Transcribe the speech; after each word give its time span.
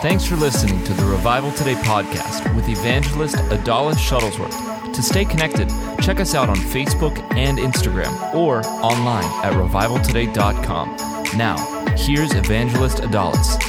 Thanks 0.00 0.24
for 0.24 0.36
listening 0.36 0.82
to 0.84 0.94
the 0.94 1.04
Revival 1.04 1.52
Today 1.52 1.74
podcast 1.74 2.54
with 2.56 2.70
evangelist 2.70 3.36
Adalis 3.36 3.96
Shuttlesworth. 3.96 4.94
To 4.94 5.02
stay 5.02 5.26
connected, 5.26 5.68
check 6.00 6.20
us 6.20 6.34
out 6.34 6.48
on 6.48 6.56
Facebook 6.56 7.18
and 7.36 7.58
Instagram 7.58 8.34
or 8.34 8.64
online 8.82 9.26
at 9.44 9.52
revivaltoday.com. 9.52 10.96
Now, 11.36 11.58
here's 11.98 12.32
evangelist 12.34 13.02
Adalis. 13.02 13.60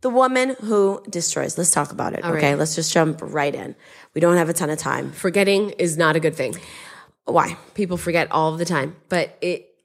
The 0.00 0.10
woman 0.10 0.56
who 0.62 1.00
destroys. 1.08 1.56
Let's 1.56 1.70
talk 1.70 1.92
about 1.92 2.14
it. 2.14 2.24
All 2.24 2.32
okay, 2.34 2.50
right. 2.50 2.58
let's 2.58 2.74
just 2.74 2.92
jump 2.92 3.20
right 3.22 3.54
in. 3.54 3.76
We 4.12 4.20
don't 4.20 4.38
have 4.38 4.48
a 4.48 4.54
ton 4.54 4.70
of 4.70 4.78
time. 4.78 5.12
Forgetting 5.12 5.70
is 5.78 5.96
not 5.96 6.16
a 6.16 6.20
good 6.20 6.34
thing. 6.34 6.56
Why? 7.26 7.56
People 7.74 7.96
forget 7.96 8.28
all 8.32 8.56
the 8.56 8.64
time, 8.64 8.96
but 9.08 9.38
it. 9.40 9.75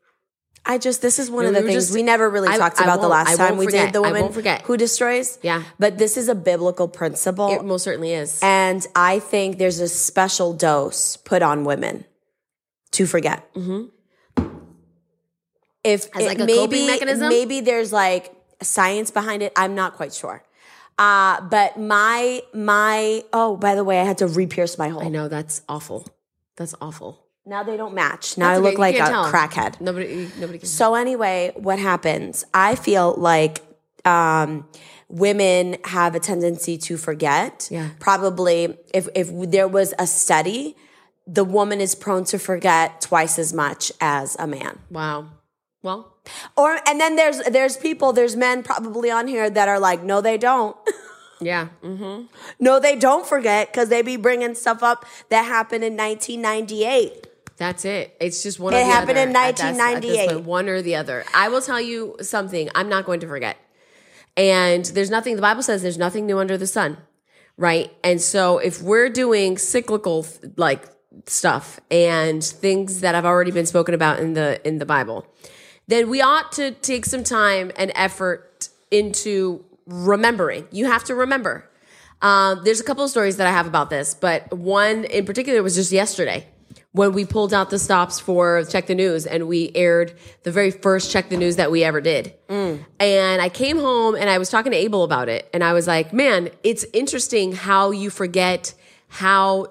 I 0.65 0.77
just 0.77 1.01
this 1.01 1.17
is 1.17 1.29
one 1.31 1.43
No, 1.45 1.49
of 1.49 1.55
the 1.55 1.61
we 1.61 1.67
things 1.69 1.85
just- 1.85 1.93
we 1.93 2.03
never 2.03 2.29
really 2.29 2.47
I- 2.47 2.57
talked 2.57 2.79
I 2.79 2.83
about 2.83 3.01
the 3.01 3.07
last 3.07 3.29
I 3.33 3.35
time 3.35 3.57
we 3.57 3.65
forget. 3.65 3.87
did 3.87 3.93
the 3.93 3.99
I 4.05 4.07
woman 4.09 4.21
won't 4.23 4.33
forget. 4.33 4.61
who 4.63 4.77
destroys. 4.77 5.39
Yeah. 5.41 5.63
But 5.79 5.97
this 5.97 6.17
is 6.17 6.29
a 6.29 6.35
biblical 6.35 6.87
principle. 6.87 7.51
It 7.51 7.63
most 7.65 7.83
certainly 7.83 8.13
is. 8.13 8.39
and 8.43 8.85
I 8.95 9.19
think 9.19 9.57
there's 9.57 9.79
a 9.79 9.87
special 9.87 10.53
dose 10.53 11.17
put 11.17 11.41
on 11.41 11.63
women 11.65 12.05
to 12.91 13.07
forget. 13.07 13.51
Mm-hmm. 13.55 13.85
If 15.83 16.15
As 16.15 16.23
it- 16.23 16.27
like 16.27 16.39
a 16.39 16.45
maybe, 16.45 16.53
coping 16.59 16.87
mechanism? 16.87 17.29
maybe 17.29 17.61
there's 17.61 17.91
like 17.91 18.31
science 18.61 19.09
behind 19.09 19.41
it. 19.41 19.51
I'm 19.55 19.73
not 19.73 19.95
quite 19.95 20.13
sure. 20.13 20.43
Uh, 20.99 21.41
but 21.41 21.79
my 21.79 22.43
my 22.53 23.23
oh, 23.33 23.55
by 23.57 23.73
the 23.73 23.83
way, 23.83 23.99
I 23.99 24.03
had 24.03 24.19
to 24.19 24.27
re-pierce 24.27 24.77
my 24.77 24.89
hole. 24.89 25.01
I 25.03 25.09
know 25.09 25.27
that's 25.27 25.61
awful. 25.67 26.07
That's 26.57 26.75
awful. 26.79 27.20
Now 27.45 27.63
they 27.63 27.75
don't 27.77 27.93
match. 27.95 28.37
Now 28.37 28.49
That's 28.49 28.59
I 28.59 28.61
look 28.61 28.73
You 28.73 28.79
like 28.79 28.95
a 28.95 28.99
tell. 28.99 29.25
crackhead. 29.31 29.81
Nobody. 29.81 30.29
Nobody 30.39 30.59
can. 30.59 30.67
So 30.67 30.95
anyway, 30.95 31.51
what 31.55 31.79
happens? 31.79 32.45
I 32.53 32.75
feel 32.75 33.15
like 33.17 33.61
um, 34.05 34.67
women 35.09 35.77
have 35.85 36.13
a 36.15 36.19
tendency 36.19 36.77
to 36.77 36.97
forget. 36.97 37.67
Yeah. 37.71 37.89
Probably, 37.99 38.77
if 38.93 39.07
if 39.15 39.29
there 39.49 39.67
was 39.67 39.93
a 39.97 40.05
study, 40.05 40.75
the 41.25 41.43
woman 41.43 41.81
is 41.81 41.95
prone 41.95 42.25
to 42.25 42.37
forget 42.37 43.01
twice 43.01 43.39
as 43.39 43.53
much 43.53 43.91
as 43.99 44.35
a 44.39 44.45
man. 44.47 44.79
wow. 44.89 45.27
Well, 45.83 46.13
Or 46.55 46.77
and 46.87 46.99
then 47.01 47.15
there's 47.15 47.39
there's 47.49 47.75
people, 47.75 48.13
there's 48.13 48.35
men 48.35 48.61
probably 48.61 49.09
on 49.09 49.25
here 49.27 49.49
that 49.49 49.67
are 49.67 49.79
like, 49.79 50.03
no, 50.03 50.21
they 50.21 50.37
don't. 50.37 50.77
yeah. 51.41 51.69
Mm-hmm. 51.83 52.25
no, 52.59 52.79
they 52.79 52.95
don't 52.95 53.25
forget 53.25 53.71
because 53.71 53.89
they 53.89 54.03
be 54.03 54.15
bringing 54.15 54.53
stuff 54.53 54.83
up 54.83 55.05
that 55.29 55.41
happened 55.45 55.83
in 55.83 55.97
1998. 55.97 57.25
That's 57.61 57.85
it. 57.85 58.17
It's 58.19 58.41
just 58.41 58.59
one. 58.59 58.73
It 58.73 58.77
or 58.77 58.79
the 58.79 58.85
happened 58.85 59.19
other 59.19 59.21
in 59.29 59.29
at 59.29 59.33
that- 59.33 59.49
at 59.49 59.55
this 59.73 59.77
1998. 59.77 60.29
point, 60.31 60.45
one 60.45 60.67
or 60.67 60.81
the 60.81 60.95
other. 60.95 61.23
I 61.31 61.47
will 61.49 61.61
tell 61.61 61.79
you 61.79 62.15
something. 62.19 62.71
I'm 62.73 62.89
not 62.89 63.05
going 63.05 63.19
to 63.19 63.27
forget. 63.27 63.55
And 64.35 64.83
there's 64.85 65.11
nothing. 65.11 65.35
The 65.35 65.43
Bible 65.43 65.61
says 65.61 65.83
there's 65.83 65.99
nothing 65.99 66.25
new 66.25 66.39
under 66.39 66.57
the 66.57 66.65
sun, 66.65 66.97
right? 67.57 67.91
And 68.03 68.19
so 68.19 68.57
if 68.57 68.81
we're 68.81 69.09
doing 69.09 69.59
cyclical 69.59 70.25
like 70.57 70.89
stuff 71.27 71.79
and 71.91 72.43
things 72.43 73.01
that 73.01 73.13
have 73.13 73.25
already 73.25 73.51
been 73.51 73.67
spoken 73.67 73.93
about 73.93 74.19
in 74.19 74.33
the 74.33 74.59
in 74.67 74.79
the 74.79 74.85
Bible, 74.87 75.27
then 75.87 76.09
we 76.09 76.19
ought 76.19 76.51
to 76.53 76.71
take 76.71 77.05
some 77.05 77.23
time 77.23 77.71
and 77.75 77.91
effort 77.93 78.69
into 78.89 79.63
remembering. 79.85 80.67
You 80.71 80.87
have 80.87 81.03
to 81.03 81.13
remember. 81.13 81.69
Um, 82.23 82.61
there's 82.63 82.79
a 82.79 82.83
couple 82.83 83.03
of 83.03 83.11
stories 83.11 83.37
that 83.37 83.45
I 83.45 83.51
have 83.51 83.67
about 83.67 83.91
this, 83.91 84.15
but 84.15 84.51
one 84.51 85.03
in 85.03 85.25
particular 85.27 85.61
was 85.61 85.75
just 85.75 85.91
yesterday 85.91 86.47
when 86.93 87.13
we 87.13 87.25
pulled 87.25 87.53
out 87.53 87.69
the 87.69 87.79
stops 87.79 88.19
for 88.19 88.63
Check 88.65 88.87
the 88.87 88.95
News 88.95 89.25
and 89.25 89.47
we 89.47 89.71
aired 89.75 90.13
the 90.43 90.51
very 90.51 90.71
first 90.71 91.11
Check 91.11 91.29
the 91.29 91.37
News 91.37 91.55
that 91.55 91.71
we 91.71 91.83
ever 91.83 92.01
did. 92.01 92.33
And 92.99 93.41
I 93.41 93.49
came 93.49 93.77
home 93.79 94.15
and 94.15 94.29
I 94.29 94.37
was 94.37 94.49
talking 94.49 94.73
to 94.73 94.77
Abel 94.77 95.03
about 95.03 95.29
it. 95.29 95.49
And 95.53 95.63
I 95.63 95.73
was 95.73 95.87
like, 95.87 96.11
man, 96.11 96.49
it's 96.63 96.85
interesting 96.93 97.53
how 97.53 97.91
you 97.91 98.09
forget 98.09 98.73
how, 99.07 99.67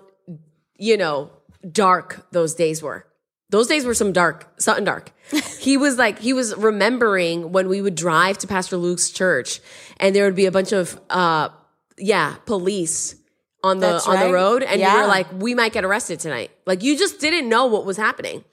you 0.77 0.97
know, 0.97 1.31
dark 1.71 2.27
those 2.33 2.55
days 2.55 2.83
were. 2.83 3.07
Those 3.51 3.67
days 3.67 3.85
were 3.85 3.95
some 3.95 4.13
dark, 4.13 4.49
something 4.59 4.85
dark. 4.85 5.13
he 5.61 5.77
was 5.77 5.99
like, 5.99 6.21
he 6.21 6.33
was 6.33 6.57
remembering 6.57 7.53
when 7.53 7.69
we 7.69 7.83
would 7.83 7.97
drive 7.97 8.39
to 8.39 8.47
Pastor 8.47 8.79
Luke's 8.79 9.11
church 9.11 9.61
and 9.99 10.17
there 10.17 10.25
would 10.25 10.37
be 10.37 10.47
a 10.47 10.53
bunch 10.53 10.73
of, 10.73 10.99
uh, 11.11 11.51
yeah, 11.99 12.37
police 12.47 13.20
on 13.63 13.79
the 13.79 13.87
That's 13.93 14.07
on 14.09 14.19
the 14.21 14.33
road, 14.33 14.63
and 14.63 14.81
you 14.81 14.87
were 14.87 15.07
like, 15.07 15.27
we 15.33 15.55
might 15.55 15.73
get 15.73 15.85
arrested 15.85 16.21
tonight. 16.21 16.51
Like 16.67 16.83
you 16.83 16.97
just 16.99 17.21
didn't 17.21 17.49
know 17.49 17.67
what 17.67 17.85
was 17.85 17.97
happening. 17.97 18.45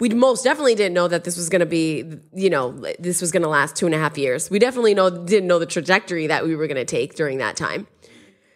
We 0.00 0.08
most 0.08 0.42
definitely 0.44 0.74
didn't 0.74 0.94
know 0.94 1.06
that 1.08 1.24
this 1.24 1.36
was 1.36 1.48
going 1.48 1.60
to 1.60 1.66
be, 1.66 2.04
you 2.34 2.50
know, 2.50 2.72
this 2.98 3.20
was 3.20 3.30
going 3.30 3.42
to 3.42 3.48
last 3.48 3.76
two 3.76 3.86
and 3.86 3.94
a 3.94 3.98
half 3.98 4.18
years. 4.18 4.50
We 4.50 4.58
definitely 4.58 4.94
know 4.94 5.10
didn't 5.10 5.46
know 5.46 5.58
the 5.58 5.66
trajectory 5.66 6.26
that 6.26 6.44
we 6.44 6.56
were 6.56 6.66
going 6.66 6.76
to 6.76 6.84
take 6.84 7.14
during 7.14 7.38
that 7.38 7.56
time. 7.56 7.86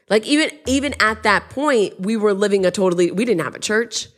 Like 0.08 0.24
even 0.26 0.50
even 0.66 0.94
at 1.00 1.22
that 1.24 1.50
point, 1.50 2.00
we 2.00 2.16
were 2.16 2.34
living 2.34 2.64
a 2.66 2.70
totally. 2.70 3.10
We 3.10 3.24
didn't 3.24 3.42
have 3.42 3.54
a 3.54 3.60
church. 3.60 4.08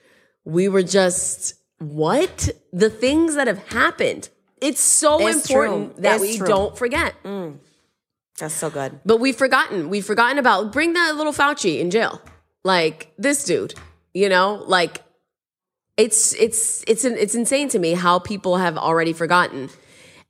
We 0.45 0.69
were 0.69 0.83
just 0.83 1.55
what 1.79 2.49
the 2.73 2.91
things 2.91 3.35
that 3.35 3.47
have 3.47 3.59
happened. 3.69 4.29
It's 4.61 4.81
so 4.81 5.27
It's 5.27 5.49
important 5.49 5.95
true. 5.95 6.03
that 6.03 6.15
It's 6.17 6.23
we 6.23 6.37
true. 6.39 6.47
don't 6.47 6.77
forget. 6.79 7.15
Mm. 7.25 7.59
That's 8.39 8.55
so 8.55 8.71
good. 8.71 9.01
But 9.05 9.19
we've 9.19 9.37
forgotten. 9.37 9.89
We've 9.91 10.05
forgotten 10.05 10.39
about 10.39 10.73
bring 10.73 10.93
that 10.95 11.17
little 11.17 11.33
Fauci 11.33 11.81
in 11.81 11.91
jail. 11.91 12.21
Like 12.65 13.13
this 13.19 13.45
dude, 13.45 13.75
you 14.15 14.29
know, 14.29 14.63
like 14.67 15.03
it's 15.97 16.35
it's 16.35 16.85
it's 16.87 17.05
it's 17.05 17.35
insane 17.35 17.69
to 17.71 17.79
me 17.79 17.93
how 17.95 18.19
people 18.19 18.57
have 18.57 18.77
already 18.79 19.13
forgotten. 19.13 19.69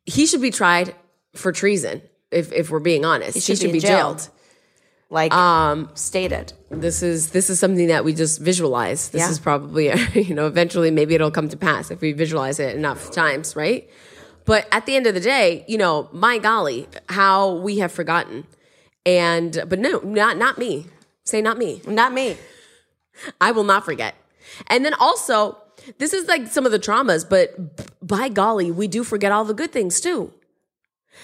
He 0.06 0.26
should 0.26 0.40
be 0.40 0.50
tried 0.50 0.94
for 1.34 1.52
treason 1.52 2.02
if 2.30 2.52
if 2.52 2.70
we're 2.70 2.80
being 2.80 3.04
honest. 3.04 3.34
He 3.34 3.40
should 3.40 3.58
should, 3.58 3.66
be 3.68 3.72
be, 3.74 3.80
jailed. 3.80 4.18
jailed. 4.18 4.30
Like 5.10 5.32
um 5.32 5.90
stated. 5.94 6.52
This 6.70 7.02
is 7.02 7.30
this 7.30 7.48
is 7.50 7.58
something 7.58 7.88
that 7.88 8.04
we 8.04 8.14
just 8.14 8.40
visualize. 8.40 9.08
This 9.08 9.20
Yeah. 9.20 9.30
is 9.30 9.38
probably 9.38 9.90
you 10.14 10.34
know 10.34 10.46
eventually 10.46 10.90
maybe 10.90 11.14
it'll 11.14 11.30
come 11.30 11.48
to 11.48 11.56
pass 11.56 11.90
if 11.90 12.00
we 12.00 12.12
visualize 12.12 12.60
it 12.60 12.76
enough 12.76 13.10
times, 13.10 13.56
right? 13.56 13.88
But 14.48 14.66
at 14.72 14.86
the 14.86 14.96
end 14.96 15.06
of 15.06 15.12
the 15.12 15.20
day, 15.20 15.62
you 15.68 15.76
know, 15.76 16.08
my 16.10 16.38
golly, 16.38 16.88
how 17.10 17.56
we 17.56 17.80
have 17.80 17.92
forgotten. 17.92 18.46
And 19.04 19.62
but 19.68 19.78
no, 19.78 19.98
not 19.98 20.38
not 20.38 20.56
me. 20.56 20.86
Say 21.26 21.42
not 21.42 21.58
me. 21.58 21.82
Not 21.86 22.14
me. 22.14 22.38
I 23.42 23.52
will 23.52 23.64
not 23.64 23.84
forget. 23.84 24.14
And 24.68 24.86
then 24.86 24.94
also, 24.94 25.58
this 25.98 26.14
is 26.14 26.26
like 26.28 26.46
some 26.46 26.64
of 26.64 26.72
the 26.72 26.78
traumas, 26.78 27.28
but 27.28 28.06
by 28.06 28.30
golly, 28.30 28.70
we 28.70 28.88
do 28.88 29.04
forget 29.04 29.32
all 29.32 29.44
the 29.44 29.52
good 29.52 29.70
things 29.70 30.00
too. 30.00 30.32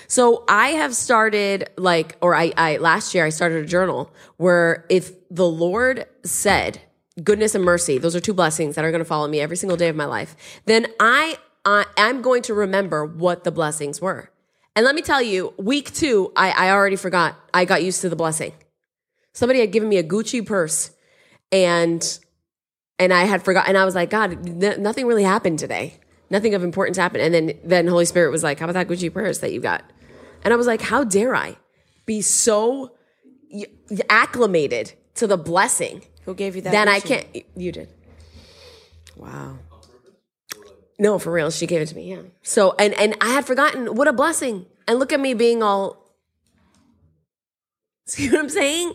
So 0.06 0.44
I 0.46 0.68
have 0.80 0.94
started 0.94 1.70
like, 1.78 2.18
or 2.20 2.34
I, 2.34 2.52
I 2.58 2.76
last 2.76 3.14
year 3.14 3.24
I 3.24 3.30
started 3.30 3.64
a 3.64 3.66
journal 3.66 4.12
where 4.36 4.84
if 4.90 5.12
the 5.30 5.48
Lord 5.48 6.04
said 6.24 6.78
goodness 7.22 7.54
and 7.54 7.64
mercy, 7.64 7.96
those 7.96 8.14
are 8.14 8.20
two 8.20 8.34
blessings 8.34 8.74
that 8.74 8.84
are 8.84 8.90
going 8.90 9.00
to 9.00 9.06
follow 9.06 9.28
me 9.28 9.40
every 9.40 9.56
single 9.56 9.78
day 9.78 9.88
of 9.88 9.96
my 9.96 10.04
life, 10.04 10.36
then 10.66 10.88
I, 11.00 11.38
I 11.64 11.86
I'm 11.96 12.22
going 12.22 12.42
to 12.42 12.54
remember 12.54 13.04
what 13.04 13.44
the 13.44 13.50
blessings 13.52 14.00
were. 14.00 14.30
And 14.76 14.84
let 14.84 14.94
me 14.94 15.02
tell 15.02 15.22
you, 15.22 15.54
week 15.56 15.94
two, 15.94 16.32
I, 16.34 16.50
I 16.50 16.70
already 16.72 16.96
forgot. 16.96 17.36
I 17.54 17.64
got 17.64 17.84
used 17.84 18.00
to 18.00 18.08
the 18.08 18.16
blessing. 18.16 18.52
Somebody 19.32 19.60
had 19.60 19.70
given 19.72 19.88
me 19.88 19.98
a 19.98 20.02
Gucci 20.02 20.44
purse 20.44 20.90
and 21.52 22.18
and 22.98 23.12
I 23.12 23.24
had 23.24 23.42
forgotten. 23.42 23.70
And 23.70 23.78
I 23.78 23.84
was 23.84 23.94
like, 23.94 24.10
God, 24.10 24.48
n- 24.48 24.82
nothing 24.82 25.06
really 25.06 25.24
happened 25.24 25.58
today. 25.58 25.94
Nothing 26.30 26.54
of 26.54 26.62
importance 26.64 26.96
happened. 26.96 27.22
And 27.22 27.34
then 27.34 27.58
then 27.64 27.86
Holy 27.86 28.04
Spirit 28.04 28.30
was 28.30 28.42
like, 28.42 28.58
How 28.58 28.66
about 28.68 28.74
that 28.74 28.88
Gucci 28.88 29.12
purse 29.12 29.38
that 29.38 29.52
you 29.52 29.60
got? 29.60 29.84
And 30.42 30.52
I 30.52 30.56
was 30.56 30.66
like, 30.66 30.80
How 30.82 31.04
dare 31.04 31.34
I 31.34 31.56
be 32.06 32.20
so 32.20 32.92
y- 33.50 33.66
acclimated 34.10 34.92
to 35.14 35.26
the 35.26 35.36
blessing 35.36 36.02
Who 36.24 36.34
gave 36.34 36.56
you 36.56 36.62
that? 36.62 36.72
that 36.72 36.88
I 36.88 36.98
can't? 37.00 37.26
You 37.56 37.70
did. 37.72 37.88
Wow. 39.16 39.58
No, 40.98 41.18
for 41.18 41.32
real. 41.32 41.50
She 41.50 41.66
gave 41.66 41.80
it 41.80 41.86
to 41.86 41.96
me. 41.96 42.10
Yeah. 42.10 42.22
So 42.42 42.74
and 42.78 42.94
and 42.94 43.16
I 43.20 43.30
had 43.30 43.46
forgotten 43.46 43.94
what 43.94 44.08
a 44.08 44.12
blessing. 44.12 44.66
And 44.86 44.98
look 44.98 45.12
at 45.12 45.20
me 45.20 45.34
being 45.34 45.62
all. 45.62 46.10
See 48.06 48.30
what 48.30 48.38
I'm 48.38 48.48
saying? 48.48 48.92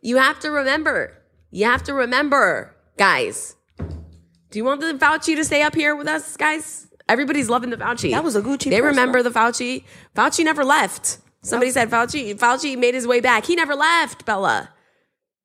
You 0.00 0.16
have 0.18 0.38
to 0.40 0.50
remember. 0.50 1.16
You 1.50 1.64
have 1.66 1.82
to 1.84 1.94
remember, 1.94 2.74
guys. 2.96 3.56
Do 3.78 4.58
you 4.58 4.64
want 4.64 4.80
the 4.80 4.94
Fauci 4.94 5.34
to 5.34 5.44
stay 5.44 5.62
up 5.62 5.74
here 5.74 5.96
with 5.96 6.06
us, 6.06 6.36
guys? 6.36 6.86
Everybody's 7.08 7.48
loving 7.48 7.70
the 7.70 7.76
Fauci. 7.76 8.12
That 8.12 8.24
was 8.24 8.36
a 8.36 8.42
Gucci 8.42 8.70
They 8.70 8.80
remember 8.80 9.22
the 9.22 9.30
Fauci. 9.30 9.84
Fauci 10.14 10.44
never 10.44 10.64
left. 10.64 11.18
Somebody 11.42 11.70
said 11.70 11.90
Fauci. 11.90 12.34
Fauci 12.38 12.78
made 12.78 12.94
his 12.94 13.06
way 13.06 13.20
back. 13.20 13.44
He 13.44 13.56
never 13.56 13.74
left, 13.74 14.24
Bella. 14.24 14.70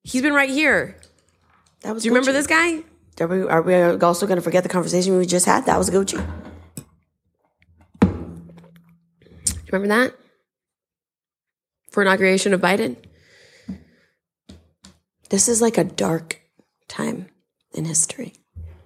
He's 0.03 0.21
been 0.21 0.33
right 0.33 0.49
here. 0.49 0.95
That 1.81 1.93
was 1.93 2.03
Do 2.03 2.09
you 2.09 2.13
remember 2.13 2.31
this 2.31 2.47
guy? 2.47 2.83
Are 3.19 3.27
we, 3.27 3.41
are 3.43 3.61
we 3.61 3.75
also 4.01 4.25
going 4.27 4.37
to 4.37 4.41
forget 4.41 4.63
the 4.63 4.69
conversation 4.69 5.17
we 5.17 5.25
just 5.25 5.45
had? 5.45 5.65
That 5.65 5.77
was 5.77 5.89
Gucci. 5.89 6.25
Do 8.01 8.07
you 9.55 9.71
remember 9.71 9.87
that? 9.87 10.15
For 11.91 12.01
inauguration 12.01 12.53
of 12.53 12.61
Biden? 12.61 12.95
This 15.29 15.47
is 15.47 15.61
like 15.61 15.77
a 15.77 15.83
dark 15.83 16.41
time 16.87 17.27
in 17.73 17.85
history. 17.85 18.33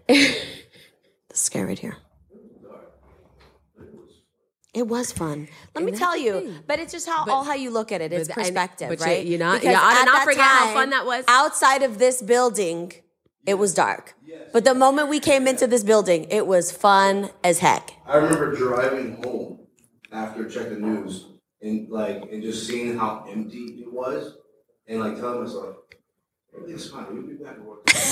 Let's 0.09 1.49
right 1.63 1.79
here. 1.79 1.97
It 4.73 4.87
was 4.87 5.11
fun. 5.11 5.47
Let 5.75 5.83
me 5.83 5.91
tell 5.91 6.17
you, 6.17 6.33
thing. 6.33 6.59
but 6.65 6.79
it's 6.79 6.91
just 6.91 7.07
how 7.07 7.25
all 7.29 7.43
how 7.43 7.53
you 7.53 7.69
look 7.69 7.91
at 7.91 8.01
it. 8.01 8.11
It's 8.11 8.27
but- 8.27 8.37
and- 8.37 8.45
perspective, 8.47 8.89
but 8.89 8.99
right? 9.01 9.23
you 9.23 9.37
not- 9.37 9.61
Because 9.61 9.75
you 9.75 9.79
oughta 9.79 9.99
at 9.99 10.05
not 10.05 10.23
forget 10.23 10.43
how 10.43 10.73
fun 10.73 10.89
that 10.89 11.05
was. 11.05 11.23
Outside 11.27 11.83
of 11.83 11.99
this 11.99 12.23
building, 12.23 12.91
it 13.45 13.55
was 13.55 13.73
dark. 13.73 14.15
But 14.51 14.65
the 14.65 14.75
moment 14.75 15.09
we 15.09 15.19
came 15.19 15.47
into 15.47 15.65
this 15.65 15.83
building, 15.83 16.27
it 16.29 16.45
was 16.45 16.71
fun 16.71 17.31
as 17.43 17.59
heck. 17.59 17.93
I 18.07 18.17
remember 18.17 18.55
driving 18.55 19.15
home 19.23 19.59
after 20.11 20.47
checking 20.47 20.81
the 20.81 20.87
news 20.87 21.25
and 21.61 21.89
like 21.89 22.21
and 22.31 22.43
just 22.43 22.67
seeing 22.67 22.97
how 22.97 23.25
empty 23.27 23.81
it 23.81 23.91
was 23.91 24.35
and 24.87 24.99
like 24.99 25.19
telling 25.19 25.43
myself, 25.43 25.77
everything's 26.55 26.87
fine. 26.89 27.05
We'll 27.11 27.23
be 27.23 27.33
back 27.43 27.55
to 27.55 27.63
work. 27.63 27.81
exactly. 27.87 28.11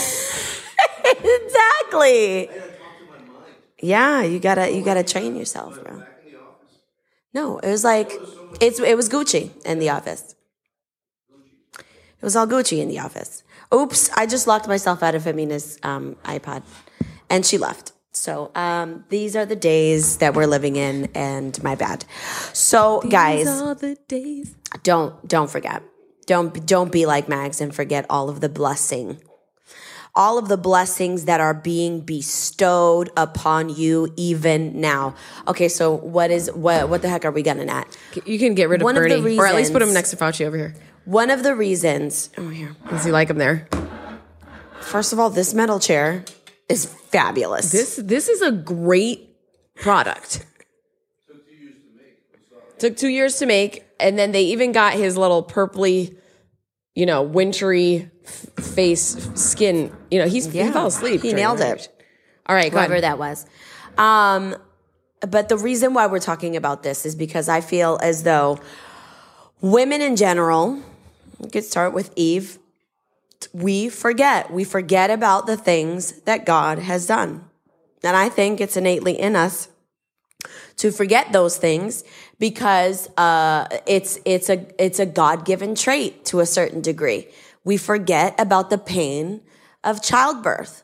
I 2.41 2.45
gotta 2.45 2.71
talk 2.71 2.97
to 2.97 3.05
my 3.05 3.17
mind. 3.33 3.53
Yeah, 3.79 4.23
you 4.23 4.39
gotta 4.39 4.71
you 4.71 4.83
gotta 4.83 5.03
train 5.03 5.35
yourself, 5.35 5.75
bro. 5.83 5.99
Back 5.99 6.23
in 6.25 6.31
the 6.31 6.39
office. 6.39 6.79
No, 7.35 7.59
it 7.59 7.69
was 7.69 7.83
like 7.83 8.13
it's 8.59 8.79
it 8.79 8.97
was 8.97 9.09
Gucci 9.09 9.51
in 9.63 9.77
the 9.77 9.89
office. 9.89 10.33
It 11.77 12.23
was 12.25 12.35
all 12.35 12.47
Gucci 12.47 12.79
in 12.79 12.87
the 12.87 12.99
office. 12.99 13.40
Oops, 13.73 14.09
I 14.15 14.25
just 14.25 14.47
locked 14.47 14.67
myself 14.67 15.01
out 15.01 15.15
of 15.15 15.25
Amina's 15.25 15.79
um, 15.83 16.15
iPod, 16.25 16.63
and 17.29 17.45
she 17.45 17.57
left. 17.57 17.93
So 18.11 18.51
um, 18.55 19.05
these 19.09 19.35
are 19.37 19.45
the 19.45 19.55
days 19.55 20.17
that 20.17 20.33
we're 20.33 20.45
living 20.45 20.75
in, 20.75 21.09
and 21.15 21.61
my 21.63 21.75
bad. 21.75 22.03
So 22.53 23.01
guys, 23.01 23.47
all 23.47 23.75
the 23.75 23.97
days. 24.07 24.53
don't 24.83 25.25
don't 25.27 25.49
forget. 25.49 25.81
Don't 26.25 26.65
don't 26.65 26.91
be 26.91 27.05
like 27.05 27.29
Mags 27.29 27.61
and 27.61 27.73
forget 27.73 28.05
all 28.09 28.29
of 28.29 28.41
the 28.41 28.49
blessing. 28.49 29.21
All 30.13 30.37
of 30.37 30.49
the 30.49 30.57
blessings 30.57 31.23
that 31.23 31.39
are 31.39 31.53
being 31.53 32.01
bestowed 32.01 33.09
upon 33.15 33.69
you 33.69 34.13
even 34.17 34.81
now. 34.81 35.15
Okay, 35.47 35.69
so 35.69 35.95
what 35.95 36.31
is 36.31 36.51
what 36.51 36.89
what 36.89 37.01
the 37.01 37.07
heck 37.07 37.23
are 37.23 37.31
we 37.31 37.41
getting 37.41 37.69
at? 37.69 37.97
You 38.25 38.37
can 38.37 38.53
get 38.53 38.67
rid 38.67 38.81
of 38.81 38.85
One 38.85 38.97
of 38.97 39.03
the 39.03 39.21
Bernie, 39.21 39.37
or 39.37 39.47
at 39.47 39.55
least 39.55 39.71
put 39.71 39.81
him 39.81 39.93
next 39.93 40.09
to 40.11 40.17
Fauci 40.17 40.45
over 40.45 40.57
here. 40.57 40.75
One 41.11 41.29
of 41.29 41.43
the 41.43 41.53
reasons, 41.55 42.29
oh 42.37 42.47
here. 42.47 42.73
Does 42.89 43.03
he 43.03 43.11
like 43.11 43.29
him 43.29 43.37
there? 43.37 43.67
First 44.79 45.11
of 45.11 45.19
all, 45.19 45.29
this 45.29 45.53
metal 45.53 45.77
chair 45.77 46.23
is 46.69 46.85
fabulous. 46.85 47.69
This 47.69 47.97
this 47.97 48.29
is 48.29 48.41
a 48.41 48.49
great 48.49 49.35
product. 49.75 50.45
Took 52.79 52.95
two 52.95 53.09
years 53.09 53.39
to 53.39 53.45
make, 53.45 53.83
and 53.99 54.17
then 54.17 54.31
they 54.31 54.43
even 54.43 54.71
got 54.71 54.93
his 54.93 55.17
little 55.17 55.43
purpley, 55.43 56.15
you 56.95 57.05
know, 57.05 57.23
wintry 57.23 58.09
f- 58.23 58.65
face 58.73 59.17
skin. 59.35 59.93
You 60.09 60.19
know, 60.19 60.29
he's 60.29 60.45
he 60.45 60.63
fell 60.71 60.87
asleep. 60.87 61.23
he 61.23 61.33
nailed 61.33 61.59
it. 61.59 61.89
All 62.45 62.55
right, 62.55 62.71
whoever 62.71 63.01
that 63.01 63.19
was. 63.19 63.45
Um, 63.97 64.55
but 65.27 65.49
the 65.49 65.57
reason 65.57 65.93
why 65.93 66.07
we're 66.07 66.19
talking 66.19 66.55
about 66.55 66.83
this 66.83 67.05
is 67.05 67.17
because 67.17 67.49
I 67.49 67.59
feel 67.59 67.99
as 68.01 68.23
though 68.23 68.61
women 69.59 70.01
in 70.01 70.15
general, 70.15 70.81
we 71.41 71.49
could 71.49 71.63
start 71.63 71.93
with 71.93 72.13
Eve, 72.15 72.59
we 73.53 73.89
forget. 73.89 74.51
We 74.51 74.63
forget 74.63 75.09
about 75.09 75.47
the 75.47 75.57
things 75.57 76.21
that 76.21 76.45
God 76.45 76.79
has 76.79 77.07
done. 77.07 77.45
And 78.03 78.15
I 78.15 78.29
think 78.29 78.61
it's 78.61 78.77
innately 78.77 79.19
in 79.19 79.35
us 79.35 79.69
to 80.77 80.91
forget 80.91 81.31
those 81.31 81.57
things 81.57 82.03
because 82.39 83.07
uh, 83.17 83.67
it's 83.85 84.19
it's 84.25 84.49
a 84.49 84.65
it's 84.83 84.99
a 84.99 85.05
God 85.05 85.45
given 85.45 85.75
trait 85.75 86.25
to 86.25 86.39
a 86.39 86.45
certain 86.45 86.81
degree. 86.81 87.27
We 87.63 87.77
forget 87.77 88.39
about 88.39 88.69
the 88.69 88.77
pain 88.77 89.41
of 89.83 90.01
childbirth. 90.01 90.83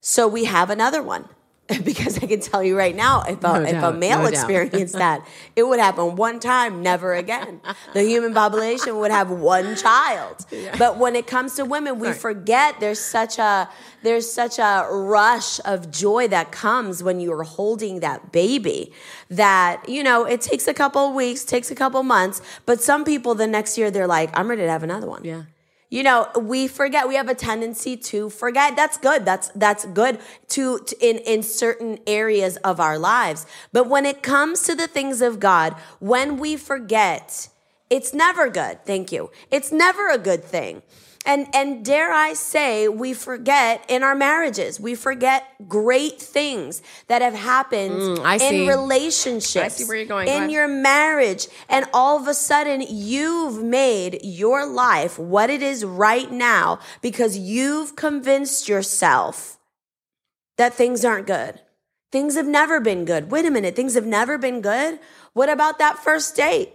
So 0.00 0.28
we 0.28 0.44
have 0.44 0.70
another 0.70 1.02
one. 1.02 1.28
Because 1.84 2.22
I 2.22 2.26
can 2.26 2.40
tell 2.40 2.62
you 2.62 2.76
right 2.76 2.94
now, 2.94 3.22
if 3.22 3.38
a, 3.38 3.40
No 3.40 3.54
if 3.62 3.82
a 3.82 3.92
male 3.92 4.18
no 4.18 4.24
doubt. 4.24 4.32
experienced 4.34 4.94
that, 4.96 5.26
it 5.56 5.62
would 5.62 5.80
happen 5.80 6.14
one 6.16 6.38
time, 6.38 6.82
never 6.82 7.14
again. 7.14 7.60
The 7.94 8.02
human 8.02 8.34
population 8.34 8.98
would 8.98 9.10
have 9.10 9.30
one 9.30 9.74
child. 9.76 10.44
But 10.78 10.98
when 10.98 11.16
it 11.16 11.26
comes 11.26 11.54
to 11.54 11.64
women, 11.64 11.98
we 11.98 12.12
forget 12.12 12.80
there's 12.80 13.00
such 13.00 13.38
a 13.38 13.68
there's 14.02 14.30
such 14.30 14.58
a 14.58 14.86
rush 14.90 15.58
of 15.64 15.90
joy 15.90 16.28
that 16.28 16.52
comes 16.52 17.02
when 17.02 17.18
you 17.20 17.32
are 17.32 17.44
holding 17.44 18.00
that 18.00 18.32
baby 18.32 18.92
that 19.30 19.88
you 19.88 20.02
know 20.02 20.24
it 20.24 20.40
takes 20.42 20.68
a 20.68 20.74
couple 20.74 21.08
of 21.08 21.14
weeks, 21.14 21.44
takes 21.44 21.70
a 21.70 21.74
couple 21.74 22.02
months, 22.02 22.42
but 22.66 22.80
some 22.82 23.04
people 23.04 23.34
the 23.34 23.46
next 23.46 23.78
year 23.78 23.90
they're 23.90 24.06
like, 24.06 24.30
I'm 24.38 24.48
ready 24.50 24.62
to 24.62 24.70
have 24.70 24.82
another 24.82 25.06
one. 25.06 25.24
Yeah. 25.24 25.44
You 25.94 26.02
know, 26.02 26.28
we 26.36 26.66
forget. 26.66 27.06
We 27.06 27.14
have 27.14 27.28
a 27.28 27.36
tendency 27.36 27.96
to 27.96 28.28
forget. 28.28 28.74
That's 28.74 28.96
good. 28.96 29.24
That's 29.24 29.50
that's 29.50 29.84
good 29.84 30.18
to, 30.48 30.80
to 30.80 30.96
in 30.98 31.18
in 31.18 31.44
certain 31.44 32.00
areas 32.04 32.56
of 32.64 32.80
our 32.80 32.98
lives. 32.98 33.46
But 33.72 33.88
when 33.88 34.04
it 34.04 34.20
comes 34.20 34.62
to 34.62 34.74
the 34.74 34.88
things 34.88 35.22
of 35.22 35.38
God, 35.38 35.74
when 36.00 36.38
we 36.38 36.56
forget, 36.56 37.48
it's 37.90 38.12
never 38.12 38.48
good. 38.48 38.84
Thank 38.84 39.12
you. 39.12 39.30
It's 39.52 39.70
never 39.70 40.10
a 40.10 40.18
good 40.18 40.42
thing. 40.42 40.82
And 41.26 41.48
and 41.54 41.82
dare 41.84 42.12
I 42.12 42.34
say, 42.34 42.86
we 42.86 43.14
forget 43.14 43.82
in 43.88 44.02
our 44.02 44.14
marriages. 44.14 44.78
We 44.78 44.94
forget 44.94 45.44
great 45.66 46.20
things 46.20 46.82
that 47.08 47.22
have 47.22 47.32
happened 47.34 48.18
Mm, 48.18 48.40
in 48.42 48.68
relationships. 48.68 49.64
I 49.64 49.68
see 49.68 49.84
where 49.84 49.96
you're 49.96 50.06
going. 50.06 50.26
Go 50.26 50.32
In 50.32 50.38
ahead. 50.38 50.50
your 50.50 50.68
marriage 50.68 51.48
and 51.68 51.86
all 51.94 52.20
of 52.20 52.28
a 52.28 52.34
sudden 52.34 52.84
you've 52.88 53.62
made 53.62 54.20
your 54.22 54.66
life 54.66 55.18
what 55.18 55.48
it 55.48 55.62
is 55.62 55.82
right 55.84 56.30
now 56.30 56.78
because 57.00 57.38
you've 57.38 57.96
convinced 57.96 58.68
yourself 58.68 59.58
that 60.58 60.74
things 60.74 61.04
aren't 61.04 61.26
good. 61.26 61.60
Things 62.12 62.36
have 62.36 62.46
never 62.46 62.80
been 62.80 63.04
good. 63.04 63.30
Wait 63.30 63.44
a 63.46 63.50
minute, 63.50 63.74
things 63.74 63.94
have 63.94 64.06
never 64.06 64.38
been 64.38 64.60
good? 64.60 65.00
What 65.32 65.48
about 65.48 65.78
that 65.78 65.98
first 65.98 66.36
date? 66.36 66.72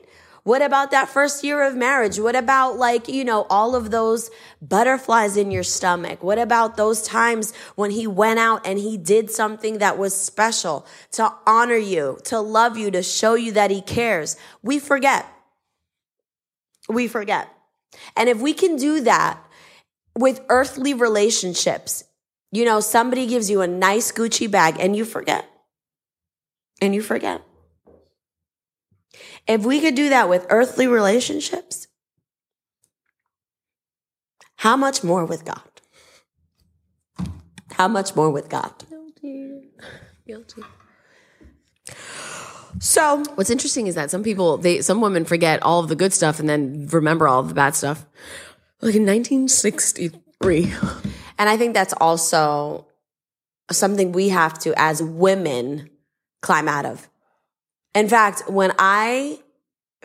What 0.49 0.63
about 0.63 0.89
that 0.89 1.09
first 1.09 1.43
year 1.43 1.61
of 1.61 1.75
marriage? 1.75 2.19
What 2.19 2.35
about 2.35 2.75
like, 2.75 3.07
you 3.07 3.23
know, 3.23 3.45
all 3.51 3.75
of 3.75 3.91
those 3.91 4.31
butterflies 4.59 5.37
in 5.37 5.51
your 5.51 5.61
stomach? 5.61 6.23
What 6.23 6.39
about 6.39 6.75
those 6.75 7.03
times 7.03 7.53
when 7.75 7.91
he 7.91 8.07
went 8.07 8.39
out 8.39 8.65
and 8.65 8.79
he 8.79 8.97
did 8.97 9.29
something 9.29 9.77
that 9.77 9.99
was 9.99 10.19
special 10.19 10.87
to 11.11 11.31
honor 11.45 11.75
you, 11.75 12.17
to 12.23 12.39
love 12.39 12.79
you, 12.79 12.89
to 12.89 13.03
show 13.03 13.35
you 13.35 13.51
that 13.51 13.69
he 13.69 13.79
cares? 13.79 14.37
We 14.63 14.79
forget. 14.79 15.27
We 16.89 17.07
forget. 17.07 17.47
And 18.17 18.27
if 18.27 18.41
we 18.41 18.55
can 18.55 18.75
do 18.75 19.01
that 19.01 19.39
with 20.17 20.41
earthly 20.49 20.95
relationships, 20.95 22.05
you 22.51 22.65
know, 22.65 22.79
somebody 22.79 23.27
gives 23.27 23.51
you 23.51 23.61
a 23.61 23.67
nice 23.67 24.11
Gucci 24.11 24.49
bag 24.49 24.77
and 24.79 24.95
you 24.95 25.05
forget. 25.05 25.45
And 26.81 26.95
you 26.95 27.03
forget. 27.03 27.43
If 29.47 29.63
we 29.65 29.81
could 29.81 29.95
do 29.95 30.09
that 30.09 30.29
with 30.29 30.45
earthly 30.49 30.87
relationships, 30.87 31.87
how 34.57 34.75
much 34.75 35.03
more 35.03 35.25
with 35.25 35.45
God? 35.45 35.61
How 37.71 37.87
much 37.87 38.15
more 38.15 38.29
with 38.29 38.49
God? 38.49 38.73
Guilty. 38.89 39.69
Guilty. 40.27 40.63
So, 42.79 43.23
What's 43.35 43.49
interesting 43.49 43.87
is 43.87 43.95
that 43.95 44.11
some 44.11 44.23
people, 44.23 44.57
they, 44.57 44.81
some 44.81 45.01
women 45.01 45.25
forget 45.25 45.61
all 45.63 45.79
of 45.79 45.89
the 45.89 45.95
good 45.95 46.13
stuff 46.13 46.39
and 46.39 46.47
then 46.47 46.87
remember 46.91 47.27
all 47.27 47.39
of 47.39 47.47
the 47.47 47.53
bad 47.53 47.75
stuff. 47.75 48.05
Like 48.81 48.95
in 48.95 49.05
1963. 49.05 50.73
and 51.37 51.49
I 51.49 51.57
think 51.57 51.73
that's 51.73 51.93
also 51.99 52.87
something 53.71 54.11
we 54.11 54.29
have 54.29 54.57
to, 54.59 54.73
as 54.77 55.01
women, 55.01 55.89
climb 56.41 56.67
out 56.67 56.85
of. 56.85 57.09
In 57.99 58.07
fact, 58.07 58.49
when 58.49 58.71
I 58.79 59.39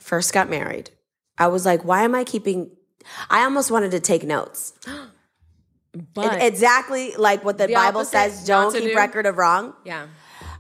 first 0.00 0.32
got 0.32 0.50
married, 0.50 0.90
I 1.38 1.46
was 1.46 1.64
like, 1.64 1.84
why 1.84 2.02
am 2.02 2.14
I 2.14 2.24
keeping, 2.24 2.70
I 3.30 3.44
almost 3.44 3.70
wanted 3.70 3.92
to 3.92 4.00
take 4.00 4.24
notes. 4.24 4.72
But 6.12 6.42
exactly 6.42 7.12
like 7.16 7.44
what 7.44 7.56
the, 7.56 7.68
The 7.68 7.74
Bible 7.74 8.04
says, 8.04 8.44
don't 8.44 8.72
keep 8.74 8.82
do. 8.90 8.96
record 8.96 9.26
of 9.26 9.36
wrong. 9.36 9.74
yeah. 9.84 10.08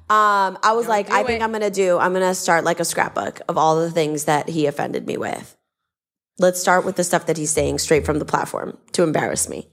Um, 0.08 0.58
I 0.62 0.74
was 0.76 0.86
like, 0.86 1.10
I 1.10 1.24
think. 1.24 1.42
I'm 1.42 1.50
gonna 1.50 1.70
do. 1.70 1.98
I'm 1.98 2.12
gonna 2.12 2.36
start 2.36 2.62
like 2.62 2.78
a 2.78 2.84
scrapbook 2.84 3.40
of 3.48 3.58
all 3.58 3.80
the 3.80 3.90
things 3.90 4.26
that 4.26 4.48
he 4.48 4.66
offended 4.66 5.08
me 5.08 5.16
with. 5.16 5.56
Let's 6.38 6.60
start 6.60 6.84
with 6.84 6.94
the 6.94 7.02
stuff 7.02 7.26
that 7.26 7.36
he's 7.36 7.50
saying 7.50 7.78
straight 7.80 8.06
from 8.06 8.20
the 8.20 8.24
platform 8.24 8.78
to 8.92 9.02
embarrass 9.02 9.48
me. 9.48 9.66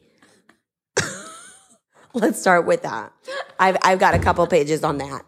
let's 2.16 2.40
start 2.40 2.66
with 2.66 2.82
that. 2.82 3.14
I've 3.60 3.78
I've 3.84 4.00
got 4.00 4.16
a 4.16 4.20
couple 4.20 4.48
pages 4.48 4.84
on 4.84 4.98
that. 4.98 5.22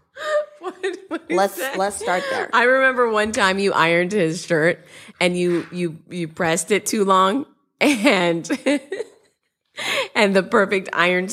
What, 0.63 0.97
what 1.09 1.21
Let's 1.29 1.57
let's 1.77 1.97
start 1.97 2.23
there. 2.31 2.49
I 2.53 2.63
remember 2.63 3.09
one 3.11 3.33
time 3.33 3.59
you 3.59 3.73
ironed 3.73 4.13
his 4.13 4.45
shirt 4.45 4.79
and 5.19 5.37
you 5.37 5.67
you 5.73 5.99
you 6.09 6.27
pressed 6.29 6.71
it 6.71 6.85
too 6.85 7.03
long 7.03 7.45
and 7.81 8.49
and 10.15 10.33
the 10.35 10.41
perfect 10.43 10.87
iron 10.93 11.27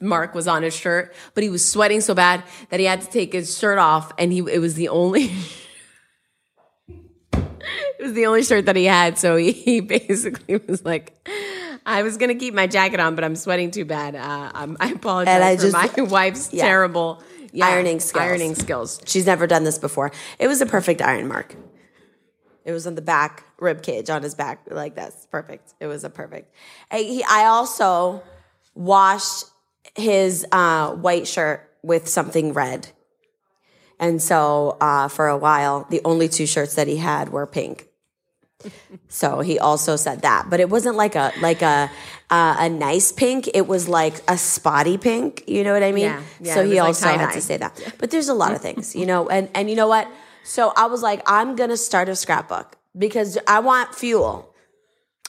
mark 0.00 0.34
was 0.34 0.48
on 0.48 0.64
his 0.64 0.74
shirt, 0.74 1.14
but 1.34 1.44
he 1.44 1.48
was 1.50 1.64
sweating 1.64 2.00
so 2.00 2.12
bad 2.14 2.42
that 2.70 2.80
he 2.80 2.86
had 2.86 3.00
to 3.02 3.06
take 3.08 3.32
his 3.32 3.56
shirt 3.56 3.78
off 3.78 4.12
and 4.18 4.32
he 4.32 4.40
it 4.50 4.58
was 4.58 4.74
the 4.74 4.88
only 4.88 5.30
it 7.32 8.02
was 8.02 8.12
the 8.14 8.26
only 8.26 8.42
shirt 8.42 8.66
that 8.66 8.76
he 8.76 8.84
had, 8.86 9.18
so 9.18 9.36
he, 9.36 9.52
he 9.52 9.80
basically 9.80 10.56
was 10.68 10.84
like 10.84 11.28
I 11.86 12.02
was 12.02 12.16
gonna 12.16 12.34
keep 12.34 12.54
my 12.54 12.66
jacket 12.66 13.00
on, 13.00 13.14
but 13.14 13.24
I'm 13.24 13.36
sweating 13.36 13.70
too 13.70 13.84
bad. 13.84 14.14
Uh, 14.14 14.50
I'm, 14.54 14.76
I 14.80 14.90
apologize 14.92 15.34
And 15.34 15.44
I 15.44 15.56
for 15.56 15.62
just- 15.62 15.96
my 15.98 16.02
wife's 16.10 16.52
yeah. 16.52 16.64
terrible 16.64 17.22
Yeah, 17.52 17.66
ironing 17.66 18.00
skills. 18.00 18.22
Ironing 18.22 18.54
skills. 18.54 19.00
She's 19.04 19.26
never 19.26 19.46
done 19.46 19.64
this 19.64 19.78
before. 19.78 20.10
It 20.38 20.48
was 20.48 20.60
a 20.60 20.66
perfect 20.66 21.02
iron 21.02 21.28
mark. 21.28 21.54
It 22.64 22.72
was 22.72 22.86
on 22.86 22.94
the 22.94 23.02
back 23.02 23.44
rib 23.58 23.82
cage 23.82 24.08
on 24.08 24.22
his 24.22 24.34
back, 24.34 24.66
like 24.70 24.94
that's 24.94 25.26
perfect. 25.26 25.74
It 25.80 25.86
was 25.86 26.04
a 26.04 26.10
perfect. 26.10 26.54
I, 26.90 26.98
he, 26.98 27.24
I 27.24 27.44
also 27.46 28.22
washed 28.74 29.44
his 29.94 30.46
uh, 30.52 30.92
white 30.92 31.26
shirt 31.26 31.68
with 31.82 32.08
something 32.08 32.52
red, 32.52 32.88
and 33.98 34.22
so 34.22 34.76
uh, 34.80 35.08
for 35.08 35.28
a 35.28 35.36
while, 35.36 35.86
the 35.90 36.00
only 36.04 36.28
two 36.28 36.46
shirts 36.46 36.74
that 36.76 36.86
he 36.86 36.96
had 36.98 37.30
were 37.30 37.46
pink. 37.46 37.88
So 39.08 39.40
he 39.40 39.58
also 39.58 39.96
said 39.96 40.22
that, 40.22 40.48
but 40.50 40.60
it 40.60 40.68
wasn't 40.70 40.96
like 40.96 41.14
a 41.14 41.32
like 41.40 41.62
a 41.62 41.90
uh, 42.30 42.56
a 42.58 42.68
nice 42.68 43.12
pink. 43.12 43.48
It 43.54 43.66
was 43.66 43.88
like 43.88 44.14
a 44.28 44.36
spotty 44.38 44.96
pink. 44.98 45.44
You 45.46 45.64
know 45.64 45.72
what 45.72 45.82
I 45.82 45.92
mean? 45.92 46.04
Yeah, 46.04 46.22
yeah, 46.40 46.54
so 46.54 46.64
he 46.64 46.80
like 46.80 46.88
also 46.88 47.06
had 47.08 47.32
to 47.34 47.40
say 47.40 47.56
that. 47.58 47.94
But 47.98 48.10
there's 48.10 48.28
a 48.28 48.34
lot 48.34 48.52
of 48.52 48.60
things, 48.62 48.94
you 48.96 49.06
know, 49.06 49.28
and 49.28 49.48
and 49.54 49.68
you 49.68 49.76
know 49.76 49.88
what? 49.88 50.08
So 50.44 50.72
I 50.76 50.86
was 50.86 51.02
like, 51.02 51.22
I'm 51.26 51.56
gonna 51.56 51.76
start 51.76 52.08
a 52.08 52.16
scrapbook 52.16 52.76
because 52.96 53.38
I 53.46 53.60
want 53.60 53.94
fuel. 53.94 54.48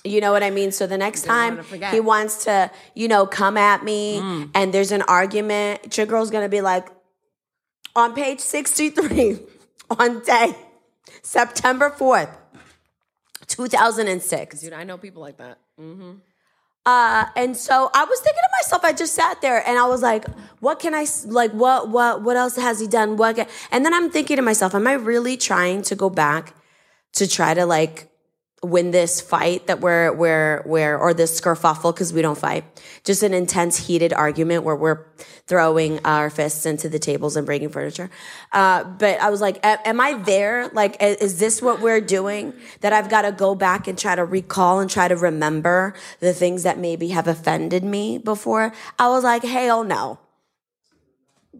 You 0.05 0.19
know 0.19 0.31
what 0.33 0.43
I 0.43 0.49
mean? 0.49 0.71
So 0.71 0.85
the 0.85 0.97
next 0.97 1.23
time 1.23 1.55
he 1.93 1.99
wants 2.01 2.43
to, 2.45 2.69
you 2.93 3.07
know, 3.07 3.25
come 3.25 3.55
at 3.57 3.83
me 3.85 4.19
Mm. 4.19 4.49
and 4.53 4.73
there's 4.73 4.91
an 4.91 5.01
argument, 5.03 5.95
your 5.97 6.05
girl's 6.05 6.29
gonna 6.29 6.49
be 6.49 6.59
like, 6.61 6.87
on 7.95 8.13
page 8.13 8.39
63, 8.41 9.39
on 9.99 10.19
day 10.23 10.55
September 11.21 11.89
4th, 11.89 12.35
2006. 13.55 14.61
Dude, 14.61 14.73
I 14.73 14.83
know 14.83 14.97
people 14.97 15.21
like 15.21 15.37
that. 15.37 15.59
Mm-hmm. 15.79 16.13
Uh, 16.85 17.25
and 17.37 17.55
so 17.55 17.89
I 17.93 18.03
was 18.03 18.19
thinking 18.19 18.41
to 18.43 18.49
myself, 18.61 18.83
I 18.83 18.91
just 18.91 19.13
sat 19.13 19.41
there 19.41 19.65
and 19.65 19.79
I 19.79 19.87
was 19.87 20.01
like, 20.01 20.25
what 20.59 20.79
can 20.79 20.93
I, 20.93 21.03
s- 21.03 21.25
like, 21.25 21.51
what, 21.51 21.87
what, 21.89 22.21
what 22.23 22.35
else 22.35 22.57
has 22.57 22.81
he 22.81 22.87
done? 22.87 23.15
What, 23.15 23.37
can, 23.37 23.47
and 23.71 23.85
then 23.85 23.93
I'm 23.93 24.09
thinking 24.09 24.35
to 24.35 24.41
myself, 24.41 24.75
am 24.75 24.85
I 24.85 24.93
really 24.93 25.37
trying 25.37 25.81
to 25.83 25.95
go 25.95 26.09
back 26.09 26.53
to 27.13 27.25
try 27.27 27.53
to 27.53 27.65
like 27.65 28.09
win 28.63 28.91
this 28.91 29.21
fight 29.21 29.67
that 29.67 29.81
we're, 29.81 30.11
we're, 30.13 30.63
we're, 30.65 30.97
or 30.97 31.13
this 31.13 31.39
skerfuffle, 31.39 31.95
cause 31.95 32.13
we 32.13 32.21
don't 32.21 32.37
fight. 32.37 32.63
Just 33.03 33.23
an 33.23 33.33
intense 33.33 33.87
heated 33.87 34.13
argument 34.13 34.63
where 34.63 34.75
we're 34.75 35.05
throwing 35.45 35.99
our 36.05 36.29
fists 36.29 36.65
into 36.65 36.87
the 36.87 36.99
tables 36.99 37.35
and 37.35 37.45
breaking 37.45 37.69
furniture. 37.69 38.09
Uh, 38.53 38.83
but 38.83 39.19
I 39.19 39.29
was 39.29 39.41
like, 39.41 39.59
am 39.63 39.99
I 39.99 40.13
there? 40.13 40.69
Like, 40.69 40.97
is 41.01 41.39
this 41.39 41.61
what 41.61 41.81
we're 41.81 42.01
doing? 42.01 42.53
That 42.81 42.93
I've 42.93 43.09
got 43.09 43.23
to 43.23 43.31
go 43.31 43.53
back 43.53 43.87
and 43.87 43.97
try 43.97 44.15
to 44.15 44.23
recall 44.23 44.79
and 44.79 44.89
try 44.89 45.07
to 45.07 45.15
remember 45.15 45.93
the 46.19 46.33
things 46.33 46.63
that 46.63 46.77
maybe 46.77 47.09
have 47.09 47.27
offended 47.27 47.83
me 47.83 48.17
before? 48.17 48.73
I 48.97 49.09
was 49.09 49.23
like, 49.23 49.43
hell 49.43 49.83
no. 49.83 50.19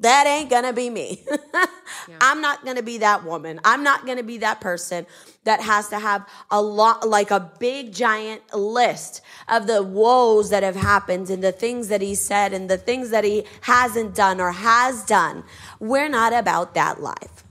That 0.03 0.27
ain't 0.27 0.49
gonna 0.49 0.73
be 0.73 0.89
me. 0.89 1.23
I'm 2.19 2.41
not 2.41 2.65
gonna 2.65 2.83
be 2.83 2.97
that 2.97 3.23
woman. 3.23 3.61
I'm 3.63 3.83
not 3.83 4.05
gonna 4.05 4.21
be 4.21 4.37
that 4.39 4.59
person 4.59 5.05
that 5.45 5.61
has 5.61 5.87
to 5.89 5.99
have 5.99 6.27
a 6.51 6.61
lot, 6.61 7.07
like 7.07 7.31
a 7.31 7.51
big 7.57 7.93
giant 7.93 8.53
list 8.53 9.21
of 9.47 9.65
the 9.65 9.81
woes 9.81 10.49
that 10.49 10.61
have 10.61 10.75
happened 10.75 11.29
and 11.29 11.41
the 11.41 11.53
things 11.53 11.87
that 11.87 12.01
he 12.01 12.15
said 12.15 12.51
and 12.51 12.69
the 12.69 12.77
things 12.77 13.11
that 13.11 13.23
he 13.23 13.45
hasn't 13.61 14.13
done 14.13 14.41
or 14.41 14.51
has 14.51 15.05
done. 15.05 15.45
We're 15.79 16.09
not 16.09 16.33
about 16.33 16.73
that 16.73 17.01
life. 17.01 17.45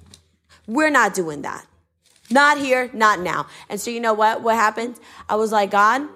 We're 0.66 0.90
not 0.90 1.14
doing 1.14 1.40
that. 1.42 1.66
Not 2.30 2.58
here, 2.58 2.90
not 2.92 3.20
now. 3.20 3.46
And 3.70 3.80
so 3.80 3.90
you 3.90 4.00
know 4.00 4.12
what? 4.12 4.42
What 4.42 4.56
happened? 4.56 5.00
I 5.26 5.36
was 5.36 5.52
like, 5.52 5.70
God, 5.70 6.06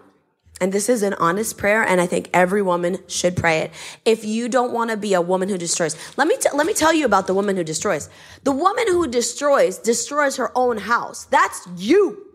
and 0.60 0.72
this 0.72 0.88
is 0.88 1.02
an 1.02 1.14
honest 1.14 1.58
prayer, 1.58 1.82
and 1.82 2.00
I 2.00 2.06
think 2.06 2.30
every 2.32 2.62
woman 2.62 2.98
should 3.08 3.36
pray 3.36 3.58
it. 3.58 3.72
If 4.04 4.24
you 4.24 4.48
don't 4.48 4.72
want 4.72 4.90
to 4.90 4.96
be 4.96 5.12
a 5.12 5.20
woman 5.20 5.48
who 5.48 5.58
destroys, 5.58 5.96
let 6.16 6.26
me 6.26 6.36
t- 6.38 6.48
let 6.54 6.66
me 6.66 6.72
tell 6.72 6.94
you 6.94 7.04
about 7.04 7.26
the 7.26 7.34
woman 7.34 7.56
who 7.56 7.64
destroys. 7.64 8.08
The 8.44 8.52
woman 8.52 8.86
who 8.88 9.06
destroys 9.06 9.78
destroys 9.78 10.36
her 10.36 10.50
own 10.56 10.78
house. 10.78 11.24
That's 11.24 11.66
you. 11.76 12.26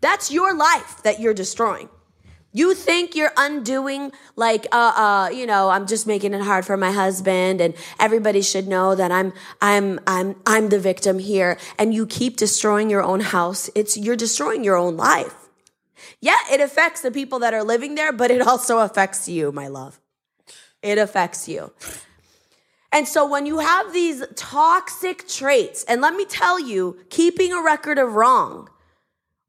That's 0.00 0.30
your 0.30 0.54
life 0.54 1.02
that 1.02 1.18
you're 1.18 1.34
destroying. 1.34 1.88
You 2.54 2.74
think 2.74 3.16
you're 3.16 3.32
undoing 3.36 4.12
like 4.36 4.66
uh 4.70 4.92
uh 4.96 5.30
you 5.34 5.46
know 5.46 5.70
I'm 5.70 5.86
just 5.86 6.06
making 6.06 6.34
it 6.34 6.42
hard 6.42 6.66
for 6.66 6.76
my 6.76 6.92
husband 6.92 7.60
and 7.60 7.74
everybody 7.98 8.42
should 8.42 8.68
know 8.68 8.94
that 8.94 9.10
I'm 9.10 9.32
I'm 9.60 9.98
I'm 10.06 10.36
I'm 10.46 10.68
the 10.68 10.78
victim 10.78 11.18
here 11.18 11.58
and 11.78 11.94
you 11.94 12.06
keep 12.06 12.36
destroying 12.36 12.90
your 12.90 13.02
own 13.02 13.20
house. 13.20 13.70
It's 13.74 13.96
you're 13.96 14.16
destroying 14.16 14.62
your 14.64 14.76
own 14.76 14.96
life. 14.96 15.41
Yeah, 16.20 16.38
it 16.50 16.60
affects 16.60 17.00
the 17.00 17.10
people 17.10 17.38
that 17.40 17.54
are 17.54 17.64
living 17.64 17.94
there, 17.94 18.12
but 18.12 18.30
it 18.30 18.42
also 18.42 18.78
affects 18.78 19.28
you, 19.28 19.52
my 19.52 19.68
love. 19.68 20.00
It 20.82 20.98
affects 20.98 21.48
you. 21.48 21.72
And 22.92 23.08
so 23.08 23.26
when 23.26 23.46
you 23.46 23.60
have 23.60 23.92
these 23.92 24.22
toxic 24.36 25.26
traits, 25.26 25.84
and 25.84 26.00
let 26.00 26.14
me 26.14 26.24
tell 26.24 26.60
you, 26.60 26.98
keeping 27.08 27.52
a 27.52 27.62
record 27.62 27.98
of 27.98 28.14
wrong 28.14 28.68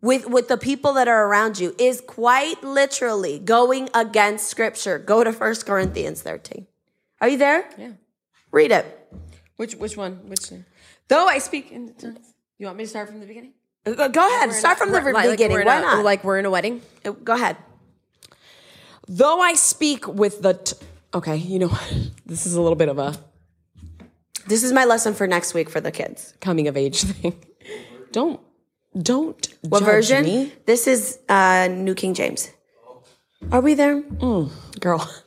with, 0.01 0.27
with 0.27 0.47
the 0.47 0.57
people 0.57 0.93
that 0.93 1.07
are 1.07 1.27
around 1.27 1.59
you 1.59 1.75
is 1.77 2.01
quite 2.01 2.63
literally 2.63 3.39
going 3.39 3.89
against 3.93 4.47
scripture. 4.47 4.97
Go 4.97 5.23
to 5.23 5.31
1 5.31 5.55
Corinthians 5.65 6.21
13. 6.21 6.67
Are 7.19 7.29
you 7.29 7.37
there? 7.37 7.69
Yeah. 7.77 7.91
Read 8.51 8.71
it. 8.71 8.85
Which 9.55 9.75
which 9.75 9.95
one? 9.95 10.29
Which 10.29 10.51
one? 10.51 10.65
Though 11.07 11.25
I 11.27 11.39
speak 11.39 11.71
in 11.71 11.93
tongues. 11.93 12.33
You 12.57 12.65
want 12.65 12.77
me 12.77 12.83
to 12.83 12.89
start 12.89 13.09
from 13.09 13.19
the 13.19 13.25
beginning? 13.25 13.53
Go 13.85 14.07
go 14.09 14.27
ahead. 14.27 14.53
Start 14.53 14.77
from 14.77 14.91
the 14.91 15.01
Like- 15.01 15.13
like 15.13 15.29
beginning. 15.31 15.55
we're 15.55 15.61
in 15.61 15.67
Why 15.67 15.77
a- 15.79 15.81
not? 15.81 16.03
Like 16.05 16.23
we're 16.23 16.39
in 16.39 16.45
a 16.45 16.49
wedding. 16.49 16.81
Go 17.23 17.33
ahead. 17.33 17.57
Though 19.07 19.39
I 19.41 19.53
speak 19.55 20.07
with 20.07 20.41
the. 20.41 20.53
T- 20.53 20.77
okay, 21.13 21.35
you 21.35 21.59
know 21.59 21.67
what? 21.67 21.93
This 22.25 22.45
is 22.45 22.55
a 22.55 22.61
little 22.61 22.77
bit 22.77 22.87
of 22.89 22.97
a 22.97 23.13
This 24.47 24.63
is 24.63 24.71
my 24.71 24.85
lesson 24.85 25.13
for 25.13 25.27
next 25.27 25.53
week 25.53 25.69
for 25.69 25.81
the 25.81 25.91
kids. 25.91 26.33
coming 26.39 26.67
of 26.69 26.77
age 26.77 27.01
thing. 27.11 27.33
Don't 28.11 28.39
don't 28.95 29.41
What 29.61 29.79
judge 29.79 29.87
version? 29.91 30.23
me. 30.23 30.53
This 30.65 30.87
is 30.87 31.19
uh, 31.27 31.67
New 31.67 31.95
King 31.95 32.13
James. 32.13 32.49
Are 33.51 33.59
we 33.61 33.73
there? 33.75 34.01
Mm, 34.01 34.49
girl. 34.79 35.03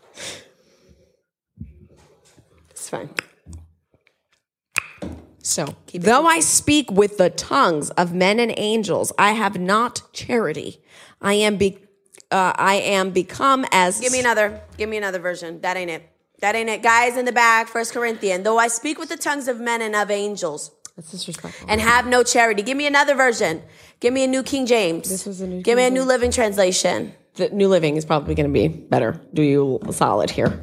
It's 2.71 2.89
fine. 2.89 3.11
So, 5.47 5.77
though 5.95 6.27
I 6.27 6.41
speak 6.41 6.91
with 6.91 7.19
the 7.19 7.31
tongues 7.31 7.91
of 7.91 8.13
men 8.13 8.41
and 8.41 8.53
angels, 8.57 9.13
I 9.17 9.31
have 9.31 9.61
not 9.61 10.03
charity. 10.13 10.83
I 11.23 11.35
am 11.35 11.57
be, 11.57 11.79
uh, 12.33 12.53
I 12.57 12.75
am 12.75 13.11
become 13.11 13.65
as 13.71 14.01
Give 14.01 14.11
me 14.11 14.19
another. 14.19 14.61
Give 14.77 14.89
me 14.89 14.97
another 14.97 15.21
version. 15.21 15.61
That 15.61 15.77
ain't 15.77 15.89
it. 15.89 16.03
That 16.41 16.57
ain't 16.57 16.69
it. 16.69 16.83
Guys 16.83 17.17
in 17.17 17.27
the 17.27 17.33
back, 17.33 17.69
First 17.69 17.95
Corinthian. 17.95 18.43
Though 18.43 18.59
I 18.59 18.67
speak 18.67 18.99
with 18.99 19.09
the 19.09 19.17
tongues 19.17 19.47
of 19.47 19.61
men 19.61 19.83
and 19.83 19.95
of 19.95 20.11
angels 20.11 20.73
That's 20.97 21.13
disrespectful. 21.13 21.71
and 21.71 21.81
have 21.81 22.09
no 22.09 22.25
charity. 22.25 22.65
Give 22.65 22.77
me 22.77 22.89
another 22.89 23.15
version. 23.15 23.63
Give 24.01 24.13
me 24.13 24.25
a 24.25 24.27
New 24.27 24.43
King 24.43 24.67
James. 24.67 25.09
This 25.09 25.27
was 25.27 25.41
a 25.41 25.47
New 25.47 25.63
Give 25.63 25.77
me 25.77 25.85
a 25.85 25.87
King 25.87 25.95
New 25.95 26.03
Living 26.03 26.33
Translation. 26.33 27.15
The 27.37 27.51
New 27.51 27.69
Living 27.69 27.97
is 27.97 28.05
probably 28.05 28.35
going 28.35 28.49
to 28.49 28.53
be 28.53 28.67
better. 28.67 29.21
Do 29.33 29.43
you 29.43 29.81
solid 29.93 30.29
here? 30.29 30.59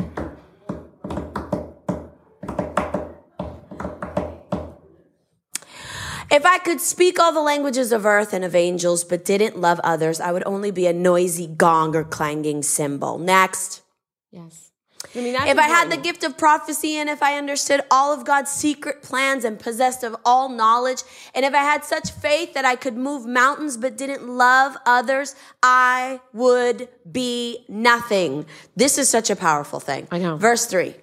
If 6.33 6.47
I 6.47 6.57
could 6.57 6.81
speak 6.81 7.19
all 7.19 7.31
the 7.31 7.43
languages 7.43 7.91
of 7.91 8.07
earth 8.07 8.33
and 8.33 8.43
of 8.43 8.55
angels, 8.55 9.03
but 9.03 9.23
didn't 9.23 9.55
love 9.55 9.79
others, 9.83 10.19
I 10.19 10.31
would 10.31 10.41
only 10.47 10.71
be 10.71 10.87
a 10.87 10.93
noisy 10.93 11.45
gong 11.45 11.95
or 11.95 12.03
clanging 12.03 12.63
cymbal. 12.63 13.19
Next. 13.19 13.83
Yes. 14.31 14.71
I 15.15 15.19
mean, 15.19 15.35
If 15.35 15.59
I 15.59 15.67
had 15.67 15.91
the 15.91 15.97
gift 15.97 16.23
of 16.23 16.35
prophecy 16.35 16.95
and 16.95 17.07
if 17.07 17.21
I 17.21 17.37
understood 17.37 17.81
all 17.91 18.11
of 18.11 18.25
God's 18.25 18.49
secret 18.49 19.03
plans 19.03 19.45
and 19.45 19.59
possessed 19.59 20.03
of 20.03 20.15
all 20.25 20.49
knowledge, 20.49 21.03
and 21.35 21.45
if 21.45 21.53
I 21.53 21.59
had 21.59 21.83
such 21.83 22.09
faith 22.09 22.55
that 22.55 22.65
I 22.65 22.75
could 22.77 22.97
move 22.97 23.27
mountains 23.27 23.77
but 23.77 23.95
didn't 23.95 24.27
love 24.27 24.75
others, 24.87 25.35
I 25.61 26.19
would 26.33 26.89
be 27.11 27.63
nothing. 27.69 28.47
This 28.75 28.97
is 28.97 29.07
such 29.07 29.29
a 29.29 29.35
powerful 29.35 29.79
thing. 29.79 30.07
I 30.09 30.17
know. 30.17 30.35
Verse 30.37 30.65
three. 30.65 30.95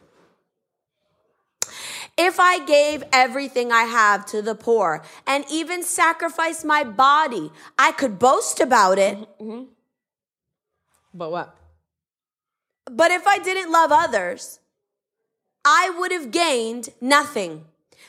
If 2.23 2.39
I 2.39 2.63
gave 2.67 3.03
everything 3.15 3.73
I 3.73 3.85
have 3.85 4.27
to 4.27 4.43
the 4.43 4.55
poor 4.55 5.03
and 5.27 5.43
even 5.51 5.83
sacrificed 5.83 6.67
my 6.67 6.85
body, 6.85 7.51
I 7.79 7.93
could 7.93 8.19
boast 8.19 8.61
about 8.61 8.99
it. 8.99 9.17
Mm-hmm, 9.17 9.43
mm-hmm. 9.43 9.65
But 11.15 11.31
what? 11.31 11.57
But 12.85 13.11
if 13.11 13.27
I 13.27 13.39
didn't 13.39 13.73
love 13.73 13.91
others, 13.91 14.61
I 15.65 15.89
would 15.99 16.13
have 16.13 16.31
gained 16.31 16.91
nothing. 17.01 17.65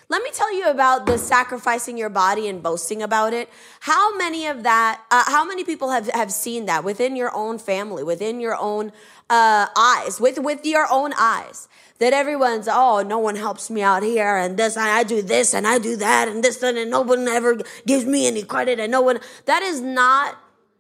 Let 0.09 0.23
me 0.23 0.29
tell 0.33 0.53
you 0.53 0.69
about 0.69 1.05
the 1.05 1.17
sacrificing 1.17 1.97
your 1.97 2.09
body 2.09 2.47
and 2.49 2.61
boasting 2.61 3.01
about 3.01 3.33
it. 3.33 3.49
How 3.79 4.15
many 4.17 4.45
of 4.47 4.63
that, 4.63 5.01
uh, 5.09 5.23
how 5.27 5.45
many 5.45 5.63
people 5.63 5.91
have, 5.91 6.07
have 6.07 6.31
seen 6.31 6.65
that 6.65 6.83
within 6.83 7.15
your 7.15 7.33
own 7.33 7.59
family, 7.59 8.03
within 8.03 8.41
your 8.41 8.57
own 8.57 8.91
uh, 9.29 9.67
eyes, 9.77 10.19
with, 10.19 10.37
with 10.39 10.65
your 10.65 10.85
own 10.91 11.13
eyes? 11.17 11.69
That 11.99 12.13
everyone's, 12.13 12.67
oh, 12.69 13.03
no 13.03 13.19
one 13.19 13.35
helps 13.35 13.69
me 13.69 13.83
out 13.83 14.03
here, 14.03 14.35
and 14.35 14.57
this, 14.57 14.75
and 14.75 14.89
I 14.89 15.03
do 15.03 15.21
this, 15.21 15.53
and 15.53 15.67
I 15.67 15.77
do 15.77 15.95
that, 15.97 16.27
and 16.27 16.43
this, 16.43 16.61
and 16.61 16.89
no 16.89 17.01
one 17.01 17.27
ever 17.27 17.59
gives 17.85 18.05
me 18.05 18.27
any 18.27 18.43
credit, 18.43 18.79
and 18.79 18.91
no 18.91 19.01
one. 19.01 19.19
That 19.45 19.61
is 19.61 19.81
not 19.81 20.35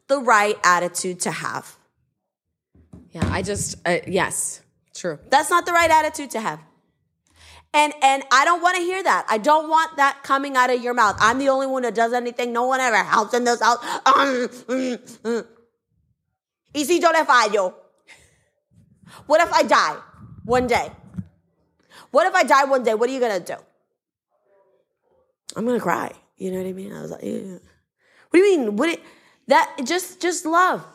the 0.07 0.17
right 0.19 0.57
attitude 0.63 1.19
to 1.21 1.31
have. 1.31 1.77
Yeah, 3.11 3.29
I 3.31 3.43
just, 3.43 3.75
uh, 3.85 3.99
yes, 4.07 4.61
true. 4.95 5.19
That's 5.29 5.49
not 5.49 5.65
the 5.65 5.73
right 5.73 5.91
attitude 5.91 6.31
to 6.31 6.41
have. 6.41 6.59
And 7.73 7.93
and 8.01 8.23
I 8.31 8.43
don't 8.43 8.61
want 8.61 8.75
to 8.77 8.83
hear 8.83 9.01
that. 9.01 9.25
I 9.29 9.37
don't 9.37 9.69
want 9.69 9.95
that 9.95 10.23
coming 10.23 10.57
out 10.57 10.69
of 10.69 10.83
your 10.83 10.93
mouth. 10.93 11.15
I'm 11.19 11.39
the 11.39 11.49
only 11.49 11.67
one 11.67 11.83
that 11.83 11.95
does 11.95 12.11
anything. 12.11 12.51
No 12.51 12.65
one 12.65 12.81
ever 12.81 12.97
helps 12.97 13.33
in 13.33 13.45
this 13.45 13.61
house. 13.61 13.77
Um, 14.05 14.47
mm, 14.67 14.97
mm. 15.23 15.45
y 16.75 16.83
si 16.83 16.99
yo 16.99 17.09
le 17.09 17.25
fallo? 17.25 17.73
What 19.25 19.41
if 19.41 19.53
I 19.53 19.63
die 19.63 19.97
one 20.43 20.67
day? 20.67 20.91
What 22.11 22.27
if 22.27 22.35
I 22.35 22.43
die 22.43 22.65
one 22.65 22.83
day? 22.83 22.93
What 22.93 23.09
are 23.09 23.13
you 23.13 23.21
gonna 23.21 23.39
do? 23.39 23.55
I'm 25.55 25.65
gonna 25.65 25.79
cry. 25.79 26.11
You 26.37 26.51
know 26.51 26.57
what 26.57 26.67
I 26.67 26.73
mean? 26.73 26.93
I 26.93 27.01
was 27.01 27.11
like, 27.11 27.23
yeah. 27.23 27.57
what 28.29 28.33
do 28.33 28.39
you 28.39 28.57
mean? 28.57 28.75
What? 28.75 28.89
It, 28.89 28.99
that 29.47 29.79
just 29.85 30.21
just 30.21 30.45
love. 30.45 30.85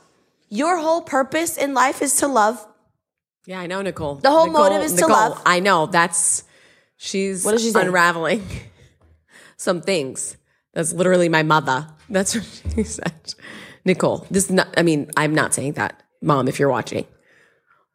Your 0.49 0.79
whole 0.79 1.01
purpose 1.03 1.57
in 1.57 1.73
life 1.75 2.03
is 2.03 2.17
to 2.17 2.29
love. 2.29 2.67
Yeah, 3.47 3.61
I 3.61 3.67
know, 3.67 3.81
Nicole. 3.81 4.17
The 4.17 4.31
whole 4.31 4.47
Nicole- 4.47 4.71
motive 4.71 4.83
is 4.83 4.95
to 4.95 5.07
love. 5.07 5.41
I 5.47 5.61
know. 5.61 5.87
That's 5.87 6.45
she's 6.97 7.45
What 7.45 7.61
she 7.61 7.73
unraveling 7.75 8.45
some 9.57 9.81
things. 9.81 10.37
That's 10.75 10.93
literally 10.93 11.29
my 11.29 11.43
mother. 11.43 11.89
That's 12.11 12.35
what 12.37 12.63
she 12.75 12.83
said. 12.85 13.35
Nicole, 13.85 14.27
this 14.31 14.45
is 14.45 14.51
not 14.51 14.69
I 14.77 14.83
mean, 14.83 15.11
I'm 15.17 15.35
not 15.35 15.55
saying 15.55 15.73
that. 15.75 16.03
Mom, 16.23 16.49
if 16.49 16.59
you're 16.59 16.69
watching. 16.71 17.07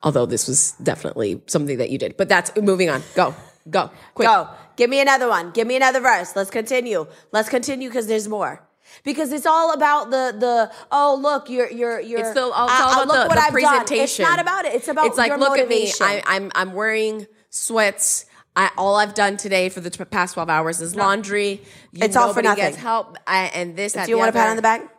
Although 0.03 0.25
this 0.25 0.48
was 0.48 0.72
definitely 0.81 1.41
something 1.48 1.77
that 1.77 1.89
you 1.91 1.98
did. 2.00 2.17
But 2.17 2.27
that's 2.29 2.55
moving 2.60 2.89
on. 2.89 3.03
Go. 3.13 3.36
Go. 3.70 3.91
Quick. 4.15 4.27
Go. 4.27 4.50
Give 4.75 4.89
me 4.89 5.00
another 5.00 5.27
one. 5.27 5.51
Give 5.51 5.67
me 5.67 5.75
another 5.75 6.00
verse. 6.00 6.36
Let's 6.36 6.50
continue. 6.50 7.05
Let's 7.31 7.50
continue 7.50 7.88
because 7.89 8.08
there's 8.08 8.27
more. 8.27 8.67
Because 9.03 9.31
it's 9.31 9.46
all 9.46 9.74
about 9.74 10.10
the 10.10 10.36
the 10.38 10.72
oh 10.91 11.20
look 11.22 11.50
you're 11.50 11.70
you're 11.72 12.00
you're 12.00 12.22
It's 12.22 12.31
still 12.31 12.51
all, 12.51 12.67
oh, 12.67 12.74
it's 12.74 12.81
all 12.81 12.89
I- 12.89 13.03
about 13.03 13.08
look 13.08 13.24
the, 13.24 13.27
what 13.29 13.36
the 13.36 13.41
I've 13.41 13.53
done. 13.53 13.62
presentation. 13.86 14.24
It's 14.25 14.31
not 14.31 14.39
about 14.39 14.65
it. 14.65 14.74
It's 14.74 14.88
about 14.88 15.05
It's 15.05 15.17
like 15.17 15.38
look 15.38 15.50
motivation. 15.50 16.05
at 16.08 16.15
me. 16.15 16.22
I, 16.25 16.36
I'm 16.36 16.51
I'm 16.55 16.74
wearing 16.74 17.27
sweats. 17.51 18.25
I, 18.55 18.70
all 18.77 18.96
I've 18.96 19.13
done 19.13 19.38
today 19.38 19.70
for 19.70 19.79
the 19.79 19.89
t- 19.89 20.03
past 20.05 20.34
12 20.34 20.50
hours 20.50 20.81
is 20.81 20.96
laundry. 20.96 21.62
You, 21.91 22.03
It's 22.03 22.15
all 22.15 22.34
for 22.34 22.41
nothing. 22.41 22.65
Gets 22.65 22.77
help. 22.77 23.17
I, 23.25 23.46
and 23.53 23.75
this. 23.75 23.93
Do 23.93 24.01
you 24.08 24.17
want 24.17 24.29
a 24.29 24.34
pat 24.34 24.50
on 24.50 24.55
the 24.58 24.62
back? 24.62 24.93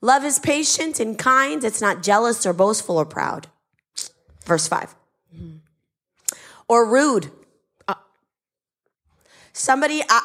Love 0.00 0.24
is 0.24 0.38
patient 0.38 1.00
and 1.00 1.18
kind. 1.18 1.64
It's 1.64 1.80
not 1.80 2.02
jealous 2.02 2.44
or 2.44 2.52
boastful 2.52 2.98
or 2.98 3.06
proud. 3.06 3.46
Verse 4.44 4.66
5. 4.68 4.94
Or 6.68 6.88
rude. 6.88 7.30
Uh, 7.88 7.94
somebody, 9.52 10.02
uh, 10.08 10.20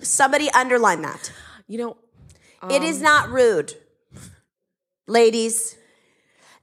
somebody 0.00 0.50
underline 0.50 1.02
that. 1.02 1.32
You 1.68 1.78
know, 1.78 1.96
it 2.70 2.82
is 2.82 3.00
not 3.00 3.30
rude, 3.30 3.74
ladies. 5.06 5.76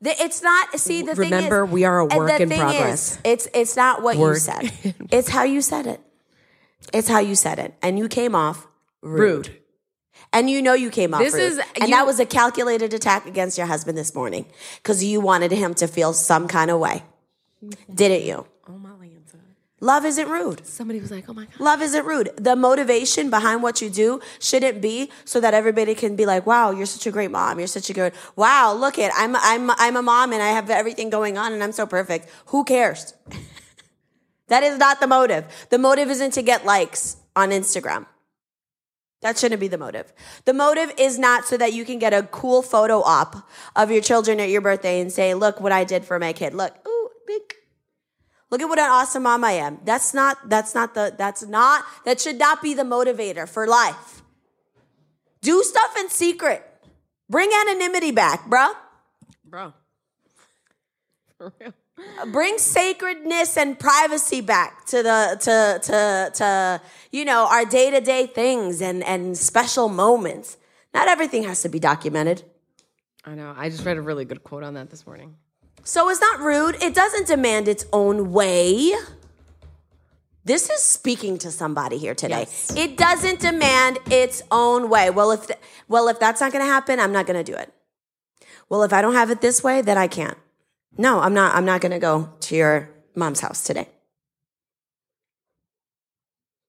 The- 0.02 0.22
It's 0.24 0.42
not. 0.42 0.80
See, 0.80 1.02
the 1.02 1.14
Remember, 1.16 1.16
thing 1.16 1.26
is, 1.26 1.32
remember, 1.36 1.66
we 1.66 1.84
are 1.86 2.00
a 2.00 2.06
work 2.06 2.30
the 2.38 2.44
in 2.44 2.50
thing 2.50 2.60
progress. 2.60 3.12
Is, 3.14 3.20
it's 3.24 3.48
it's 3.54 3.76
not 3.76 4.02
what 4.02 4.18
Work 4.18 4.36
you 4.36 4.40
said. 4.40 4.96
It's 5.12 5.30
how 5.30 5.44
you 5.44 5.62
said 5.62 5.88
it. 5.88 6.00
It's 6.94 7.08
how 7.08 7.20
you 7.20 7.36
said 7.36 7.60
it, 7.60 7.74
and 7.82 8.00
you 8.00 8.08
came 8.08 8.34
off 8.36 8.68
rude. 9.02 9.48
rude. 9.48 9.56
And 10.32 10.50
you 10.50 10.62
know 10.62 10.74
you 10.74 10.90
came 10.92 11.14
off 11.14 11.22
This 11.22 11.34
rude. 11.34 11.44
is- 11.44 11.60
and 11.76 11.90
you- 11.90 11.96
that 11.96 12.06
was 12.06 12.20
a 12.20 12.26
calculated 12.26 12.94
attack 12.94 13.26
against 13.26 13.58
your 13.58 13.68
husband 13.68 13.98
this 13.98 14.14
morning 14.16 14.46
because 14.78 15.04
you 15.04 15.20
wanted 15.20 15.52
him 15.52 15.74
to 15.76 15.88
feel 15.88 16.14
some 16.14 16.48
kind 16.48 16.70
of 16.72 16.80
way. 16.80 17.04
Mm-hmm. 17.64 17.94
Didn't 17.94 18.24
you? 18.24 18.46
Love 19.82 20.04
isn't 20.04 20.28
rude. 20.28 20.66
Somebody 20.68 21.00
was 21.00 21.10
like, 21.10 21.30
oh 21.30 21.34
my 21.34 21.46
God. 21.46 21.60
Love 21.60 21.82
isn't 21.82 22.06
rude. 22.06 22.32
The 22.36 22.56
motivation 22.56 23.30
behind 23.30 23.64
what 23.64 23.82
you 23.82 23.90
do 23.90 24.20
shouldn't 24.40 24.82
be 24.82 25.10
so 25.24 25.40
that 25.40 25.54
everybody 25.54 25.96
can 25.96 26.18
be 26.18 26.26
like, 26.26 26.46
"Wow, 26.46 26.72
you're 26.72 26.86
such 26.86 27.08
a 27.08 27.12
great 27.12 27.32
mom. 27.32 27.60
You're 27.60 27.68
such 27.68 27.90
a 27.90 27.94
good. 27.94 28.14
Wow, 28.36 28.74
look 28.74 28.98
it. 28.98 29.12
I'm 29.16 29.36
I'm 29.38 29.72
I'm 29.72 29.96
a 29.96 30.02
mom 30.02 30.34
and 30.34 30.42
I 30.42 30.50
have 30.50 30.70
everything 30.70 31.10
going 31.10 31.38
on 31.38 31.54
and 31.54 31.64
I'm 31.64 31.72
so 31.72 31.86
perfect. 31.86 32.30
Who 32.48 32.66
cares?" 32.66 33.14
that 34.48 34.64
is 34.64 34.78
not 34.78 35.00
the 35.00 35.08
motive. 35.08 35.46
The 35.70 35.78
motive 35.78 36.10
isn't 36.10 36.32
to 36.32 36.42
get 36.42 36.66
likes 36.66 37.18
on 37.36 37.52
Instagram. 37.52 38.06
That 39.22 39.38
shouldn't 39.38 39.60
be 39.60 39.68
the 39.68 39.78
motive. 39.78 40.12
The 40.46 40.54
motive 40.54 40.94
is 40.98 41.20
not 41.20 41.46
so 41.46 41.58
that 41.58 41.74
you 41.74 41.86
can 41.86 42.00
get 42.00 42.14
a 42.14 42.24
cool 42.24 42.62
photo 42.62 43.02
op 43.02 43.48
of 43.76 43.92
your 43.92 44.02
children 44.02 44.40
at 44.40 44.50
your 44.50 44.62
birthday 44.62 45.00
and 45.00 45.10
say, 45.10 45.34
"Look 45.34 45.62
what 45.62 45.72
I 45.72 45.86
did 45.86 46.04
for 46.04 46.20
my 46.20 46.34
kid. 46.34 46.54
Look, 46.54 46.74
ooh, 46.86 47.10
big 47.26 47.59
Look 48.52 48.62
at 48.62 48.66
what 48.70 48.80
an 48.80 48.90
awesome 48.90 49.24
mom 49.24 49.44
I 49.44 49.52
am. 49.52 49.80
That's 49.86 50.14
not, 50.14 50.50
that's 50.50 50.74
not 50.74 50.96
the, 50.96 51.14
that's 51.18 51.46
not, 51.46 51.86
that 52.06 52.20
should 52.20 52.40
not 52.40 52.62
be 52.62 52.74
the 52.74 52.84
motivator 52.84 53.48
for 53.48 53.68
life. 53.68 54.24
Do 55.42 55.62
stuff 55.64 55.96
in 56.00 56.10
secret. 56.10 56.66
Bring 57.30 57.52
anonymity 57.54 58.12
back, 58.12 58.50
bruh. 58.50 58.74
Bro. 59.46 59.74
For 61.38 61.54
real. 61.60 61.74
Bring 62.32 62.58
sacredness 62.58 63.58
and 63.58 63.78
privacy 63.78 64.42
back 64.42 64.86
to 64.88 65.04
the, 65.04 65.38
to, 65.42 65.80
to, 65.84 66.32
to, 66.34 66.82
you 67.12 67.26
know, 67.26 67.46
our 67.50 67.66
day 67.66 67.92
to 67.92 68.02
day 68.02 68.26
things 68.26 68.82
and, 68.82 69.04
and 69.04 69.38
special 69.38 69.90
moments. 69.90 70.58
Not 70.94 71.08
everything 71.08 71.44
has 71.44 71.62
to 71.64 71.70
be 71.70 71.78
documented. 71.80 72.44
I 73.26 73.36
know. 73.36 73.54
I 73.56 73.70
just 73.70 73.86
read 73.86 73.98
a 73.98 74.02
really 74.02 74.26
good 74.26 74.44
quote 74.44 74.64
on 74.64 74.74
that 74.76 74.90
this 74.90 75.06
morning. 75.06 75.36
So 75.90 76.08
it's 76.10 76.22
not 76.22 76.40
rude. 76.40 76.76
It 76.84 76.94
doesn't 76.94 77.26
demand 77.26 77.68
its 77.68 77.84
own 77.92 78.32
way. 78.32 78.94
This 80.46 80.70
is 80.70 80.84
speaking 80.84 81.40
to 81.40 81.50
somebody 81.50 81.98
here 81.98 82.14
today. 82.14 82.42
Yes. 82.42 82.76
It 82.78 82.96
doesn't 82.96 83.40
demand 83.40 83.98
its 84.06 84.44
own 84.52 84.92
way. 84.92 85.10
Well, 85.10 85.32
if 85.32 85.48
th- 85.48 85.58
well, 85.88 86.08
if 86.08 86.20
that's 86.20 86.42
not 86.42 86.52
going 86.52 86.64
to 86.64 86.72
happen, 86.72 87.00
I'm 87.00 87.12
not 87.12 87.26
going 87.26 87.44
to 87.44 87.52
do 87.52 87.58
it. 87.58 87.74
Well, 88.70 88.84
if 88.84 88.94
I 88.94 89.02
don't 89.02 89.16
have 89.16 89.32
it 89.32 89.42
this 89.42 89.64
way, 89.64 89.82
then 89.82 89.98
I 89.98 90.08
can't. 90.08 90.38
No, 90.96 91.22
I'm 91.22 91.34
not. 91.34 91.56
I'm 91.56 91.66
not 91.66 91.82
going 91.82 91.92
to 91.92 91.98
go 91.98 92.34
to 92.42 92.56
your 92.56 92.92
mom's 93.16 93.40
house 93.40 93.64
today. 93.64 93.90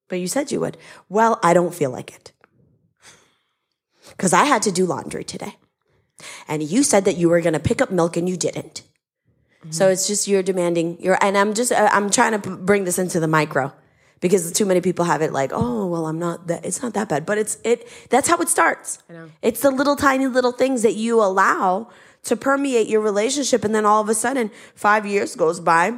But 0.08 0.18
you 0.18 0.28
said 0.28 0.50
you 0.50 0.60
would. 0.60 0.78
Well, 1.10 1.38
I 1.42 1.52
don't 1.52 1.74
feel 1.74 1.90
like 1.90 2.14
it 2.14 2.32
because 4.08 4.32
I 4.32 4.44
had 4.44 4.62
to 4.62 4.72
do 4.72 4.86
laundry 4.86 5.24
today, 5.24 5.56
and 6.48 6.62
you 6.62 6.82
said 6.82 7.04
that 7.04 7.18
you 7.18 7.28
were 7.28 7.42
going 7.42 7.52
to 7.52 7.60
pick 7.60 7.82
up 7.82 7.90
milk 7.90 8.16
and 8.16 8.26
you 8.26 8.38
didn't. 8.38 8.84
So 9.68 9.88
it's 9.88 10.06
just 10.06 10.26
you're 10.26 10.42
demanding 10.42 10.96
you're 11.02 11.18
and 11.20 11.36
I'm 11.36 11.52
just 11.52 11.70
uh, 11.70 11.90
I'm 11.92 12.08
trying 12.10 12.32
to 12.40 12.50
bring 12.56 12.84
this 12.84 12.98
into 12.98 13.20
the 13.20 13.28
micro 13.28 13.72
because 14.20 14.50
too 14.52 14.64
many 14.64 14.80
people 14.80 15.04
have 15.04 15.20
it 15.20 15.32
like 15.32 15.50
oh 15.52 15.84
well 15.86 16.06
I'm 16.06 16.18
not 16.18 16.46
that 16.46 16.64
it's 16.64 16.80
not 16.82 16.94
that 16.94 17.10
bad 17.10 17.26
but 17.26 17.36
it's 17.36 17.58
it 17.62 17.86
that's 18.08 18.26
how 18.26 18.38
it 18.38 18.48
starts. 18.48 18.98
I 19.10 19.12
know. 19.12 19.30
It's 19.42 19.60
the 19.60 19.70
little 19.70 19.96
tiny 19.96 20.26
little 20.28 20.52
things 20.52 20.80
that 20.82 20.94
you 20.94 21.20
allow 21.22 21.90
to 22.24 22.36
permeate 22.36 22.88
your 22.88 23.02
relationship 23.02 23.62
and 23.62 23.74
then 23.74 23.84
all 23.84 24.00
of 24.00 24.08
a 24.08 24.14
sudden 24.14 24.50
5 24.76 25.04
years 25.04 25.36
goes 25.36 25.60
by 25.60 25.92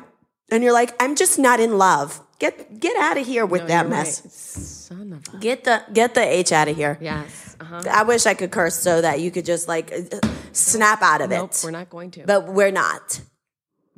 and 0.50 0.64
you're 0.64 0.72
like 0.72 1.00
I'm 1.00 1.14
just 1.14 1.38
not 1.38 1.60
in 1.60 1.78
love. 1.78 2.20
Get 2.40 2.80
get 2.80 2.96
out 2.96 3.16
of 3.16 3.24
here 3.24 3.46
with 3.46 3.68
that 3.68 3.88
mess. 3.88 4.22
right. 4.24 4.32
Son 4.32 5.12
of 5.12 5.34
a. 5.34 5.38
Get 5.38 5.62
the 5.62 5.84
get 5.92 6.14
the 6.14 6.20
H 6.22 6.50
out 6.50 6.66
of 6.66 6.74
here. 6.74 6.98
Yes. 7.00 7.56
Uh 7.60 7.64
huh. 7.64 7.82
I 7.88 8.02
wish 8.02 8.26
I 8.26 8.34
could 8.34 8.50
curse 8.50 8.74
so 8.74 9.00
that 9.00 9.20
you 9.20 9.30
could 9.30 9.44
just 9.46 9.68
like 9.68 9.92
uh, 9.92 10.18
snap 10.50 11.00
out 11.02 11.20
of 11.20 11.30
Nope, 11.30 11.50
it. 11.52 11.60
we're 11.62 11.70
not 11.70 11.88
going 11.88 12.10
to. 12.12 12.24
But 12.26 12.48
we're 12.52 12.72
not. 12.72 13.20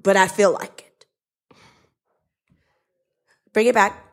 But 0.04 0.16
I 0.16 0.28
feel 0.28 0.52
like 0.52 0.84
it. 0.86 1.06
Bring 3.52 3.66
it 3.66 3.74
back. 3.74 4.04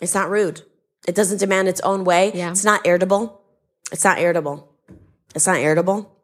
It's 0.00 0.14
not 0.14 0.30
rude. 0.30 0.62
It 1.08 1.14
doesn't 1.14 1.38
demand 1.38 1.66
its 1.66 1.80
own 1.80 2.04
way. 2.04 2.30
Yeah. 2.34 2.50
It's 2.50 2.64
not 2.64 2.86
irritable. 2.86 3.40
It's 3.90 4.04
not 4.04 4.18
irritable. 4.18 4.72
It's 5.34 5.46
not 5.46 5.58
irritable. 5.58 6.14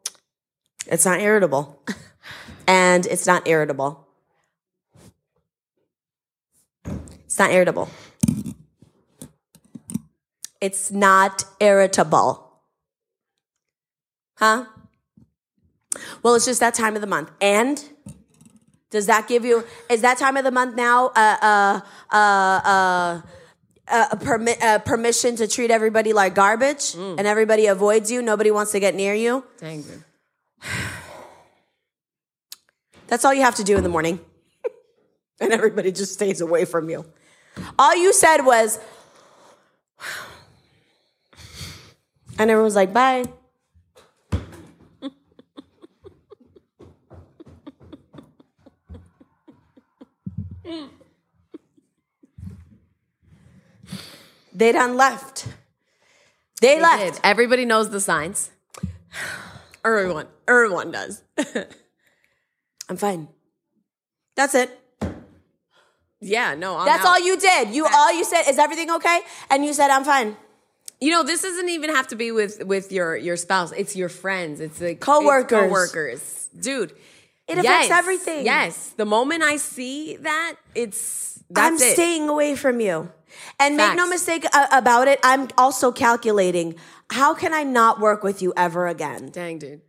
It's 0.85 1.05
not 1.05 1.19
irritable. 1.19 1.81
and 2.67 3.05
it's 3.07 3.25
not 3.25 3.47
irritable. 3.47 4.07
It's 7.25 7.39
not 7.39 7.51
irritable. 7.51 7.89
It's 10.61 10.91
not 10.91 11.45
irritable. 11.59 12.61
Huh? 14.35 14.65
Well, 16.21 16.35
it's 16.35 16.45
just 16.45 16.59
that 16.59 16.73
time 16.73 16.95
of 16.95 17.01
the 17.01 17.07
month. 17.07 17.31
And 17.41 17.83
does 18.89 19.07
that 19.07 19.27
give 19.27 19.43
you, 19.43 19.63
is 19.89 20.01
that 20.01 20.17
time 20.17 20.37
of 20.37 20.43
the 20.43 20.51
month 20.51 20.75
now 20.75 21.07
uh, 21.15 21.37
uh, 21.41 21.79
uh, 22.11 22.15
uh, 22.15 23.21
uh, 23.87 24.07
a 24.11 24.17
permi- 24.17 24.61
uh, 24.61 24.79
permission 24.79 25.35
to 25.37 25.47
treat 25.47 25.71
everybody 25.71 26.13
like 26.13 26.35
garbage 26.35 26.93
and 26.95 27.21
everybody 27.21 27.65
avoids 27.65 28.11
you? 28.11 28.21
Nobody 28.21 28.51
wants 28.51 28.71
to 28.73 28.79
get 28.79 28.95
near 28.95 29.13
you? 29.13 29.43
Dang. 29.59 29.83
That's 33.07 33.25
all 33.25 33.33
you 33.33 33.41
have 33.41 33.55
to 33.55 33.63
do 33.63 33.77
in 33.77 33.83
the 33.83 33.89
morning. 33.89 34.19
and 35.39 35.51
everybody 35.51 35.91
just 35.91 36.13
stays 36.13 36.41
away 36.41 36.65
from 36.65 36.89
you. 36.89 37.05
All 37.77 37.95
you 37.95 38.13
said 38.13 38.43
was, 38.43 38.79
and 42.39 42.49
everyone's 42.49 42.75
like, 42.75 42.93
bye. 42.93 43.25
They 54.53 54.71
done 54.71 54.95
left. 54.95 55.47
They, 56.61 56.79
left. 56.79 57.15
Did. 57.15 57.21
Everybody 57.23 57.65
knows 57.65 57.89
the 57.89 57.99
signs. 57.99 58.51
Everyone, 59.85 60.27
everyone 60.47 60.91
does. 60.91 61.23
I'm 62.89 62.95
fine. 62.95 63.27
That's 64.35 64.55
it. 64.55 64.79
Yeah, 66.21 66.55
no, 66.55 66.77
I'm 66.77 66.85
That's 66.85 67.03
out. 67.03 67.09
all 67.09 67.19
you 67.19 67.37
did. 67.37 67.75
You 67.75 67.85
all 67.85 68.13
you 68.13 68.23
said 68.23 68.43
is 68.47 68.57
everything 68.57 68.89
okay, 68.91 69.19
and 69.49 69.65
you 69.65 69.73
said 69.73 69.89
I'm 69.89 70.05
fine. 70.05 70.37
You 71.01 71.11
know, 71.11 71.23
this 71.23 71.41
doesn't 71.41 71.67
even 71.67 71.93
have 71.93 72.07
to 72.07 72.15
be 72.15 72.31
with 72.31 72.63
with 72.63 72.93
your 72.93 73.17
your 73.17 73.35
spouse. 73.35 73.73
It's 73.73 73.93
your 73.95 74.07
friends. 74.07 74.61
It's 74.61 74.79
like 74.79 75.01
Coworkers. 75.01 75.51
it's 75.51 75.67
coworkers, 75.67 76.49
dude. 76.57 76.93
It 77.47 77.57
affects 77.57 77.89
everything. 77.91 78.45
Yes, 78.45 78.91
the 78.95 79.05
moment 79.05 79.43
I 79.43 79.57
see 79.57 80.15
that, 80.15 80.55
it's 80.73 81.43
that's 81.49 81.67
I'm 81.67 81.73
it. 81.75 81.93
staying 81.93 82.29
away 82.29 82.55
from 82.55 82.79
you. 82.79 83.11
And 83.59 83.77
make 83.77 83.95
no 83.95 84.07
mistake 84.07 84.45
uh, 84.53 84.67
about 84.71 85.07
it, 85.07 85.19
I'm 85.23 85.47
also 85.57 85.91
calculating 85.91 86.75
how 87.09 87.33
can 87.33 87.53
I 87.53 87.63
not 87.63 87.99
work 87.99 88.23
with 88.23 88.41
you 88.41 88.53
ever 88.57 88.87
again? 88.87 89.29
Dang, 89.31 89.59
dude. 89.59 89.81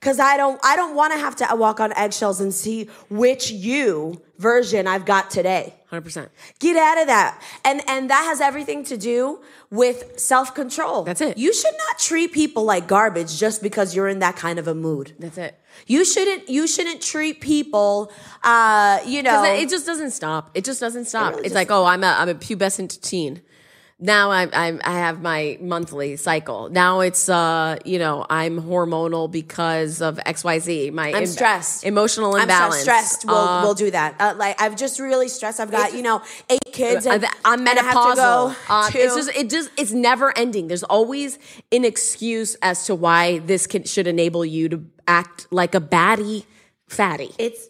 Cuz 0.00 0.18
I 0.18 0.36
don't 0.36 0.58
I 0.64 0.76
don't 0.76 0.94
want 0.94 1.12
to 1.12 1.18
have 1.18 1.36
to 1.36 1.48
walk 1.56 1.78
on 1.78 1.92
eggshells 1.92 2.40
and 2.40 2.54
see 2.54 2.88
which 3.10 3.50
you 3.50 4.20
version 4.38 4.86
I've 4.86 5.04
got 5.04 5.30
today. 5.30 5.74
Hundred 5.88 6.02
percent. 6.02 6.30
Get 6.58 6.76
out 6.76 6.98
of 7.00 7.06
that. 7.08 7.42
And 7.64 7.82
and 7.86 8.08
that 8.08 8.24
has 8.24 8.40
everything 8.40 8.82
to 8.84 8.96
do 8.96 9.40
with 9.70 10.18
self-control. 10.18 11.02
That's 11.04 11.20
it. 11.20 11.36
You 11.36 11.52
should 11.52 11.74
not 11.86 11.98
treat 11.98 12.32
people 12.32 12.64
like 12.64 12.86
garbage 12.86 13.38
just 13.38 13.62
because 13.62 13.94
you're 13.94 14.08
in 14.08 14.20
that 14.20 14.36
kind 14.36 14.58
of 14.58 14.66
a 14.66 14.74
mood. 14.74 15.12
That's 15.18 15.36
it. 15.36 15.58
You 15.86 16.04
shouldn't 16.06 16.48
you 16.48 16.66
shouldn't 16.66 17.02
treat 17.02 17.40
people 17.42 18.10
uh 18.42 19.00
you 19.04 19.22
know 19.22 19.44
it 19.44 19.68
just 19.68 19.84
doesn't 19.84 20.12
stop. 20.12 20.50
It 20.54 20.64
just 20.64 20.80
doesn't 20.80 21.06
stop. 21.06 21.32
really 21.32 21.40
it's 21.40 21.48
just- 21.48 21.54
like, 21.56 21.70
oh, 21.70 21.84
I'm 21.84 22.02
a 22.04 22.16
I'm 22.18 22.28
a 22.30 22.34
pubescent 22.34 23.00
teen. 23.02 23.42
Now 24.02 24.30
I'm, 24.30 24.48
I'm 24.54 24.80
I 24.82 24.92
have 24.92 25.20
my 25.20 25.58
monthly 25.60 26.16
cycle. 26.16 26.70
Now 26.70 27.00
it's 27.00 27.28
uh 27.28 27.76
you 27.84 27.98
know 27.98 28.24
I'm 28.30 28.60
hormonal 28.62 29.30
because 29.30 30.00
of 30.00 30.18
X 30.24 30.42
Y 30.42 30.58
Z. 30.58 30.90
My 30.90 31.12
I'm 31.12 31.26
stressed. 31.26 31.84
emotional 31.84 32.34
I'm 32.34 32.42
imbalance. 32.42 32.80
stressed. 32.80 33.26
We'll, 33.26 33.36
Uh, 33.36 33.62
we'll 33.62 33.74
do 33.74 33.90
that. 33.90 34.16
Uh, 34.18 34.34
like 34.38 34.58
I've 34.60 34.74
just 34.76 35.00
really 35.00 35.28
stressed. 35.28 35.60
I've 35.60 35.70
got 35.70 35.92
you 35.92 36.00
know 36.00 36.22
eight 36.48 36.64
kids. 36.72 37.04
And, 37.04 37.26
I'm 37.44 37.60
and 37.60 37.68
I 37.78 37.82
have 37.82 37.92
to 37.92 37.98
menopausal. 37.98 38.16
go 38.16 38.56
Uh, 38.70 38.90
to- 38.90 38.98
it's 38.98 39.14
just 39.16 39.30
it 39.36 39.50
just 39.50 39.70
it's 39.76 39.92
never 39.92 40.36
ending. 40.36 40.68
There's 40.68 40.82
always 40.84 41.38
an 41.70 41.84
excuse 41.84 42.54
as 42.62 42.86
to 42.86 42.94
why 42.94 43.40
this 43.40 43.66
can, 43.66 43.84
should 43.84 44.06
enable 44.06 44.46
you 44.46 44.70
to 44.70 44.82
act 45.06 45.46
like 45.50 45.74
a 45.74 45.80
baddie 45.80 46.44
fatty. 46.88 47.32
it's. 47.38 47.68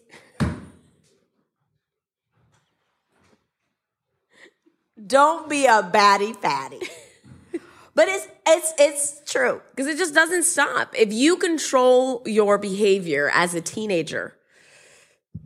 Don't 5.11 5.49
be 5.49 5.65
a 5.65 5.83
baddie 5.83 6.33
fatty. 6.37 6.79
but 7.93 8.07
it's 8.07 8.29
it's 8.47 8.73
it's 8.79 9.21
true. 9.29 9.61
Because 9.71 9.87
it 9.87 9.97
just 9.97 10.13
doesn't 10.13 10.43
stop. 10.43 10.95
If 10.97 11.11
you 11.11 11.35
control 11.35 12.21
your 12.25 12.57
behavior 12.57 13.29
as 13.33 13.53
a 13.53 13.59
teenager, 13.59 14.37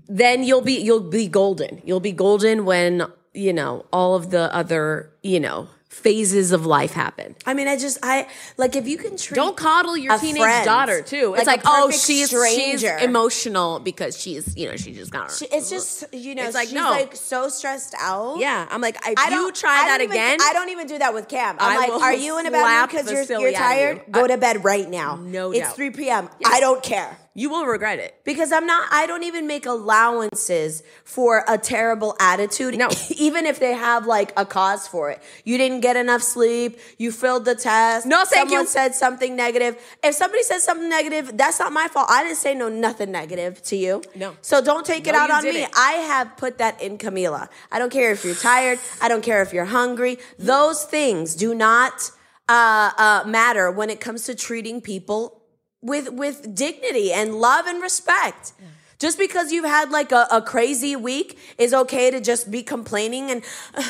then 0.07 0.43
you'll 0.43 0.61
be 0.61 0.79
you'll 0.79 1.09
be 1.09 1.27
golden. 1.27 1.81
You'll 1.83 1.99
be 1.99 2.11
golden 2.11 2.63
when, 2.65 3.07
you 3.33 3.53
know, 3.53 3.87
all 3.91 4.13
of 4.13 4.29
the 4.29 4.53
other, 4.53 5.11
you 5.23 5.39
know, 5.39 5.67
phases 5.95 6.51
of 6.51 6.65
life 6.65 6.91
happen. 6.91 7.35
I 7.45 7.53
mean, 7.53 7.67
I 7.67 7.77
just 7.77 7.97
I 8.03 8.27
like 8.57 8.75
if 8.75 8.87
you 8.87 8.97
can 8.97 9.17
treat 9.17 9.35
Don't 9.35 9.55
coddle 9.57 9.95
your 9.97 10.17
teenage 10.19 10.41
friend 10.41 10.65
daughter 10.65 11.01
too. 11.01 11.33
It's 11.37 11.47
like 11.47 11.63
like, 11.63 11.73
oh, 11.73 11.89
she's 11.89 12.27
stranger. 12.29 12.97
she's 12.99 13.05
emotional 13.07 13.79
because 13.79 14.19
she's, 14.19 14.55
you 14.57 14.67
know, 14.69 14.75
she 14.75 14.93
just 14.93 15.11
got 15.11 15.31
her. 15.31 15.47
It's 15.51 15.69
just 15.69 16.03
you 16.13 16.35
know 16.35 16.43
It's 16.45 16.53
like, 16.53 16.67
she's 16.67 16.75
no. 16.75 16.89
like 16.91 17.15
so 17.15 17.47
stressed 17.49 17.95
out. 17.99 18.37
yeah, 18.39 18.67
I'm 18.69 18.81
like, 18.81 18.97
if 19.07 19.17
I 19.17 19.29
you 19.29 19.51
try 19.53 19.85
that 19.87 20.01
even- 20.01 20.11
again, 20.11 20.37
I 20.41 20.51
don't 20.53 20.69
even 20.69 20.87
do 20.87 20.97
that 20.99 21.13
with 21.13 21.27
Cam. 21.29 21.55
I'm 21.59 21.77
I 21.77 21.87
like, 21.87 22.01
are 22.01 22.13
you 22.13 22.39
in 22.39 22.45
a 22.45 22.51
bad 22.51 22.81
mood 22.81 22.89
because 22.89 23.11
you're, 23.11 23.39
you're 23.39 23.47
of 23.49 23.53
you. 23.53 23.57
tired? 23.57 24.01
Go 24.11 24.25
I- 24.25 24.27
to 24.27 24.37
bed 24.37 24.63
right 24.65 24.89
now. 24.89 25.15
No 25.15 25.51
it's 25.51 25.61
doubt. 25.61 25.75
3 25.75 25.89
p.m. 25.91 26.29
I 26.45 26.59
don't 26.59 26.83
care. 26.83 27.17
You 27.37 27.49
will 27.49 27.65
regret 27.65 27.99
it. 27.99 28.15
Because 28.23 28.53
I'm 28.53 28.65
not, 28.65 28.87
I 28.91 29.05
don't 29.05 29.23
even 29.23 29.45
make 29.45 29.65
allowances 29.65 30.81
for 31.03 31.43
a 31.49 31.57
terrible 31.57 32.15
attitude. 32.19 32.77
No. 32.77 32.89
even 33.09 33.45
if 33.45 33.59
they 33.59 33.73
have 33.73 34.07
like 34.07 34.31
a 34.37 34.45
cause 34.45 34.87
for 34.87 35.11
it. 35.11 35.21
You 35.43 35.57
didn't 35.57 35.81
get 35.81 35.97
enough 35.97 36.23
sleep. 36.23 36.79
You 36.97 37.11
failed 37.11 37.43
the 37.43 37.53
test. 37.53 38.05
No, 38.05 38.23
thank 38.23 38.47
Someone 38.49 38.61
you. 38.61 38.67
said 38.67 38.95
something 38.95 39.35
negative. 39.35 39.77
If 40.01 40.15
somebody 40.15 40.43
says 40.43 40.63
something 40.63 40.87
negative, 40.89 41.37
that's 41.37 41.59
not 41.59 41.73
my 41.73 41.89
fault. 41.89 42.07
I 42.09 42.23
didn't 42.23 42.37
say 42.37 42.55
no 42.55 42.69
nothing 42.69 43.11
negative 43.11 43.61
to 43.63 43.75
you. 43.75 44.01
No. 44.15 44.37
So 44.41 44.63
don't 44.63 44.85
take 44.85 45.05
it 45.05 45.11
No, 45.11 45.19
out 45.19 45.29
on 45.29 45.43
me. 45.43 45.67
I 45.75 45.91
have 46.07 46.37
put 46.37 46.57
that 46.59 46.81
in 46.81 46.97
Camila. 46.97 47.49
I 47.69 47.79
don't 47.79 47.91
care 47.91 48.11
if 48.13 48.23
you're 48.23 48.33
tired. 48.35 48.79
I 49.01 49.09
don't 49.09 49.21
care 49.23 49.41
if 49.41 49.51
you're 49.51 49.65
hungry. 49.65 50.19
Those 50.39 50.85
things 50.85 51.35
do 51.35 51.53
not 51.53 52.11
uh, 52.47 52.91
uh, 52.97 53.23
matter 53.27 53.69
when 53.71 53.89
it 53.89 53.99
comes 53.99 54.23
to 54.27 54.35
treating 54.35 54.79
people 54.79 55.41
with 55.85 56.09
with 56.09 56.55
dignity 56.55 57.13
and 57.13 57.35
love 57.35 57.67
and 57.67 57.81
respect. 57.81 58.53
Just 58.97 59.17
because 59.17 59.51
you've 59.51 59.65
had 59.65 59.91
like 59.91 60.11
a, 60.11 60.27
a 60.31 60.41
crazy 60.41 60.95
week 60.95 61.37
is 61.57 61.73
okay 61.73 62.09
to 62.11 62.19
just 62.19 62.49
be 62.49 62.63
complaining 62.63 63.29
and 63.29 63.43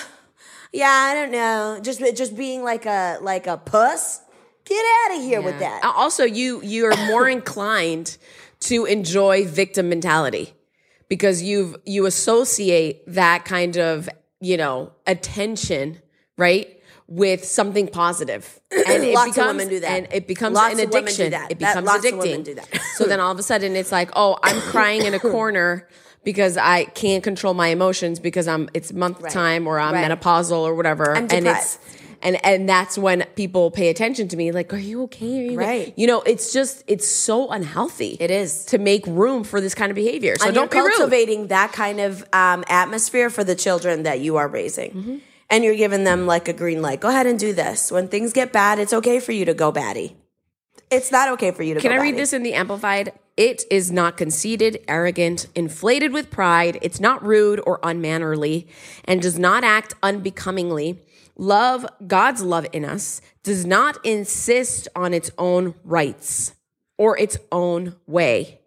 yeah, 0.74 0.90
I 0.90 1.14
don't 1.14 1.32
know, 1.32 1.80
just 1.82 2.02
just 2.16 2.36
being 2.36 2.64
like 2.64 2.86
a 2.86 3.18
like 3.22 3.48
a 3.48 3.58
puss. 3.58 4.22
Get 4.66 4.84
out 4.84 5.18
of 5.18 5.24
here 5.24 5.42
with 5.42 5.60
that. 5.60 5.82
Also, 5.84 6.24
you 6.24 6.62
you're 6.64 6.96
more 7.08 7.30
inclined 7.38 8.18
to 8.62 8.86
enjoy 8.86 9.46
victim 9.46 9.90
mentality 9.90 10.54
because 11.08 11.42
you've 11.42 11.76
you 11.86 12.06
associate 12.06 13.04
that 13.08 13.46
kind 13.46 13.78
of 13.78 14.10
you 14.42 14.58
know 14.58 14.92
attention 15.08 16.02
right 16.38 16.75
with 17.08 17.46
something 17.46 17.88
positive 17.88 18.60
and 18.72 19.04
it 19.04 19.14
Lots 19.14 19.28
of 19.30 19.36
becomes 19.36 19.48
women 19.58 19.70
do 19.70 19.80
that. 19.82 19.92
and 19.92 20.08
it 20.12 20.28
becomes 20.28 20.56
Lots 20.56 20.74
an 20.74 20.80
of 20.80 20.90
addiction 20.90 21.32
that. 21.32 21.52
it 21.52 21.60
That- 21.60 21.84
becomes 21.86 22.06
of 22.06 22.12
addicting 22.12 22.56
that. 22.56 22.82
so 22.96 23.06
then 23.06 23.20
all 23.20 23.32
of 23.32 23.38
a 23.40 23.44
sudden 23.44 23.76
it's 23.76 23.92
like 23.92 24.10
oh 24.16 24.38
i'm 24.44 24.60
crying 24.72 25.04
in 25.06 25.14
a 25.14 25.20
corner 25.20 25.88
because 26.24 26.58
i 26.58 26.86
can't 26.86 27.24
control 27.24 27.54
my 27.54 27.68
emotions 27.68 28.20
because 28.20 28.48
i'm 28.48 28.70
it's 28.74 28.92
month 28.92 29.22
Right. 29.22 29.32
time 29.32 29.68
or 29.68 29.80
i'm 29.80 29.94
Right. 29.94 30.10
menopausal 30.10 30.60
or 30.64 30.74
whatever 30.74 31.16
I'm 31.16 31.28
and 31.30 31.46
it's 31.48 31.78
and 32.24 32.44
and 32.44 32.68
that's 32.68 32.98
when 32.98 33.24
people 33.36 33.70
pay 33.70 33.90
attention 33.90 34.28
to 34.30 34.38
me 34.38 34.52
like 34.52 34.74
are 34.74 34.78
you 34.78 35.04
okay 35.04 35.40
are 35.40 35.44
you 35.52 35.60
okay?" 35.62 35.80
Right. 35.86 35.94
you 35.96 36.08
know 36.08 36.22
it's 36.22 36.52
just 36.52 36.84
it's 36.88 37.08
so 37.08 37.50
unhealthy 37.52 38.18
It 38.20 38.32
is. 38.32 38.66
to 38.66 38.80
make 38.80 39.06
room 39.06 39.44
for 39.44 39.62
this 39.62 39.76
kind 39.76 39.92
of 39.92 39.96
behavior 39.96 40.38
so 40.40 40.48
and 40.48 40.56
don't 40.56 40.72
be 40.72 40.78
you're 40.78 40.86
rude 40.88 40.96
cultivating 40.96 41.48
that 41.48 41.72
kind 41.72 42.00
of 42.00 42.26
um, 42.34 42.64
atmosphere 42.68 43.30
for 43.30 43.44
the 43.44 43.54
children 43.54 44.04
that 44.04 44.22
you 44.22 44.38
are 44.38 44.48
raising. 44.48 44.92
Mm-hmm. 44.92 45.18
And 45.50 45.64
you're 45.64 45.76
giving 45.76 46.04
them 46.04 46.26
like 46.26 46.48
a 46.48 46.54
green 46.54 46.82
light. 46.82 47.00
Go 47.00 47.10
ahead 47.10 47.28
and 47.28 47.38
do 47.38 47.54
this. 47.54 47.92
When 47.92 48.08
things 48.08 48.34
get 48.34 48.52
bad, 48.52 48.80
it's 48.80 48.94
okay 48.94 49.20
for 49.20 49.32
you 49.32 49.46
to 49.46 49.54
go 49.54 49.72
batty. 49.72 50.18
It's 50.92 51.12
not 51.12 51.30
okay 51.34 51.52
for 51.52 51.64
you 51.64 51.74
to 51.74 51.80
Can 51.80 51.92
I 51.92 51.98
read 51.98 52.12
batty. 52.12 52.18
this 52.18 52.34
in 52.34 52.44
the 52.44 52.54
Amplified? 52.54 53.14
It 53.38 53.64
is 53.70 53.92
not 53.92 54.18
conceited, 54.18 54.84
arrogant, 54.88 55.48
inflated 55.56 56.14
with 56.14 56.32
pride. 56.32 56.80
It's 56.82 57.00
not 57.00 57.26
rude 57.26 57.62
or 57.66 57.80
unmannerly, 57.84 58.68
and 59.04 59.22
does 59.22 59.38
not 59.38 59.64
act 59.64 59.94
unbecomingly. 60.02 61.02
Love, 61.38 61.86
God's 62.08 62.42
love 62.42 62.66
in 62.72 62.86
us, 62.86 63.22
does 63.44 63.66
not 63.66 64.04
insist 64.06 64.88
on 64.96 65.14
its 65.14 65.32
own 65.38 65.76
rights 65.84 66.54
or 66.98 67.18
its 67.18 67.38
own 67.52 67.96
way. 68.08 68.62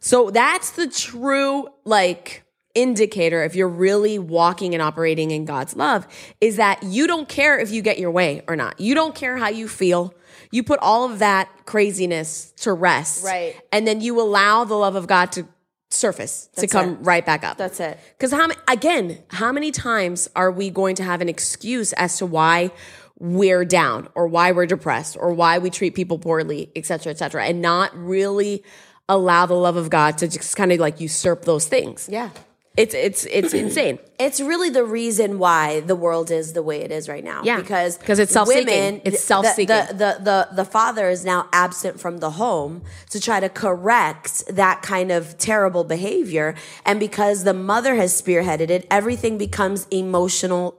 So 0.00 0.30
that's 0.30 0.70
the 0.72 0.88
true, 0.88 1.68
like, 1.84 2.43
indicator 2.74 3.44
if 3.44 3.54
you're 3.54 3.68
really 3.68 4.18
walking 4.18 4.74
and 4.74 4.82
operating 4.82 5.30
in 5.30 5.44
God's 5.44 5.76
love 5.76 6.06
is 6.40 6.56
that 6.56 6.82
you 6.82 7.06
don't 7.06 7.28
care 7.28 7.58
if 7.58 7.70
you 7.70 7.82
get 7.82 7.98
your 7.98 8.10
way 8.10 8.42
or 8.48 8.56
not. 8.56 8.80
You 8.80 8.94
don't 8.94 9.14
care 9.14 9.36
how 9.36 9.48
you 9.48 9.68
feel. 9.68 10.14
You 10.50 10.62
put 10.62 10.80
all 10.80 11.10
of 11.10 11.20
that 11.20 11.48
craziness 11.66 12.52
to 12.58 12.72
rest. 12.72 13.24
Right. 13.24 13.56
And 13.72 13.86
then 13.86 14.00
you 14.00 14.20
allow 14.20 14.64
the 14.64 14.74
love 14.74 14.96
of 14.96 15.06
God 15.06 15.32
to 15.32 15.46
surface, 15.90 16.48
to 16.56 16.66
come 16.66 16.90
it. 16.90 16.98
right 17.02 17.24
back 17.24 17.44
up. 17.44 17.56
That's 17.56 17.78
it. 17.78 17.98
Because 18.18 18.32
how 18.32 18.48
again, 18.66 19.22
how 19.28 19.52
many 19.52 19.70
times 19.70 20.28
are 20.34 20.50
we 20.50 20.70
going 20.70 20.96
to 20.96 21.04
have 21.04 21.20
an 21.20 21.28
excuse 21.28 21.92
as 21.92 22.18
to 22.18 22.26
why 22.26 22.72
we're 23.18 23.64
down 23.64 24.08
or 24.16 24.26
why 24.26 24.50
we're 24.50 24.66
depressed 24.66 25.16
or 25.18 25.32
why 25.32 25.58
we 25.58 25.70
treat 25.70 25.94
people 25.94 26.18
poorly, 26.18 26.72
et 26.74 26.84
cetera, 26.84 27.12
et 27.12 27.18
cetera, 27.18 27.44
and 27.44 27.62
not 27.62 27.96
really 27.96 28.64
allow 29.08 29.46
the 29.46 29.54
love 29.54 29.76
of 29.76 29.88
God 29.88 30.18
to 30.18 30.28
just 30.28 30.56
kind 30.56 30.72
of 30.72 30.80
like 30.80 31.00
usurp 31.00 31.44
those 31.44 31.68
things. 31.68 32.08
Yeah. 32.10 32.30
It's 32.76 32.94
it's 32.94 33.24
it's 33.26 33.54
insane. 33.64 33.98
It's 34.18 34.40
really 34.40 34.70
the 34.70 34.84
reason 34.84 35.38
why 35.38 35.80
the 35.80 35.94
world 35.96 36.30
is 36.30 36.52
the 36.52 36.62
way 36.62 36.80
it 36.82 36.90
is 36.90 37.08
right 37.08 37.22
now. 37.24 37.42
Yeah, 37.44 37.58
because 37.60 37.98
'cause 37.98 38.18
it's 38.18 38.32
self-seeking. 38.32 39.02
It's 39.04 39.22
self-seeking. 39.22 39.66
The, 39.66 39.92
the 39.92 40.24
the 40.24 40.48
the 40.56 40.64
father 40.64 41.08
is 41.08 41.24
now 41.24 41.48
absent 41.52 42.00
from 42.00 42.18
the 42.18 42.32
home 42.32 42.82
to 43.10 43.20
try 43.20 43.40
to 43.40 43.48
correct 43.48 44.44
that 44.48 44.82
kind 44.82 45.12
of 45.12 45.38
terrible 45.38 45.84
behavior, 45.84 46.54
and 46.84 46.98
because 46.98 47.44
the 47.44 47.54
mother 47.54 47.94
has 47.94 48.20
spearheaded 48.20 48.70
it, 48.70 48.86
everything 48.90 49.38
becomes 49.38 49.86
emotional 49.90 50.76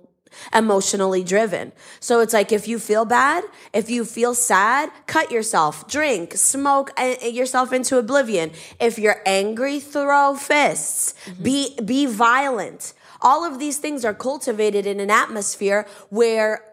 emotionally 0.54 1.24
driven. 1.24 1.72
So 2.00 2.20
it's 2.20 2.34
like 2.34 2.52
if 2.52 2.68
you 2.68 2.80
feel 2.80 3.06
bad, 3.06 3.44
if 3.74 3.90
you 3.90 4.06
feel 4.06 4.34
sad, 4.34 4.90
cut 5.08 5.32
yourself, 5.32 5.88
drink, 5.88 6.34
smoke 6.34 6.92
uh, 7.00 7.16
yourself 7.24 7.74
into 7.74 7.98
oblivion. 7.98 8.52
If 8.80 8.98
you're 9.00 9.22
angry, 9.26 9.80
throw 9.80 10.36
fists. 10.36 11.14
Be 11.42 11.76
be 11.84 12.06
violent. 12.06 12.94
All 13.22 13.44
of 13.44 13.60
these 13.60 13.78
things 13.78 14.06
are 14.06 14.14
cultivated 14.14 14.86
in 14.86 15.00
an 15.00 15.10
atmosphere 15.10 15.88
where 16.10 16.64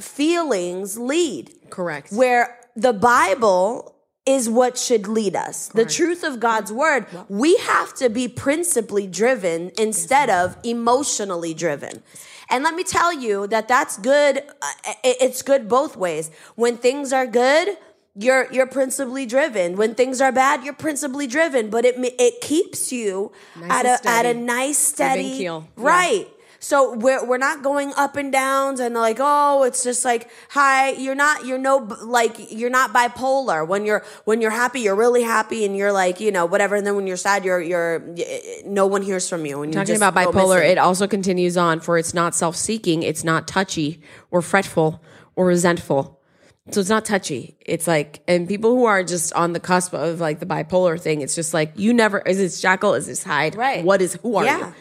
feelings 0.00 0.98
lead 0.98 1.50
Correct. 1.70 2.12
where 2.12 2.58
the 2.76 2.92
Bible 2.92 3.96
is 4.28 4.48
what 4.48 4.76
should 4.76 5.08
lead 5.08 5.34
us. 5.34 5.68
The 5.68 5.86
truth 5.86 6.22
of 6.22 6.38
God's 6.38 6.70
word. 6.70 7.06
We 7.30 7.56
have 7.56 7.94
to 7.94 8.10
be 8.10 8.28
principally 8.28 9.06
driven 9.06 9.72
instead 9.78 10.28
of 10.28 10.56
emotionally 10.62 11.54
driven. 11.54 12.02
And 12.50 12.64
let 12.64 12.74
me 12.74 12.84
tell 12.84 13.12
you 13.12 13.46
that 13.48 13.68
that's 13.68 13.98
good. 13.98 14.38
uh, 14.62 14.72
It's 15.04 15.42
good 15.42 15.68
both 15.68 15.96
ways. 15.96 16.30
When 16.56 16.76
things 16.76 17.12
are 17.12 17.26
good, 17.26 17.76
you're 18.14 18.50
you're 18.50 18.66
principally 18.66 19.26
driven. 19.26 19.76
When 19.76 19.94
things 19.94 20.20
are 20.20 20.32
bad, 20.32 20.64
you're 20.64 20.74
principally 20.74 21.26
driven. 21.26 21.70
But 21.70 21.84
it 21.84 21.94
it 21.98 22.40
keeps 22.40 22.90
you 22.92 23.32
at 23.68 23.86
and 23.86 24.00
a 24.06 24.08
at 24.08 24.26
a 24.26 24.34
nice 24.34 24.78
steady 24.78 25.38
keel. 25.38 25.68
Yeah. 25.76 25.84
So 26.60 26.94
we're 26.94 27.24
we're 27.24 27.38
not 27.38 27.62
going 27.62 27.92
up 27.96 28.16
and 28.16 28.32
downs 28.32 28.80
and 28.80 28.94
like 28.94 29.18
oh 29.20 29.62
it's 29.62 29.84
just 29.84 30.04
like 30.04 30.28
hi 30.48 30.90
you're 30.90 31.14
not 31.14 31.46
you're 31.46 31.58
no 31.58 31.76
like 32.02 32.52
you're 32.52 32.68
not 32.70 32.92
bipolar 32.92 33.66
when 33.66 33.84
you're 33.84 34.04
when 34.24 34.40
you're 34.40 34.50
happy 34.50 34.80
you're 34.80 34.96
really 34.96 35.22
happy 35.22 35.64
and 35.64 35.76
you're 35.76 35.92
like 35.92 36.18
you 36.20 36.32
know 36.32 36.46
whatever 36.46 36.74
and 36.74 36.84
then 36.84 36.96
when 36.96 37.06
you're 37.06 37.16
sad 37.16 37.44
you're 37.44 37.60
you're 37.60 38.02
no 38.66 38.86
one 38.86 39.02
hears 39.02 39.28
from 39.28 39.46
you 39.46 39.62
and 39.62 39.72
you 39.72 39.78
Talking 39.78 39.96
about 39.96 40.14
bipolar, 40.14 40.60
it 40.68 40.78
also 40.78 41.06
continues 41.06 41.56
on 41.56 41.78
for 41.78 41.96
it's 41.96 42.12
not 42.12 42.34
self 42.34 42.56
seeking, 42.56 43.04
it's 43.04 43.22
not 43.22 43.46
touchy 43.46 44.00
or 44.32 44.42
fretful 44.42 45.00
or 45.36 45.46
resentful. 45.46 46.18
So 46.70 46.80
it's 46.80 46.90
not 46.90 47.06
touchy. 47.06 47.56
It's 47.64 47.86
like, 47.86 48.22
and 48.28 48.46
people 48.46 48.74
who 48.74 48.84
are 48.84 49.02
just 49.02 49.32
on 49.32 49.54
the 49.54 49.60
cusp 49.60 49.94
of 49.94 50.20
like 50.20 50.38
the 50.38 50.44
bipolar 50.44 51.00
thing, 51.00 51.22
it's 51.22 51.34
just 51.34 51.54
like, 51.54 51.72
you 51.76 51.94
never, 51.94 52.18
is 52.18 52.36
this 52.36 52.60
Jekyll? 52.60 52.92
Is 52.92 53.06
this 53.06 53.24
Hyde? 53.24 53.54
Right. 53.54 53.82
What 53.82 54.02
is, 54.02 54.18
who 54.20 54.36
are 54.36 54.44
Yeah. 54.44 54.58
you? 54.58 54.74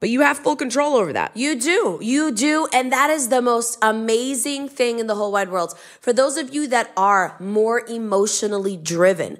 But 0.00 0.10
you 0.10 0.20
have 0.20 0.38
full 0.38 0.54
control 0.54 0.94
over 0.94 1.12
that. 1.12 1.36
You 1.36 1.58
do. 1.58 1.98
You 2.00 2.30
do. 2.30 2.68
And 2.72 2.92
that 2.92 3.10
is 3.10 3.28
the 3.28 3.42
most 3.42 3.78
amazing 3.82 4.68
thing 4.68 5.00
in 5.00 5.08
the 5.08 5.16
whole 5.16 5.32
wide 5.32 5.50
world. 5.50 5.76
For 6.00 6.12
those 6.12 6.36
of 6.36 6.54
you 6.54 6.68
that 6.68 6.92
are 6.96 7.36
more 7.40 7.84
emotionally 7.86 8.76
driven, 8.76 9.38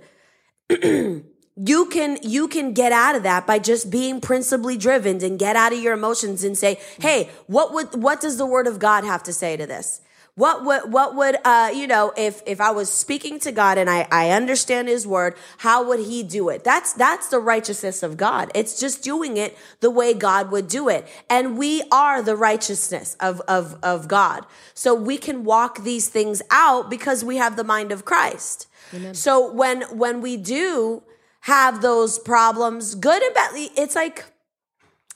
you 0.70 1.86
can 1.90 2.18
you 2.22 2.48
can 2.48 2.72
get 2.72 2.90
out 2.90 3.14
of 3.14 3.22
that 3.22 3.46
by 3.46 3.60
just 3.60 3.90
being 3.90 4.20
principally 4.20 4.76
driven 4.76 5.22
and 5.24 5.38
get 5.38 5.54
out 5.54 5.72
of 5.72 5.78
your 5.78 5.94
emotions 5.94 6.42
and 6.42 6.58
say, 6.58 6.80
"Hey, 7.00 7.30
what 7.46 7.72
would 7.72 8.02
what 8.02 8.20
does 8.20 8.36
the 8.36 8.46
word 8.46 8.66
of 8.66 8.80
God 8.80 9.04
have 9.04 9.22
to 9.24 9.32
say 9.32 9.56
to 9.56 9.66
this?" 9.66 10.00
What 10.38 10.64
would 10.64 10.92
what 10.92 11.16
would 11.16 11.36
uh 11.44 11.72
you 11.74 11.88
know 11.88 12.12
if 12.16 12.42
if 12.46 12.60
I 12.60 12.70
was 12.70 12.92
speaking 12.92 13.40
to 13.40 13.50
God 13.50 13.76
and 13.76 13.90
I 13.90 14.06
I 14.12 14.30
understand 14.30 14.86
his 14.86 15.04
word, 15.04 15.34
how 15.58 15.82
would 15.88 15.98
he 15.98 16.22
do 16.22 16.48
it? 16.48 16.62
That's 16.62 16.92
that's 16.92 17.26
the 17.28 17.40
righteousness 17.40 18.04
of 18.04 18.16
God. 18.16 18.52
It's 18.54 18.78
just 18.78 19.02
doing 19.02 19.36
it 19.36 19.58
the 19.80 19.90
way 19.90 20.14
God 20.14 20.52
would 20.52 20.68
do 20.68 20.88
it. 20.88 21.08
And 21.28 21.58
we 21.58 21.82
are 21.90 22.22
the 22.22 22.36
righteousness 22.36 23.16
of 23.18 23.40
of 23.48 23.76
of 23.82 24.06
God. 24.06 24.46
So 24.74 24.94
we 24.94 25.18
can 25.18 25.42
walk 25.42 25.82
these 25.82 26.08
things 26.08 26.40
out 26.52 26.88
because 26.88 27.24
we 27.24 27.38
have 27.38 27.56
the 27.56 27.64
mind 27.64 27.90
of 27.90 28.04
Christ. 28.04 28.68
So 29.14 29.52
when 29.52 29.82
when 29.90 30.20
we 30.20 30.36
do 30.36 31.02
have 31.40 31.82
those 31.82 32.20
problems, 32.20 32.94
good 32.94 33.22
and 33.24 33.34
bad, 33.34 33.50
it's 33.54 33.96
like 33.96 34.24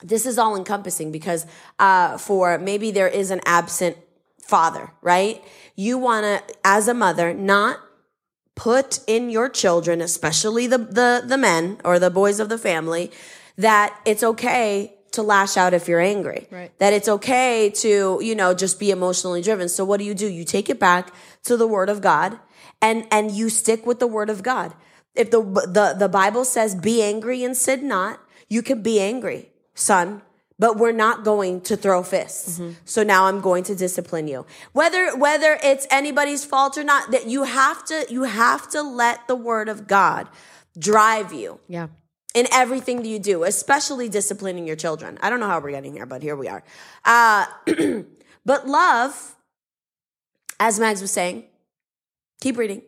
this 0.03 0.27
is 0.27 0.37
all 0.37 0.57
encompassing 0.57 1.13
because 1.13 1.47
uh, 1.79 2.19
for 2.19 2.59
maybe 2.59 2.91
there 2.91 3.07
is 3.07 3.31
an 3.31 3.41
absent 3.47 3.97
father, 4.43 4.93
right? 5.01 5.43
You 5.77 5.99
want 5.99 6.25
to, 6.25 6.55
as 6.65 6.89
a 6.89 6.95
mother, 6.95 7.33
not 7.33 7.81
put 8.55 9.01
in 9.07 9.31
your 9.31 9.49
children, 9.49 10.01
especially 10.01 10.67
the, 10.67 10.79
the 10.79 11.23
the 11.27 11.39
men 11.39 11.81
or 11.85 11.99
the 11.99 12.11
boys 12.11 12.39
of 12.39 12.49
the 12.49 12.59
family, 12.59 13.11
that 13.57 13.99
it's 14.05 14.23
okay 14.23 14.95
to 15.13 15.23
lash 15.23 15.57
out 15.57 15.75
if 15.75 15.89
you're 15.89 16.01
angry. 16.01 16.49
Right. 16.51 16.77
That 16.79 16.93
it's 16.93 17.09
okay 17.09 17.71
to, 17.77 18.19
you 18.23 18.35
know, 18.35 18.55
just 18.55 18.81
be 18.81 18.91
emotionally 18.91 19.43
driven. 19.43 19.69
So 19.69 19.85
what 19.85 19.99
do 19.99 20.05
you 20.05 20.15
do? 20.15 20.27
You 20.27 20.45
take 20.45 20.69
it 20.69 20.81
back 20.81 21.13
to 21.45 21.57
the 21.57 21.67
word 21.67 21.89
of 21.89 22.01
God 22.01 22.39
and 22.81 23.07
and 23.11 23.31
you 23.31 23.49
stick 23.49 23.87
with 23.87 24.01
the 24.01 24.07
word 24.07 24.31
of 24.31 24.43
God. 24.43 24.75
If 25.15 25.31
the 25.31 25.43
the 25.43 25.95
the 25.99 26.09
Bible 26.09 26.45
says 26.45 26.75
be 26.75 27.03
angry 27.03 27.45
and 27.45 27.57
sin 27.57 27.87
not, 27.87 28.21
you 28.49 28.63
can 28.63 28.83
be 28.83 29.01
angry, 29.01 29.51
son, 29.75 30.23
but 30.63 30.77
we're 30.77 30.93
not 30.93 31.25
going 31.25 31.61
to 31.61 31.77
throw 31.77 32.05
fists. 32.05 32.61
So 32.85 33.03
now 33.03 33.25
I'm 33.25 33.41
going 33.41 33.65
to 33.65 33.75
discipline 33.75 34.29
you. 34.29 34.47
Whether 34.73 35.17
whether 35.17 35.59
it's 35.61 35.89
anybody's 35.91 36.45
fault 36.45 36.79
or 36.79 36.85
not, 36.85 37.11
that 37.11 37.27
you 37.27 37.43
have 37.43 37.85
to 37.87 38.07
you 38.09 38.23
have 38.23 38.71
to 38.71 38.81
let 38.81 39.27
the 39.27 39.35
word 39.35 39.69
of 39.69 39.89
God 39.89 40.29
drive 40.79 41.33
you 41.33 41.59
Yeah. 41.67 41.89
in 42.33 42.47
everything 42.53 42.99
that 43.03 43.09
you 43.09 43.19
do, 43.19 43.43
especially 43.43 44.09
disciplining 44.09 44.65
your 44.65 44.77
children. 44.77 45.19
I 45.21 45.31
don't 45.31 45.41
know 45.41 45.49
how 45.49 45.59
we're 45.59 45.73
getting 45.73 45.95
here, 45.95 46.07
but 46.07 46.23
here 46.23 46.37
we 46.37 46.47
are. 46.47 46.63
Uh, 47.05 47.47
but 48.47 48.69
love, 48.69 49.35
as 50.61 50.79
Mags 50.79 51.03
was 51.03 51.11
saying, 51.11 51.43
keep 52.41 52.57
reading. 52.57 52.83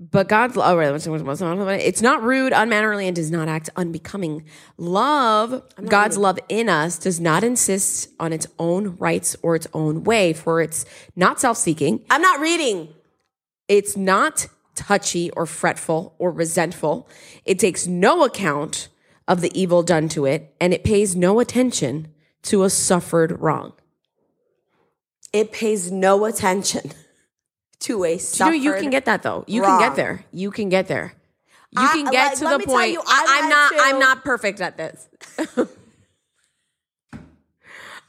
But 0.00 0.30
God's 0.30 0.56
oh, 0.56 0.78
wait, 0.78 0.90
what's- 0.90 1.06
what's- 1.06 1.22
what's- 1.22 1.42
what's- 1.42 1.84
it's 1.84 2.00
not 2.00 2.22
rude, 2.22 2.54
unmannerly, 2.54 3.06
and 3.06 3.14
does 3.14 3.30
not 3.30 3.48
act 3.48 3.68
unbecoming. 3.76 4.44
Love, 4.78 5.62
God's 5.84 6.16
love 6.16 6.38
in 6.48 6.70
us, 6.70 6.96
does 6.96 7.20
not 7.20 7.44
insist 7.44 8.08
on 8.18 8.32
its 8.32 8.46
own 8.58 8.96
rights 8.98 9.36
or 9.42 9.54
its 9.54 9.66
own 9.74 10.02
way, 10.02 10.32
for 10.32 10.62
it's 10.62 10.86
not 11.16 11.38
self 11.38 11.58
seeking. 11.58 12.02
I'm 12.08 12.22
not 12.22 12.40
reading. 12.40 12.88
It's 13.68 13.94
not 13.94 14.46
touchy 14.74 15.30
or 15.32 15.44
fretful 15.44 16.14
or 16.18 16.30
resentful. 16.30 17.06
It 17.44 17.58
takes 17.58 17.86
no 17.86 18.24
account 18.24 18.88
of 19.28 19.42
the 19.42 19.60
evil 19.60 19.82
done 19.82 20.08
to 20.08 20.24
it, 20.24 20.54
and 20.58 20.72
it 20.72 20.82
pays 20.82 21.14
no 21.14 21.40
attention 21.40 22.08
to 22.44 22.64
a 22.64 22.70
suffered 22.70 23.38
wrong. 23.38 23.74
It 25.34 25.52
pays 25.52 25.92
no 25.92 26.24
attention 26.24 26.92
to 27.80 28.04
a 28.04 28.08
You 28.10 28.14
know, 28.14 28.18
suffered. 28.18 28.54
you 28.54 28.72
can 28.74 28.90
get 28.90 29.04
that 29.06 29.22
though. 29.22 29.44
You 29.46 29.62
wrong. 29.62 29.78
can 29.80 29.88
get 29.90 29.96
there. 29.96 30.24
You 30.32 30.50
can 30.50 30.68
get 30.68 30.86
there. 30.88 31.14
You 31.72 31.82
I- 31.82 31.92
can 31.92 32.04
get 32.06 32.26
like, 32.30 32.38
to 32.38 32.44
the 32.64 32.70
point. 32.70 32.92
you, 32.92 33.02
I, 33.06 33.40
I'm 33.42 33.48
not. 33.48 33.72
to- 33.72 33.78
I'm 33.80 33.98
not 33.98 34.24
perfect 34.24 34.60
at 34.60 34.76
this. 34.76 35.08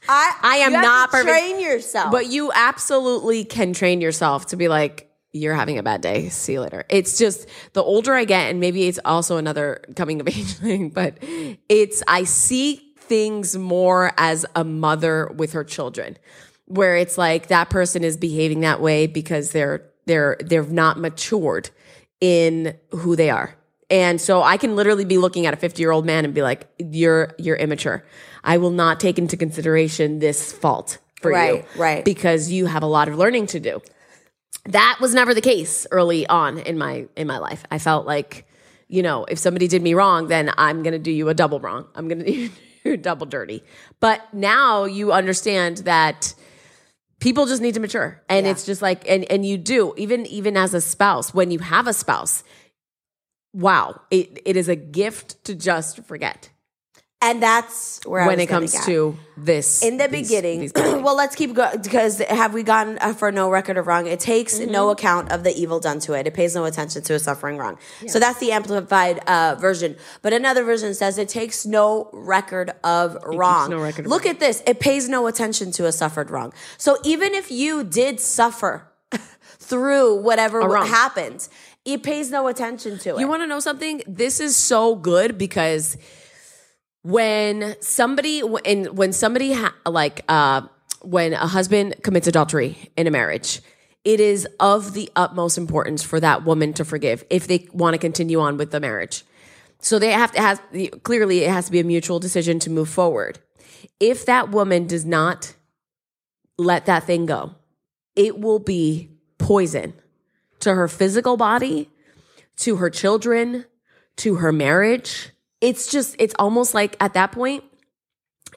I, 0.08 0.36
I 0.42 0.56
am 0.58 0.72
you 0.72 0.80
not 0.82 1.10
perfect. 1.10 1.28
Train 1.30 1.60
yourself, 1.60 2.10
But 2.10 2.26
you 2.26 2.50
absolutely 2.52 3.44
can 3.44 3.72
train 3.72 4.00
yourself 4.00 4.46
to 4.46 4.56
be 4.56 4.66
like, 4.68 5.08
you're 5.32 5.54
having 5.54 5.78
a 5.78 5.82
bad 5.82 6.00
day. 6.00 6.28
See 6.28 6.54
you 6.54 6.60
later. 6.60 6.84
It's 6.88 7.16
just 7.18 7.48
the 7.72 7.82
older 7.82 8.12
I 8.12 8.24
get, 8.24 8.50
and 8.50 8.58
maybe 8.60 8.88
it's 8.88 8.98
also 9.04 9.36
another 9.36 9.82
coming 9.96 10.20
of 10.20 10.28
age 10.36 10.54
thing, 10.54 10.88
but 10.90 11.18
it's, 11.68 12.02
I 12.08 12.24
see 12.24 12.92
things 12.98 13.56
more 13.56 14.12
as 14.18 14.44
a 14.56 14.64
mother 14.64 15.30
with 15.36 15.52
her 15.52 15.64
children, 15.64 16.18
where 16.72 16.96
it's 16.96 17.18
like 17.18 17.48
that 17.48 17.68
person 17.68 18.02
is 18.02 18.16
behaving 18.16 18.60
that 18.60 18.80
way 18.80 19.06
because 19.06 19.50
they're, 19.50 19.90
they're, 20.06 20.38
they're 20.40 20.64
not 20.64 20.98
matured 20.98 21.70
in 22.20 22.76
who 22.90 23.14
they 23.14 23.28
are. 23.28 23.54
And 23.90 24.18
so 24.18 24.42
I 24.42 24.56
can 24.56 24.74
literally 24.74 25.04
be 25.04 25.18
looking 25.18 25.44
at 25.44 25.52
a 25.52 25.56
50 25.56 25.82
year 25.82 25.90
old 25.90 26.06
man 26.06 26.24
and 26.24 26.32
be 26.32 26.40
like, 26.40 26.66
you're, 26.78 27.34
you're 27.38 27.56
immature. 27.56 28.06
I 28.42 28.56
will 28.56 28.70
not 28.70 29.00
take 29.00 29.18
into 29.18 29.36
consideration 29.36 30.18
this 30.18 30.50
fault 30.50 30.98
for 31.20 31.30
you. 31.30 31.36
Right, 31.36 31.66
right. 31.76 32.04
Because 32.04 32.50
you 32.50 32.66
have 32.66 32.82
a 32.82 32.86
lot 32.86 33.08
of 33.08 33.18
learning 33.18 33.48
to 33.48 33.60
do. 33.60 33.82
That 34.64 34.96
was 35.00 35.14
never 35.14 35.34
the 35.34 35.42
case 35.42 35.86
early 35.90 36.26
on 36.26 36.58
in 36.58 36.78
my, 36.78 37.06
in 37.16 37.26
my 37.26 37.38
life. 37.38 37.64
I 37.70 37.78
felt 37.78 38.06
like, 38.06 38.46
you 38.88 39.02
know, 39.02 39.26
if 39.26 39.38
somebody 39.38 39.68
did 39.68 39.82
me 39.82 39.92
wrong, 39.92 40.28
then 40.28 40.50
I'm 40.56 40.82
going 40.82 40.92
to 40.92 40.98
do 40.98 41.10
you 41.10 41.28
a 41.28 41.34
double 41.34 41.60
wrong. 41.60 41.86
I'm 41.94 42.08
going 42.08 42.18
to 42.24 42.24
do 42.24 42.50
you 42.84 42.96
double 42.96 43.26
dirty. 43.26 43.62
But 44.00 44.32
now 44.32 44.84
you 44.84 45.12
understand 45.12 45.78
that 45.78 46.34
people 47.22 47.46
just 47.46 47.62
need 47.62 47.74
to 47.74 47.80
mature. 47.80 48.20
And 48.28 48.46
it's 48.48 48.66
just 48.66 48.82
like 48.82 49.08
and 49.08 49.24
and 49.30 49.46
you 49.46 49.56
do 49.56 49.94
even 49.96 50.26
even 50.26 50.56
as 50.56 50.74
a 50.74 50.80
spouse 50.80 51.32
when 51.32 51.50
you 51.50 51.60
have 51.60 51.86
a 51.86 51.92
spouse 51.92 52.42
wow 53.54 54.00
it, 54.10 54.40
it 54.44 54.56
is 54.56 54.68
a 54.68 54.76
gift 54.76 55.44
to 55.44 55.54
just 55.54 56.02
forget 56.04 56.48
and 57.22 57.42
that's 57.42 58.00
where 58.04 58.22
I 58.22 58.26
when 58.26 58.40
it 58.40 58.46
comes 58.48 58.74
at. 58.74 58.84
to 58.84 59.16
this 59.36 59.82
in 59.82 59.96
the 59.96 60.08
these- 60.08 60.28
beginning 60.28 60.60
these- 60.60 60.72
well 61.04 61.16
let's 61.16 61.34
keep 61.36 61.54
going 61.54 61.80
because 61.80 62.18
have 62.18 62.52
we 62.52 62.62
gotten 62.62 62.98
uh, 63.00 63.14
for 63.14 63.30
no 63.32 63.48
record 63.48 63.76
of 63.78 63.86
wrong? 63.86 64.06
It 64.06 64.20
takes 64.20 64.58
Mm-hmm. 64.58 64.70
no 64.72 64.90
account 64.90 65.30
of 65.32 65.44
the 65.44 65.54
evil 65.58 65.78
done 65.80 66.00
to 66.00 66.12
it. 66.14 66.26
It 66.26 66.34
pays 66.34 66.54
no 66.54 66.64
attention 66.64 67.02
to 67.02 67.14
a 67.14 67.18
suffering 67.18 67.56
wrong. 67.56 67.78
So 68.08 68.18
that's 68.18 68.38
the 68.40 68.52
amplified 68.52 69.20
uh, 69.26 69.54
version. 69.58 69.96
But 70.20 70.32
another 70.32 70.62
version 70.64 70.92
says 70.94 71.16
it 71.16 71.28
takes 71.28 71.64
no 71.64 72.10
record 72.12 72.72
of 72.84 73.16
wrong. 73.24 73.70
no 73.70 73.78
record 73.80 74.04
of 74.06 74.10
look 74.10 74.26
at 74.26 74.40
this. 74.40 74.62
It 74.66 74.80
pays 74.80 75.08
no 75.08 75.26
attention 75.28 75.70
to 75.72 75.86
a 75.86 75.92
suffered 75.92 76.30
wrong. 76.30 76.52
So 76.76 76.98
even 77.04 77.32
if 77.34 77.50
you 77.50 77.84
did 77.84 78.20
suffer 78.20 78.88
through 79.58 80.20
whatever 80.22 80.60
wrong. 80.60 80.86
happened 80.86 81.48
it 81.84 82.02
pays 82.04 82.30
no 82.30 82.46
attention 82.46 82.96
to 82.98 83.16
it 83.16 83.18
You 83.20 83.26
want 83.26 83.42
to 83.42 83.46
know 83.46 83.58
something? 83.60 84.02
This 84.06 84.38
is 84.40 84.54
so 84.56 84.94
good 84.94 85.36
because 85.36 85.96
when 87.02 87.76
somebody 87.80 88.42
when 88.42 88.94
when 88.94 89.12
somebody 89.12 89.52
ha- 89.52 89.74
like 89.86 90.24
uh 90.28 90.62
when 91.02 91.32
a 91.32 91.46
husband 91.46 91.96
commits 92.02 92.26
adultery 92.28 92.90
in 92.96 93.06
a 93.06 93.10
marriage, 93.10 93.60
it 94.04 94.20
is 94.20 94.46
of 94.60 94.94
the 94.94 95.10
utmost 95.16 95.58
importance 95.58 96.02
for 96.02 96.20
that 96.20 96.44
woman 96.44 96.72
to 96.74 96.84
forgive 96.84 97.24
if 97.28 97.46
they 97.46 97.68
want 97.72 97.94
to 97.94 97.98
continue 97.98 98.40
on 98.40 98.56
with 98.56 98.70
the 98.70 98.80
marriage. 98.80 99.24
So 99.80 99.98
they 99.98 100.12
have 100.12 100.30
to 100.32 100.40
have 100.40 100.62
clearly 101.02 101.40
it 101.40 101.50
has 101.50 101.66
to 101.66 101.72
be 101.72 101.80
a 101.80 101.84
mutual 101.84 102.20
decision 102.20 102.60
to 102.60 102.70
move 102.70 102.88
forward. 102.88 103.40
If 103.98 104.26
that 104.26 104.50
woman 104.50 104.86
does 104.86 105.04
not 105.04 105.54
let 106.56 106.86
that 106.86 107.04
thing 107.04 107.26
go, 107.26 107.56
it 108.14 108.38
will 108.38 108.60
be 108.60 109.10
poison 109.38 109.94
to 110.60 110.74
her 110.74 110.86
physical 110.86 111.36
body, 111.36 111.90
to 112.58 112.76
her 112.76 112.90
children, 112.90 113.64
to 114.16 114.36
her 114.36 114.52
marriage. 114.52 115.31
It's 115.62 115.90
just, 115.90 116.16
it's 116.18 116.34
almost 116.38 116.74
like 116.74 116.96
at 117.00 117.14
that 117.14 117.32
point, 117.32 117.64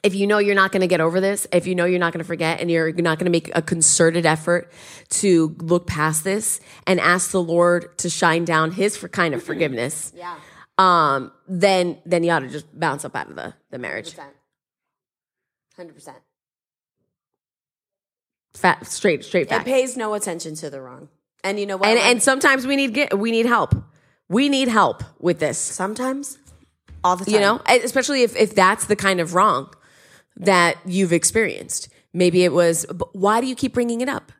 if 0.02 0.14
you 0.14 0.26
know 0.26 0.38
you're 0.38 0.54
not 0.54 0.72
going 0.72 0.82
to 0.82 0.86
get 0.86 1.00
over 1.00 1.20
this, 1.20 1.46
if 1.52 1.66
you 1.66 1.74
know 1.74 1.84
you're 1.86 1.98
not 1.98 2.12
going 2.12 2.22
to 2.22 2.26
forget 2.26 2.60
and 2.60 2.70
you're 2.70 2.92
not 2.92 3.18
going 3.18 3.24
to 3.24 3.30
make 3.30 3.50
a 3.54 3.62
concerted 3.62 4.26
effort 4.26 4.70
to 5.08 5.56
look 5.58 5.86
past 5.86 6.22
this 6.24 6.60
and 6.86 7.00
ask 7.00 7.30
the 7.30 7.42
Lord 7.42 7.96
to 7.98 8.10
shine 8.10 8.44
down 8.44 8.72
his 8.72 8.96
for 8.96 9.08
kind 9.08 9.34
of 9.34 9.42
forgiveness, 9.42 10.12
Yeah. 10.14 10.36
um, 10.78 11.32
then 11.48 11.98
then 12.04 12.22
you 12.24 12.30
ought 12.30 12.40
to 12.40 12.48
just 12.48 12.66
bounce 12.78 13.04
up 13.06 13.16
out 13.16 13.30
of 13.30 13.36
the, 13.36 13.54
the 13.70 13.78
marriage. 13.78 14.14
100%. 15.78 16.14
Fat, 18.54 18.86
straight, 18.86 19.24
straight 19.24 19.50
It 19.52 19.64
pays 19.64 19.96
no 19.96 20.14
attention 20.14 20.54
to 20.56 20.70
the 20.70 20.80
wrong. 20.80 21.08
And 21.44 21.60
you 21.60 21.66
know 21.66 21.76
what? 21.76 21.88
and 21.88 21.98
and 21.98 22.22
sometimes 22.22 22.66
we 22.66 22.74
need 22.76 22.94
get 22.94 23.18
we 23.18 23.30
need 23.30 23.46
help. 23.46 23.74
We 24.28 24.48
need 24.48 24.68
help 24.68 25.02
with 25.20 25.38
this. 25.38 25.58
sometimes, 25.58 26.38
all 27.04 27.16
the 27.16 27.24
time. 27.24 27.34
You 27.34 27.40
know, 27.40 27.62
especially 27.68 28.22
if 28.22 28.36
if 28.36 28.54
that's 28.54 28.86
the 28.86 28.96
kind 28.96 29.20
of 29.20 29.34
wrong 29.34 29.72
that 30.36 30.76
you've 30.84 31.12
experienced. 31.12 31.88
Maybe 32.12 32.44
it 32.44 32.52
was. 32.52 32.86
But 32.86 33.14
why 33.14 33.40
do 33.40 33.46
you 33.46 33.54
keep 33.54 33.74
bringing 33.74 34.00
it 34.00 34.08
up? 34.08 34.32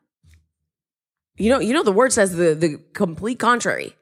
You 1.37 1.51
know, 1.51 1.59
you 1.59 1.75
know 1.75 1.83
the 1.83 1.92
word 1.92 2.12
says 2.12 2.35
the 2.35 2.55
the 2.55 2.81
complete 2.92 3.38
contrary. 3.38 3.95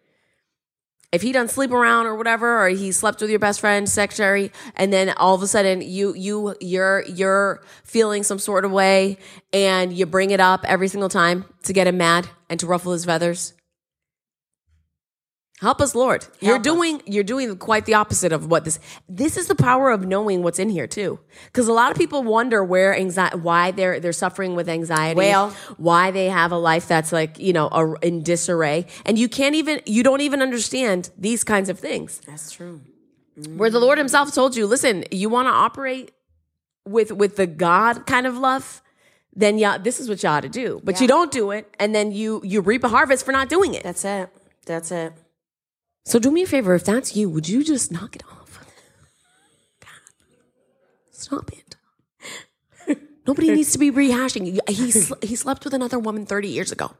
If 1.12 1.22
he 1.22 1.30
doesn't 1.30 1.54
sleep 1.54 1.70
around 1.70 2.06
or 2.06 2.16
whatever, 2.16 2.64
or 2.64 2.68
he 2.68 2.90
slept 2.90 3.20
with 3.20 3.30
your 3.30 3.38
best 3.38 3.60
friend, 3.60 3.88
secretary, 3.88 4.50
and 4.74 4.92
then 4.92 5.10
all 5.10 5.34
of 5.34 5.42
a 5.42 5.46
sudden 5.46 5.80
you 5.80 6.12
you 6.14 6.56
you're 6.60 7.04
you're 7.06 7.62
feeling 7.84 8.24
some 8.24 8.38
sort 8.38 8.64
of 8.64 8.72
way, 8.72 9.18
and 9.52 9.92
you 9.92 10.06
bring 10.06 10.30
it 10.30 10.40
up 10.40 10.64
every 10.66 10.88
single 10.88 11.08
time 11.08 11.44
to 11.64 11.72
get 11.72 11.86
him 11.86 11.98
mad 11.98 12.28
and 12.50 12.58
to 12.60 12.66
ruffle 12.66 12.92
his 12.92 13.04
feathers. 13.04 13.54
Help 15.64 15.80
us, 15.80 15.94
Lord. 15.94 16.26
you're 16.40 16.56
Help 16.56 16.60
us. 16.60 16.64
doing 16.64 17.02
you're 17.06 17.24
doing 17.24 17.56
quite 17.56 17.86
the 17.86 17.94
opposite 17.94 18.32
of 18.32 18.50
what 18.50 18.66
this. 18.66 18.78
This 19.08 19.38
is 19.38 19.46
the 19.48 19.54
power 19.54 19.90
of 19.90 20.06
knowing 20.06 20.42
what's 20.42 20.58
in 20.58 20.68
here 20.68 20.86
too, 20.86 21.18
because 21.46 21.68
a 21.68 21.72
lot 21.72 21.90
of 21.90 21.96
people 21.96 22.22
wonder 22.22 22.62
where 22.62 22.94
anxiety, 22.94 23.38
why 23.38 23.70
they're 23.70 23.98
they're 23.98 24.12
suffering 24.12 24.54
with 24.54 24.68
anxiety, 24.68 25.16
Well. 25.16 25.56
why 25.78 26.10
they 26.10 26.26
have 26.28 26.52
a 26.52 26.58
life 26.58 26.86
that's 26.86 27.12
like 27.12 27.38
you 27.38 27.54
know 27.54 27.68
a, 27.72 27.94
in 28.06 28.22
disarray, 28.22 28.84
and 29.06 29.18
you 29.18 29.26
can't 29.26 29.54
even 29.54 29.80
you 29.86 30.02
don't 30.02 30.20
even 30.20 30.42
understand 30.42 31.08
these 31.16 31.42
kinds 31.44 31.70
of 31.70 31.78
things. 31.78 32.20
That's 32.26 32.50
true. 32.50 32.82
Where 33.56 33.70
the 33.70 33.80
Lord 33.80 33.96
Himself 33.96 34.34
told 34.34 34.54
you, 34.54 34.66
listen, 34.66 35.04
you 35.10 35.30
want 35.30 35.48
to 35.48 35.52
operate 35.52 36.12
with 36.86 37.10
with 37.10 37.36
the 37.36 37.46
God 37.46 38.04
kind 38.04 38.26
of 38.26 38.36
love, 38.36 38.82
then 39.34 39.56
yeah, 39.56 39.78
this 39.78 39.98
is 39.98 40.10
what 40.10 40.22
you 40.22 40.28
ought 40.28 40.42
to 40.42 40.50
do. 40.50 40.82
But 40.84 41.00
you 41.00 41.08
don't 41.08 41.32
do 41.32 41.52
it, 41.52 41.74
and 41.80 41.94
then 41.94 42.12
you 42.12 42.42
you 42.44 42.60
reap 42.60 42.84
a 42.84 42.88
harvest 42.88 43.24
for 43.24 43.32
not 43.32 43.48
doing 43.48 43.72
it. 43.72 43.82
That's 43.82 44.04
it. 44.04 44.28
That's 44.66 44.92
it. 44.92 45.14
So 46.04 46.18
do 46.18 46.30
me 46.30 46.42
a 46.42 46.46
favor, 46.46 46.74
if 46.74 46.84
that's 46.84 47.16
you, 47.16 47.28
would 47.30 47.48
you 47.48 47.64
just 47.64 47.90
knock 47.90 48.14
it 48.16 48.22
off? 48.30 48.64
God, 49.80 49.88
stop 51.10 51.50
it. 51.52 51.76
Nobody 53.26 53.50
needs 53.50 53.72
to 53.72 53.78
be 53.78 53.90
rehashing. 53.90 54.58
He 54.68 54.90
sl- 54.90 55.14
he 55.22 55.34
slept 55.34 55.64
with 55.64 55.72
another 55.72 55.98
woman 55.98 56.26
30 56.26 56.48
years 56.48 56.70
ago. 56.72 56.92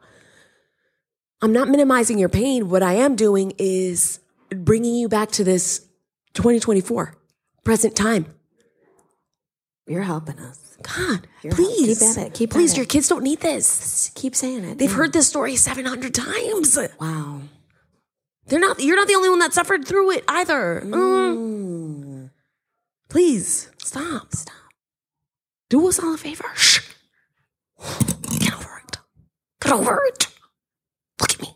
I'm 1.41 1.53
not 1.53 1.67
minimizing 1.69 2.17
your 2.17 2.29
pain. 2.29 2.69
What 2.69 2.81
I 2.81 2.93
am 2.93 3.15
doing 3.15 3.53
is 3.59 4.19
bringing 4.49 4.95
you 4.95 5.07
back 5.07 5.29
to 5.31 5.43
this 5.43 5.85
2024 6.33 7.13
present 7.63 7.95
time. 7.95 8.25
You're 9.85 10.01
helping 10.01 10.39
us. 10.39 10.77
God, 10.81 11.27
You're- 11.43 11.55
please, 11.55 11.99
keep 11.99 12.07
at 12.09 12.17
it, 12.17 12.33
keep 12.33 12.49
at 12.51 12.53
please. 12.55 12.71
it. 12.73 12.77
Your 12.77 12.85
kids 12.87 13.07
don't 13.07 13.23
need 13.23 13.41
this. 13.41 14.11
Keep 14.15 14.35
saying 14.35 14.63
it. 14.63 14.77
They've 14.79 14.89
Yeah. 14.89 14.95
heard 14.97 15.13
this 15.13 15.27
story 15.27 15.55
700 15.55 16.13
times. 16.13 16.77
Wow. 16.99 17.41
They're 18.47 18.59
not. 18.59 18.79
You're 18.79 18.95
not 18.95 19.07
the 19.07 19.15
only 19.15 19.29
one 19.29 19.39
that 19.39 19.53
suffered 19.53 19.87
through 19.87 20.11
it 20.11 20.23
either. 20.27 20.81
Mm. 20.85 20.93
Mm. 20.93 22.29
Please 23.09 23.69
stop. 23.77 24.33
Stop. 24.33 24.55
Do 25.69 25.87
us 25.87 25.99
all 25.99 26.13
a 26.13 26.17
favor. 26.17 26.45
Shh. 26.55 26.81
Get 28.39 28.53
over 28.53 28.81
it. 28.87 28.97
Get 29.61 29.71
over 29.71 30.01
it. 30.05 30.27
Look 31.19 31.33
at 31.33 31.41
me. 31.41 31.55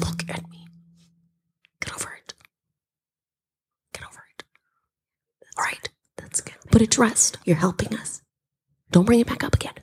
Look 0.00 0.22
at 0.28 0.50
me. 0.50 0.66
Get 1.80 1.94
over 1.94 2.12
it. 2.12 2.34
Get 3.92 4.02
over 4.04 4.22
it. 4.36 4.44
All 5.56 5.64
right. 5.64 5.88
That's 6.16 6.40
good. 6.40 6.54
Put 6.70 6.82
it 6.82 6.90
to 6.92 7.02
rest. 7.02 7.38
You're 7.44 7.56
helping 7.56 7.96
us. 7.96 8.20
Don't 8.90 9.04
bring 9.04 9.20
it 9.20 9.26
back 9.26 9.44
up 9.44 9.54
again. 9.54 9.74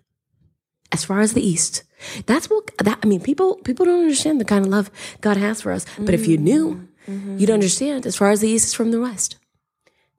As 0.91 1.06
far 1.06 1.21
as 1.21 1.34
the 1.34 1.45
east, 1.45 1.84
that's 2.25 2.49
what 2.49 2.69
that. 2.77 2.99
I 3.03 3.05
mean, 3.05 3.21
people 3.21 3.55
people 3.57 3.85
don't 3.85 4.01
understand 4.01 4.39
the 4.39 4.45
kind 4.45 4.65
of 4.65 4.71
love 4.71 4.91
God 5.21 5.37
has 5.37 5.61
for 5.61 5.71
us. 5.71 5.85
But 5.97 6.13
if 6.13 6.27
you 6.27 6.37
knew, 6.37 6.87
mm-hmm. 7.07 7.11
Mm-hmm. 7.11 7.37
you'd 7.37 7.49
understand. 7.49 8.05
As 8.05 8.15
far 8.15 8.31
as 8.31 8.41
the 8.41 8.49
east 8.49 8.67
is 8.67 8.73
from 8.73 8.91
the 8.91 9.01
west, 9.01 9.37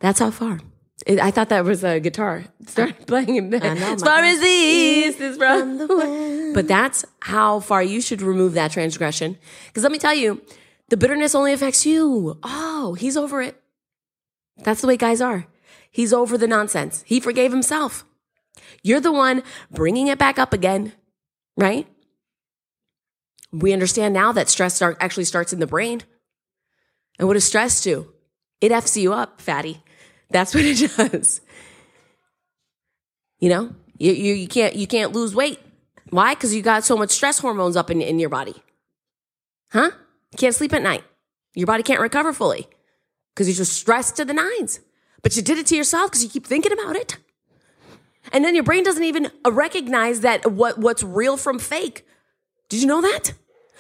that's 0.00 0.18
how 0.18 0.30
far. 0.30 0.60
It, 1.06 1.18
I 1.18 1.30
thought 1.30 1.48
that 1.48 1.64
was 1.64 1.84
a 1.84 2.00
guitar. 2.00 2.44
Start 2.66 3.06
playing 3.06 3.52
it. 3.52 3.62
As 3.62 4.02
far 4.02 4.22
as 4.22 4.40
the 4.40 4.46
east 4.46 5.20
is 5.20 5.36
from 5.36 5.78
the 5.78 5.86
the 5.86 5.96
west. 5.96 6.54
But 6.54 6.68
that's 6.68 7.04
how 7.20 7.60
far 7.60 7.82
you 7.82 8.00
should 8.00 8.22
remove 8.22 8.54
that 8.54 8.70
transgression. 8.70 9.36
Because 9.66 9.82
let 9.82 9.92
me 9.92 9.98
tell 9.98 10.14
you, 10.14 10.40
the 10.88 10.96
bitterness 10.96 11.34
only 11.34 11.52
affects 11.52 11.84
you. 11.84 12.38
Oh, 12.42 12.94
he's 12.94 13.16
over 13.16 13.42
it. 13.42 13.60
That's 14.58 14.80
the 14.80 14.86
way 14.86 14.96
guys 14.96 15.20
are. 15.20 15.46
He's 15.90 16.12
over 16.12 16.38
the 16.38 16.46
nonsense. 16.46 17.02
He 17.06 17.20
forgave 17.20 17.52
himself. 17.52 18.04
You're 18.82 19.00
the 19.00 19.12
one 19.12 19.42
bringing 19.70 20.08
it 20.08 20.18
back 20.18 20.38
up 20.38 20.52
again, 20.52 20.92
right? 21.56 21.86
We 23.52 23.72
understand 23.72 24.14
now 24.14 24.32
that 24.32 24.48
stress 24.48 24.74
start, 24.74 24.96
actually 25.00 25.24
starts 25.24 25.52
in 25.52 25.60
the 25.60 25.66
brain. 25.66 26.02
And 27.18 27.28
what 27.28 27.34
does 27.34 27.44
stress 27.44 27.82
do? 27.82 28.12
It 28.60 28.72
F's 28.72 28.96
you 28.96 29.12
up, 29.12 29.40
fatty. 29.40 29.82
That's 30.30 30.54
what 30.54 30.64
it 30.64 30.90
does. 30.96 31.40
You 33.38 33.48
know, 33.48 33.74
you, 33.98 34.12
you, 34.12 34.34
you 34.34 34.48
can't 34.48 34.74
you 34.74 34.86
can't 34.86 35.12
lose 35.12 35.34
weight. 35.34 35.60
Why? 36.10 36.34
Because 36.34 36.54
you 36.54 36.62
got 36.62 36.84
so 36.84 36.96
much 36.96 37.10
stress 37.10 37.38
hormones 37.38 37.76
up 37.76 37.90
in, 37.90 38.00
in 38.00 38.18
your 38.18 38.28
body. 38.28 38.54
Huh? 39.70 39.90
You 40.32 40.38
can't 40.38 40.54
sleep 40.54 40.72
at 40.72 40.82
night. 40.82 41.04
Your 41.54 41.66
body 41.66 41.82
can't 41.82 42.00
recover 42.00 42.32
fully 42.32 42.68
because 43.34 43.48
you're 43.48 43.56
just 43.56 43.74
stressed 43.74 44.16
to 44.16 44.24
the 44.24 44.34
nines. 44.34 44.80
But 45.22 45.36
you 45.36 45.42
did 45.42 45.58
it 45.58 45.66
to 45.66 45.76
yourself 45.76 46.10
because 46.10 46.24
you 46.24 46.30
keep 46.30 46.46
thinking 46.46 46.72
about 46.72 46.96
it. 46.96 47.18
And 48.32 48.44
then 48.44 48.54
your 48.54 48.64
brain 48.64 48.84
doesn't 48.84 49.04
even 49.04 49.30
recognize 49.46 50.20
that 50.20 50.50
what, 50.50 50.78
what's 50.78 51.02
real 51.02 51.36
from 51.36 51.58
fake. 51.58 52.06
Did 52.68 52.80
you 52.80 52.88
know 52.88 53.02
that? 53.02 53.34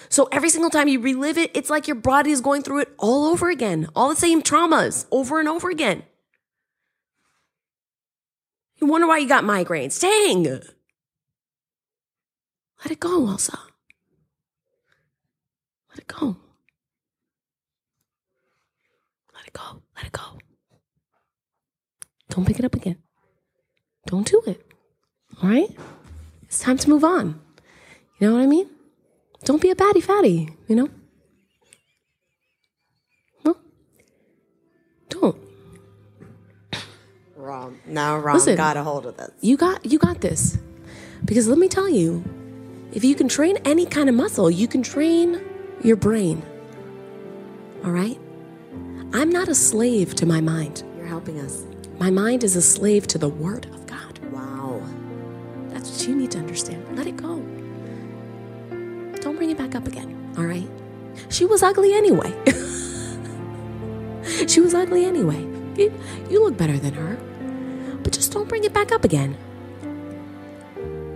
So 0.08 0.28
every 0.30 0.50
single 0.50 0.70
time 0.70 0.88
you 0.88 1.00
relive 1.00 1.38
it, 1.38 1.50
it's 1.54 1.70
like 1.70 1.88
your 1.88 1.96
body 1.96 2.30
is 2.30 2.40
going 2.40 2.62
through 2.62 2.80
it 2.80 2.94
all 2.98 3.24
over 3.26 3.48
again, 3.50 3.88
all 3.96 4.10
the 4.10 4.16
same 4.16 4.42
traumas 4.42 5.06
over 5.10 5.40
and 5.40 5.48
over 5.48 5.70
again. 5.70 6.02
You 8.80 8.86
wonder 8.86 9.06
why 9.06 9.18
you 9.18 9.28
got 9.28 9.44
migraines. 9.44 10.00
Dang. 10.00 10.44
Let 10.44 10.62
it 12.90 13.00
go, 13.00 13.28
Elsa. 13.28 13.58
Let 15.90 15.98
it 16.00 16.06
go. 16.06 16.36
Let 19.34 19.46
it 19.46 19.52
go. 19.52 19.82
Let 19.96 20.06
it 20.06 20.12
go. 20.12 20.38
Don't 22.28 22.46
pick 22.46 22.58
it 22.58 22.64
up 22.64 22.74
again. 22.74 22.98
Don't 24.06 24.26
do 24.26 24.42
it. 24.46 24.64
All 25.42 25.48
right? 25.48 25.70
It's 26.42 26.60
time 26.60 26.78
to 26.78 26.90
move 26.90 27.04
on. 27.04 27.40
You 28.18 28.28
know 28.28 28.34
what 28.34 28.42
I 28.42 28.46
mean? 28.46 28.68
Don't 29.44 29.60
be 29.60 29.70
a 29.70 29.74
batty 29.76 30.00
fatty, 30.00 30.50
you 30.68 30.76
know? 30.76 30.88
No. 33.44 33.56
Don't. 35.08 35.36
Wrong. 37.36 37.78
Now 37.86 38.18
wrong. 38.18 38.36
Listen. 38.36 38.56
got 38.56 38.76
a 38.76 38.82
hold 38.82 39.06
of 39.06 39.16
this. 39.16 39.30
You 39.40 39.56
got 39.56 39.84
you 39.84 39.98
got 39.98 40.20
this. 40.20 40.58
Because 41.24 41.46
let 41.48 41.58
me 41.58 41.68
tell 41.68 41.88
you, 41.88 42.24
if 42.92 43.04
you 43.04 43.14
can 43.14 43.28
train 43.28 43.58
any 43.64 43.84
kind 43.86 44.08
of 44.08 44.14
muscle, 44.14 44.50
you 44.50 44.66
can 44.68 44.82
train 44.82 45.40
your 45.82 45.96
brain. 45.96 46.42
All 47.84 47.90
right? 47.90 48.18
I'm 49.12 49.30
not 49.30 49.48
a 49.48 49.54
slave 49.54 50.14
to 50.16 50.26
my 50.26 50.40
mind. 50.40 50.82
You're 50.96 51.06
helping 51.06 51.38
us. 51.38 51.64
My 51.98 52.10
mind 52.10 52.44
is 52.44 52.56
a 52.56 52.62
slave 52.62 53.06
to 53.08 53.18
the 53.18 53.28
word 53.28 53.66
of. 53.66 53.83
You 56.06 56.14
need 56.14 56.30
to 56.32 56.38
understand. 56.38 56.84
Let 56.96 57.06
it 57.06 57.16
go. 57.16 57.36
Don't 59.20 59.36
bring 59.36 59.50
it 59.50 59.56
back 59.56 59.74
up 59.74 59.86
again. 59.86 60.34
All 60.36 60.44
right? 60.44 60.68
She 61.30 61.46
was 61.46 61.62
ugly 61.62 61.94
anyway. 61.94 62.34
she 64.46 64.60
was 64.60 64.74
ugly 64.74 65.06
anyway. 65.06 65.40
You, 65.76 65.92
you 66.28 66.44
look 66.44 66.58
better 66.58 66.76
than 66.76 66.92
her. 66.94 67.16
But 68.02 68.12
just 68.12 68.32
don't 68.32 68.48
bring 68.48 68.64
it 68.64 68.74
back 68.74 68.92
up 68.92 69.04
again. 69.04 69.36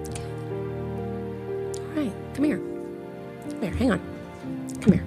Okay. 0.08 0.22
All 1.80 2.02
right. 2.02 2.12
Come 2.34 2.44
here. 2.44 2.58
Come 3.50 3.62
here. 3.62 3.74
Hang 3.74 3.90
on. 3.92 4.00
Come 4.80 4.92
here. 4.94 5.04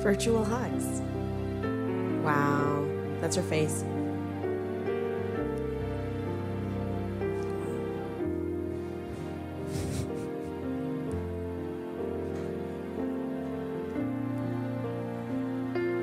Virtual 0.00 0.44
hugs. 0.44 1.02
Wow, 2.24 2.86
that's 3.20 3.36
her 3.36 3.42
face. 3.42 3.84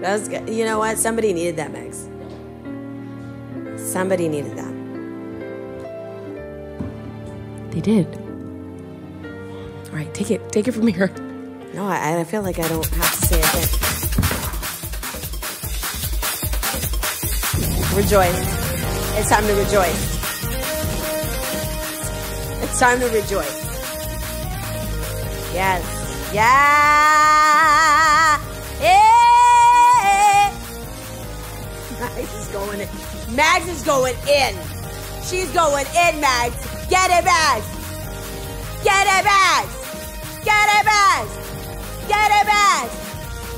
That 0.01 0.19
was 0.19 0.29
good. 0.29 0.47
You 0.49 0.65
know 0.65 0.77
what? 0.77 0.97
Somebody 0.99 1.33
needed 1.33 1.55
that, 1.55 1.71
Megs. 1.71 2.09
Somebody 3.79 4.27
needed 4.27 4.55
that. 4.55 4.73
They 7.71 7.81
did. 7.81 8.07
All 9.89 9.95
right, 9.95 10.13
take 10.13 10.31
it. 10.31 10.51
Take 10.51 10.67
it 10.67 10.73
from 10.73 10.87
here. 10.87 11.11
No, 11.75 11.85
I, 11.85 12.21
I 12.21 12.23
feel 12.23 12.41
like 12.41 12.57
I 12.57 12.69
don't 12.69 12.87
have 12.87 13.19
to 13.19 13.25
say 13.25 13.41
it. 13.41 13.84
Rejoice. 17.95 18.35
It's 19.17 19.29
time 19.29 19.47
to 19.47 19.53
rejoice. 19.53 20.17
It's 22.61 22.77
time 22.77 22.99
to 22.99 23.07
rejoice. 23.07 23.63
Yes. 25.53 25.81
Yeah. 26.33 28.37
Yeah. 28.81 30.51
Mags 32.01 32.33
is 32.35 32.47
going 32.49 32.81
in. 32.81 32.89
Mags 33.33 33.67
is 33.69 33.81
going 33.83 34.17
in. 34.27 34.57
She's 35.23 35.49
going 35.53 35.85
in, 35.85 36.19
Mags. 36.19 36.57
Get 36.89 37.09
it, 37.11 37.23
Mags. 37.23 37.65
Get 38.83 39.07
it, 39.07 39.23
Mags. 39.23 39.73
Get 40.43 40.67
it, 40.67 40.83
Mags. 40.83 41.31
Get 42.09 42.29
it, 42.29 42.45
Mags. 42.45 42.93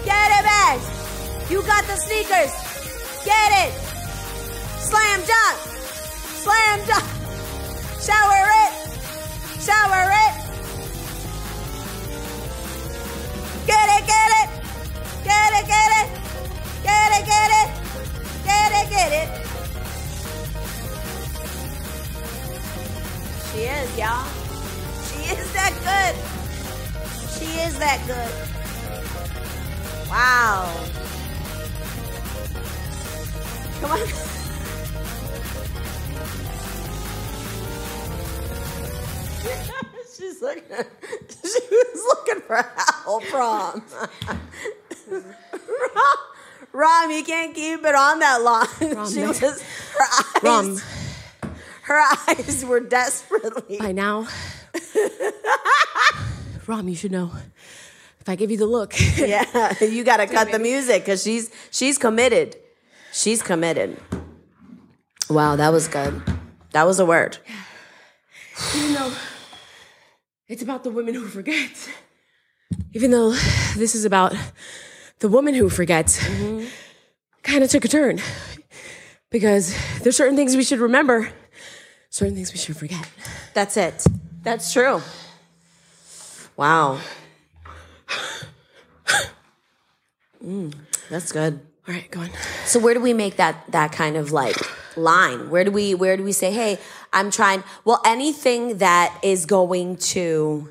Get 0.05 0.31
it, 0.37 0.43
Mags. 0.45 0.85
You 1.49 1.63
got 1.63 1.87
the 1.87 1.95
sneakers. 1.95 2.53
Get 3.25 3.51
it. 3.65 3.86
Slam 4.87 5.19
dunk. 5.27 5.57
Slam 6.43 6.79
dunk. 6.87 7.07
Shower 7.99 8.43
it. 8.63 8.73
Shower 9.59 10.07
it. 10.23 10.33
Get 13.67 13.87
it, 13.95 14.03
get 14.07 14.31
it. 14.41 14.49
Get 15.25 15.51
it, 15.59 15.65
get 15.67 15.91
it. 15.99 16.07
Get 16.83 17.11
it, 17.17 17.25
get 17.27 17.51
it. 17.61 17.69
Get 18.45 18.71
it, 18.79 18.87
get 18.89 19.11
it. 19.21 19.29
She 23.51 23.59
is, 23.63 23.89
y'all. 23.97 24.25
She 25.03 25.19
is 25.35 25.51
that 25.51 25.73
good. 25.83 26.15
She 27.35 27.49
is 27.59 27.77
that 27.77 27.99
good. 28.07 28.33
Wow. 30.09 30.71
Come 33.81 33.91
on. 33.91 34.26
Looking. 40.41 40.63
She 41.43 41.59
was 41.71 42.03
looking 42.15 42.41
for 42.41 42.55
help, 42.57 43.33
Rom. 43.33 43.81
Rom, 45.07 45.23
Rom, 46.73 47.11
you 47.11 47.23
can't 47.23 47.55
keep 47.55 47.83
it 47.83 47.95
on 47.95 48.19
that 48.19 48.41
long. 48.41 48.67
she 49.09 49.21
Rom. 49.21 49.27
was. 49.29 49.39
Her 49.41 50.03
eyes. 50.03 50.43
Rom. 50.43 50.81
Her 51.83 52.01
eyes 52.27 52.65
were 52.65 52.81
desperately. 52.81 53.77
By 53.77 53.91
now, 53.93 54.27
Rom, 56.67 56.89
you 56.89 56.95
should 56.95 57.11
know. 57.11 57.31
If 58.19 58.27
I 58.29 58.35
give 58.35 58.51
you 58.51 58.57
the 58.57 58.65
look, 58.65 58.93
Yeah, 59.17 59.73
you 59.81 60.03
got 60.03 60.17
to 60.17 60.27
cut 60.27 60.51
the 60.51 60.59
music 60.59 61.03
because 61.03 61.23
she's 61.23 61.49
she's 61.71 61.97
committed. 61.97 62.57
She's 63.13 63.41
committed. 63.41 63.97
Wow, 65.29 65.55
that 65.55 65.69
was 65.71 65.87
good. 65.87 66.21
That 66.73 66.83
was 66.85 66.99
a 66.99 67.05
word. 67.05 67.37
even 68.75 68.93
though 68.95 69.13
it's 70.47 70.61
about 70.61 70.83
the 70.83 70.89
women 70.91 71.13
who 71.13 71.25
forget, 71.27 71.89
even 72.93 73.11
though 73.11 73.31
this 73.75 73.95
is 73.95 74.05
about 74.05 74.33
the 75.19 75.27
woman 75.27 75.53
who 75.53 75.69
forgets, 75.69 76.25
kind 77.43 77.63
of 77.63 77.69
took 77.69 77.85
a 77.85 77.87
turn 77.87 78.19
because 79.29 79.75
there's 80.01 80.15
certain 80.15 80.35
things 80.35 80.55
we 80.55 80.63
should 80.63 80.79
remember, 80.79 81.29
certain 82.09 82.35
things 82.35 82.53
we 82.53 82.59
should 82.59 82.77
forget. 82.77 83.09
That's 83.53 83.75
it. 83.77 84.05
That's 84.43 84.71
true. 84.71 85.01
Wow. 86.55 86.99
Mm, 90.43 90.73
that's 91.09 91.31
good. 91.31 91.59
All 91.87 91.93
right, 91.93 92.09
go 92.11 92.21
on. 92.21 92.29
So 92.65 92.79
where 92.79 92.93
do 92.93 93.01
we 93.01 93.13
make 93.13 93.37
that 93.37 93.63
that 93.71 93.91
kind 93.91 94.15
of 94.15 94.31
like 94.31 94.55
line? 94.95 95.49
Where 95.49 95.63
do 95.63 95.71
we 95.71 95.93
where 95.95 96.15
do 96.15 96.23
we 96.23 96.31
say, 96.31 96.51
"Hey, 96.51 96.79
I'm 97.17 97.31
trying." 97.31 97.63
Well, 97.83 98.01
anything 98.05 98.77
that 98.77 99.17
is 99.21 99.45
going 99.45 99.97
to 100.13 100.69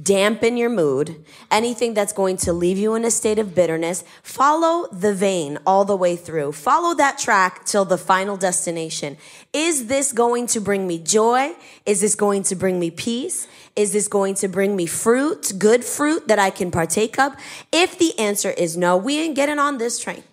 dampen 0.00 0.58
your 0.58 0.68
mood, 0.68 1.24
anything 1.50 1.94
that's 1.94 2.12
going 2.12 2.36
to 2.36 2.52
leave 2.52 2.76
you 2.76 2.94
in 2.94 3.04
a 3.04 3.10
state 3.10 3.38
of 3.38 3.54
bitterness, 3.54 4.04
follow 4.22 4.88
the 4.92 5.14
vein 5.14 5.58
all 5.66 5.84
the 5.86 5.96
way 5.96 6.16
through. 6.16 6.52
Follow 6.52 6.94
that 6.94 7.18
track 7.18 7.64
till 7.64 7.84
the 7.84 7.96
final 7.96 8.36
destination. 8.36 9.16
Is 9.52 9.86
this 9.86 10.12
going 10.12 10.46
to 10.48 10.60
bring 10.60 10.86
me 10.86 10.98
joy? 10.98 11.54
Is 11.86 12.02
this 12.02 12.14
going 12.14 12.42
to 12.44 12.54
bring 12.54 12.78
me 12.78 12.90
peace? 12.90 13.48
Is 13.74 13.92
this 13.92 14.06
going 14.06 14.34
to 14.36 14.48
bring 14.48 14.76
me 14.76 14.86
fruit, 14.86 15.52
good 15.58 15.82
fruit 15.82 16.28
that 16.28 16.38
I 16.38 16.50
can 16.50 16.70
partake 16.70 17.18
of? 17.18 17.34
If 17.72 17.98
the 17.98 18.18
answer 18.18 18.50
is 18.50 18.76
no, 18.76 18.96
we 18.98 19.18
ain't 19.18 19.34
getting 19.34 19.58
on 19.58 19.78
this 19.78 19.98
train. 19.98 20.24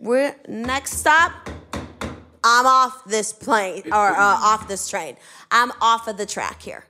We're 0.00 0.34
next 0.48 0.94
stop. 0.94 1.48
I'm 2.42 2.66
off 2.66 3.04
this 3.04 3.32
plane 3.32 3.82
or 3.86 4.08
uh, 4.08 4.18
off 4.18 4.68
this 4.68 4.88
train. 4.88 5.16
I'm 5.50 5.72
off 5.80 6.08
of 6.08 6.16
the 6.16 6.26
track 6.26 6.62
here 6.62 6.84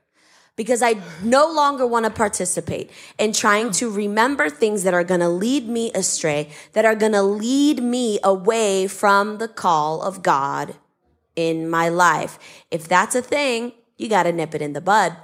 because 0.57 0.83
I 0.83 0.97
no 1.23 1.51
longer 1.51 1.87
want 1.87 2.05
to 2.05 2.11
participate 2.11 2.91
in 3.19 3.33
trying 3.33 3.71
to 3.73 3.91
remember 3.91 4.51
things 4.51 4.83
that 4.83 4.93
are 4.93 5.05
going 5.05 5.21
to 5.21 5.29
lead 5.29 5.69
me 5.69 5.91
astray, 5.95 6.51
that 6.75 6.85
are 6.85 6.95
going 6.95 7.13
to 7.13 7.23
lead 7.23 7.83
me 7.83 8.19
away 8.23 8.87
from 8.87 9.39
the 9.39 9.49
call 9.49 10.03
of 10.03 10.23
God 10.23 10.75
in 11.35 11.69
my 11.71 11.89
life. 11.89 12.39
If 12.71 12.87
that's 12.87 13.15
a 13.15 13.23
thing, 13.23 13.73
you 13.97 14.09
got 14.09 14.25
to 14.25 14.33
nip 14.33 14.55
it 14.55 14.63
in 14.63 14.75
the 14.75 14.81
bud. 14.81 15.17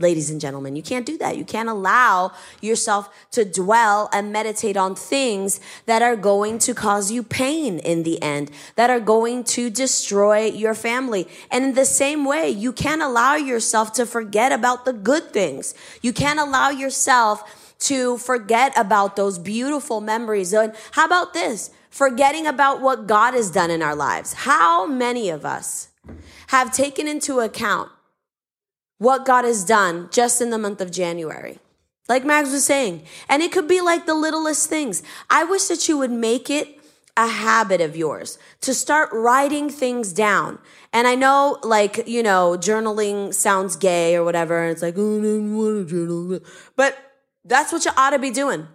Ladies 0.00 0.30
and 0.30 0.40
gentlemen, 0.40 0.76
you 0.76 0.82
can't 0.82 1.04
do 1.04 1.18
that. 1.18 1.36
You 1.36 1.44
can't 1.44 1.68
allow 1.68 2.32
yourself 2.60 3.08
to 3.32 3.44
dwell 3.44 4.08
and 4.12 4.32
meditate 4.32 4.76
on 4.76 4.94
things 4.94 5.58
that 5.86 6.02
are 6.02 6.14
going 6.14 6.60
to 6.60 6.72
cause 6.72 7.10
you 7.10 7.24
pain 7.24 7.80
in 7.80 8.04
the 8.04 8.22
end, 8.22 8.52
that 8.76 8.90
are 8.90 9.00
going 9.00 9.42
to 9.42 9.70
destroy 9.70 10.44
your 10.44 10.74
family. 10.74 11.26
And 11.50 11.64
in 11.64 11.74
the 11.74 11.84
same 11.84 12.24
way, 12.24 12.48
you 12.48 12.72
can't 12.72 13.02
allow 13.02 13.34
yourself 13.34 13.92
to 13.94 14.06
forget 14.06 14.52
about 14.52 14.84
the 14.84 14.92
good 14.92 15.32
things. 15.32 15.74
You 16.00 16.12
can't 16.12 16.38
allow 16.38 16.70
yourself 16.70 17.74
to 17.80 18.18
forget 18.18 18.72
about 18.78 19.16
those 19.16 19.36
beautiful 19.38 20.00
memories. 20.00 20.52
And 20.52 20.74
how 20.92 21.06
about 21.06 21.34
this? 21.34 21.70
Forgetting 21.90 22.46
about 22.46 22.80
what 22.80 23.08
God 23.08 23.34
has 23.34 23.50
done 23.50 23.72
in 23.72 23.82
our 23.82 23.96
lives. 23.96 24.32
How 24.32 24.86
many 24.86 25.28
of 25.28 25.44
us 25.44 25.88
have 26.48 26.72
taken 26.72 27.08
into 27.08 27.40
account 27.40 27.90
what 28.98 29.24
God 29.24 29.44
has 29.44 29.64
done 29.64 30.08
just 30.12 30.40
in 30.40 30.50
the 30.50 30.58
month 30.58 30.80
of 30.80 30.90
January. 30.90 31.58
Like 32.08 32.24
Mags 32.24 32.50
was 32.50 32.64
saying. 32.64 33.04
And 33.28 33.42
it 33.42 33.52
could 33.52 33.68
be 33.68 33.80
like 33.80 34.06
the 34.06 34.14
littlest 34.14 34.68
things. 34.68 35.02
I 35.30 35.44
wish 35.44 35.64
that 35.64 35.88
you 35.88 35.98
would 35.98 36.10
make 36.10 36.50
it 36.50 36.78
a 37.16 37.26
habit 37.26 37.80
of 37.80 37.96
yours 37.96 38.38
to 38.60 38.72
start 38.72 39.10
writing 39.12 39.68
things 39.68 40.12
down. 40.12 40.58
And 40.92 41.06
I 41.06 41.16
know, 41.16 41.58
like, 41.62 42.06
you 42.06 42.22
know, 42.22 42.56
journaling 42.58 43.34
sounds 43.34 43.76
gay 43.76 44.14
or 44.14 44.24
whatever. 44.24 44.62
And 44.62 44.72
it's 44.72 44.82
like, 44.82 44.94
oh, 44.96 45.18
I 45.18 45.22
don't 45.22 45.56
want 45.56 45.88
to 45.88 46.06
journal. 46.06 46.40
But 46.76 46.96
that's 47.44 47.72
what 47.72 47.84
you 47.84 47.90
ought 47.96 48.10
to 48.10 48.18
be 48.18 48.30
doing. 48.30 48.68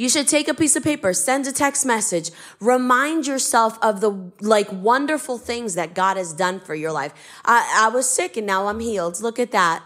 You 0.00 0.08
should 0.08 0.28
take 0.28 0.48
a 0.48 0.54
piece 0.54 0.76
of 0.76 0.82
paper, 0.82 1.12
send 1.12 1.46
a 1.46 1.52
text 1.52 1.84
message, 1.84 2.30
remind 2.58 3.26
yourself 3.26 3.78
of 3.82 4.00
the 4.00 4.32
like 4.40 4.72
wonderful 4.72 5.36
things 5.36 5.74
that 5.74 5.94
God 5.94 6.16
has 6.16 6.32
done 6.32 6.58
for 6.58 6.74
your 6.74 6.90
life. 6.90 7.12
I, 7.44 7.84
I 7.84 7.94
was 7.94 8.08
sick 8.08 8.38
and 8.38 8.46
now 8.46 8.68
I'm 8.68 8.80
healed. 8.80 9.20
Look 9.20 9.38
at 9.38 9.52
that. 9.52 9.84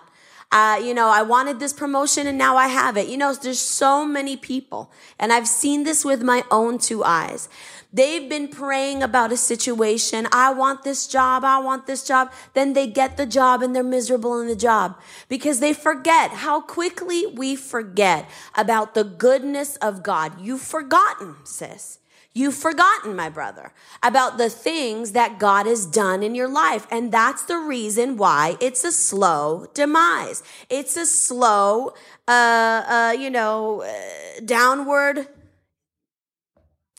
Uh, 0.54 0.80
you 0.80 0.94
know, 0.94 1.08
I 1.08 1.22
wanted 1.22 1.58
this 1.58 1.72
promotion 1.72 2.28
and 2.28 2.38
now 2.38 2.56
I 2.56 2.68
have 2.68 2.96
it. 2.96 3.08
You 3.08 3.16
know, 3.16 3.34
there's 3.34 3.58
so 3.58 4.06
many 4.06 4.36
people, 4.36 4.88
and 5.18 5.32
I've 5.32 5.48
seen 5.48 5.82
this 5.82 6.04
with 6.04 6.22
my 6.22 6.44
own 6.48 6.78
two 6.78 7.02
eyes. 7.02 7.48
They've 7.92 8.28
been 8.28 8.46
praying 8.46 9.02
about 9.02 9.32
a 9.32 9.36
situation. 9.36 10.28
I 10.30 10.52
want 10.52 10.84
this 10.84 11.08
job. 11.08 11.44
I 11.44 11.58
want 11.58 11.88
this 11.88 12.06
job. 12.06 12.30
Then 12.52 12.72
they 12.72 12.86
get 12.86 13.16
the 13.16 13.26
job 13.26 13.62
and 13.62 13.74
they're 13.74 13.82
miserable 13.82 14.40
in 14.40 14.46
the 14.46 14.54
job 14.54 14.96
because 15.28 15.58
they 15.58 15.72
forget 15.72 16.30
how 16.30 16.60
quickly 16.60 17.26
we 17.26 17.56
forget 17.56 18.30
about 18.56 18.94
the 18.94 19.04
goodness 19.04 19.74
of 19.76 20.04
God. 20.04 20.40
You've 20.40 20.60
forgotten, 20.60 21.34
sis. 21.42 21.98
You've 22.36 22.56
forgotten, 22.56 23.14
my 23.14 23.28
brother, 23.28 23.72
about 24.02 24.38
the 24.38 24.50
things 24.50 25.12
that 25.12 25.38
God 25.38 25.66
has 25.66 25.86
done 25.86 26.24
in 26.24 26.34
your 26.34 26.48
life. 26.48 26.84
And 26.90 27.12
that's 27.12 27.44
the 27.44 27.58
reason 27.58 28.16
why 28.16 28.56
it's 28.60 28.82
a 28.82 28.90
slow 28.90 29.66
demise. 29.72 30.42
It's 30.68 30.96
a 30.96 31.06
slow, 31.06 31.94
uh, 32.26 32.82
uh, 32.88 33.16
you 33.16 33.30
know, 33.30 33.82
uh, 33.82 34.40
downward 34.44 35.28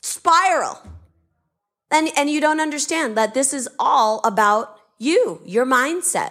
spiral. 0.00 0.80
And, 1.90 2.08
and 2.16 2.30
you 2.30 2.40
don't 2.40 2.60
understand 2.60 3.14
that 3.18 3.34
this 3.34 3.52
is 3.52 3.68
all 3.78 4.22
about 4.24 4.80
you, 4.98 5.42
your 5.44 5.66
mindset. 5.66 6.30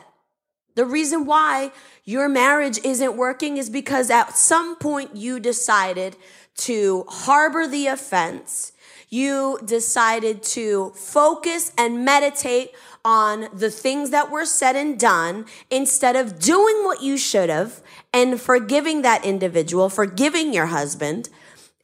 The 0.73 0.85
reason 0.85 1.25
why 1.25 1.71
your 2.03 2.27
marriage 2.27 2.79
isn't 2.83 3.15
working 3.15 3.57
is 3.57 3.69
because 3.69 4.09
at 4.09 4.35
some 4.35 4.75
point 4.77 5.15
you 5.15 5.39
decided 5.39 6.15
to 6.57 7.05
harbor 7.07 7.67
the 7.67 7.87
offense. 7.87 8.71
You 9.09 9.59
decided 9.63 10.43
to 10.43 10.91
focus 10.95 11.71
and 11.77 12.03
meditate 12.03 12.71
on 13.03 13.47
the 13.53 13.69
things 13.69 14.09
that 14.09 14.31
were 14.31 14.45
said 14.45 14.75
and 14.75 14.99
done 14.99 15.45
instead 15.69 16.15
of 16.15 16.39
doing 16.39 16.83
what 16.83 17.03
you 17.03 17.17
should 17.17 17.49
have 17.49 17.81
and 18.11 18.41
forgiving 18.41 19.03
that 19.03 19.23
individual, 19.23 19.89
forgiving 19.89 20.53
your 20.53 20.67
husband, 20.67 21.29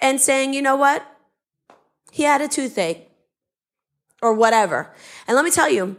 and 0.01 0.19
saying, 0.19 0.53
you 0.53 0.61
know 0.61 0.76
what? 0.76 1.05
He 2.11 2.24
had 2.24 2.41
a 2.41 2.47
toothache 2.47 3.09
or 4.22 4.34
whatever. 4.34 4.93
And 5.28 5.36
let 5.36 5.45
me 5.45 5.51
tell 5.51 5.69
you, 5.69 5.97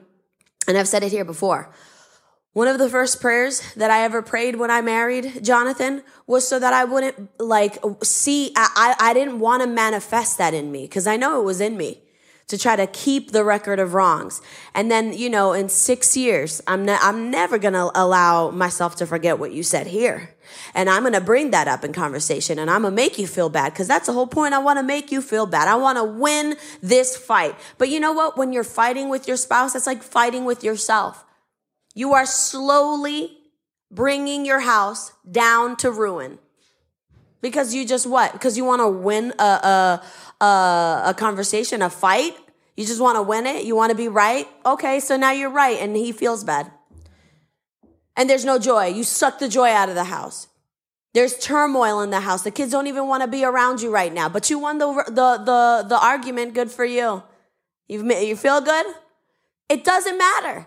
and 0.66 0.76
I've 0.76 0.88
said 0.88 1.02
it 1.02 1.12
here 1.12 1.24
before. 1.24 1.72
One 2.52 2.68
of 2.68 2.78
the 2.78 2.90
first 2.90 3.22
prayers 3.22 3.62
that 3.76 3.90
I 3.90 4.02
ever 4.02 4.20
prayed 4.20 4.56
when 4.56 4.70
I 4.70 4.82
married 4.82 5.42
Jonathan 5.42 6.02
was 6.26 6.46
so 6.46 6.58
that 6.58 6.74
I 6.74 6.84
wouldn't 6.84 7.30
like 7.40 7.78
see, 8.02 8.52
I, 8.54 8.94
I, 9.00 9.14
didn't 9.14 9.38
want 9.38 9.62
to 9.62 9.66
manifest 9.66 10.36
that 10.36 10.52
in 10.52 10.70
me 10.70 10.82
because 10.82 11.06
I 11.06 11.16
know 11.16 11.40
it 11.40 11.44
was 11.44 11.62
in 11.62 11.78
me 11.78 12.02
to 12.48 12.58
try 12.58 12.76
to 12.76 12.86
keep 12.86 13.30
the 13.30 13.42
record 13.42 13.78
of 13.78 13.94
wrongs. 13.94 14.42
And 14.74 14.90
then, 14.90 15.14
you 15.14 15.30
know, 15.30 15.54
in 15.54 15.70
six 15.70 16.14
years, 16.14 16.60
I'm, 16.66 16.84
ne- 16.84 16.98
I'm 17.00 17.30
never 17.30 17.56
going 17.56 17.72
to 17.72 17.90
allow 17.94 18.50
myself 18.50 18.96
to 18.96 19.06
forget 19.06 19.38
what 19.38 19.52
you 19.52 19.62
said 19.62 19.86
here. 19.86 20.34
And 20.74 20.90
I'm 20.90 21.04
going 21.04 21.14
to 21.14 21.22
bring 21.22 21.52
that 21.52 21.68
up 21.68 21.82
in 21.82 21.94
conversation 21.94 22.58
and 22.58 22.70
I'm 22.70 22.82
going 22.82 22.92
to 22.92 22.96
make 22.96 23.18
you 23.18 23.26
feel 23.26 23.48
bad 23.48 23.72
because 23.72 23.88
that's 23.88 24.08
the 24.08 24.12
whole 24.12 24.26
point. 24.26 24.52
I 24.52 24.58
want 24.58 24.78
to 24.78 24.82
make 24.82 25.10
you 25.10 25.22
feel 25.22 25.46
bad. 25.46 25.68
I 25.68 25.76
want 25.76 25.96
to 25.96 26.04
win 26.04 26.56
this 26.82 27.16
fight. 27.16 27.54
But 27.78 27.88
you 27.88 27.98
know 27.98 28.12
what? 28.12 28.36
When 28.36 28.52
you're 28.52 28.62
fighting 28.62 29.08
with 29.08 29.26
your 29.26 29.38
spouse, 29.38 29.74
it's 29.74 29.86
like 29.86 30.02
fighting 30.02 30.44
with 30.44 30.62
yourself. 30.62 31.24
You 31.94 32.14
are 32.14 32.26
slowly 32.26 33.38
bringing 33.90 34.44
your 34.46 34.60
house 34.60 35.12
down 35.30 35.76
to 35.76 35.90
ruin. 35.90 36.38
Because 37.40 37.74
you 37.74 37.86
just 37.86 38.06
what? 38.06 38.32
Because 38.32 38.56
you 38.56 38.64
want 38.64 38.80
to 38.80 38.88
win 38.88 39.32
a, 39.38 39.42
a, 39.42 40.44
a, 40.44 41.02
a 41.06 41.14
conversation, 41.14 41.82
a 41.82 41.90
fight? 41.90 42.36
You 42.76 42.86
just 42.86 43.00
want 43.00 43.16
to 43.16 43.22
win 43.22 43.46
it? 43.46 43.64
You 43.64 43.76
want 43.76 43.90
to 43.90 43.96
be 43.96 44.08
right? 44.08 44.48
Okay, 44.64 45.00
so 45.00 45.16
now 45.16 45.32
you're 45.32 45.50
right 45.50 45.78
and 45.78 45.94
he 45.96 46.12
feels 46.12 46.44
bad. 46.44 46.70
And 48.16 48.30
there's 48.30 48.44
no 48.44 48.58
joy. 48.58 48.86
You 48.86 49.04
suck 49.04 49.38
the 49.38 49.48
joy 49.48 49.70
out 49.70 49.88
of 49.88 49.94
the 49.94 50.04
house. 50.04 50.48
There's 51.14 51.36
turmoil 51.38 52.00
in 52.00 52.10
the 52.10 52.20
house. 52.20 52.42
The 52.42 52.50
kids 52.50 52.72
don't 52.72 52.86
even 52.86 53.06
want 53.06 53.22
to 53.22 53.28
be 53.28 53.44
around 53.44 53.82
you 53.82 53.90
right 53.90 54.12
now. 54.12 54.28
But 54.28 54.48
you 54.48 54.58
won 54.58 54.78
the 54.78 54.86
the 55.06 55.42
the, 55.44 55.84
the 55.88 55.98
argument. 55.98 56.54
Good 56.54 56.70
for 56.70 56.84
you. 56.84 57.22
You 57.88 58.10
you 58.14 58.36
feel 58.36 58.60
good? 58.60 58.86
It 59.68 59.84
doesn't 59.84 60.16
matter. 60.16 60.66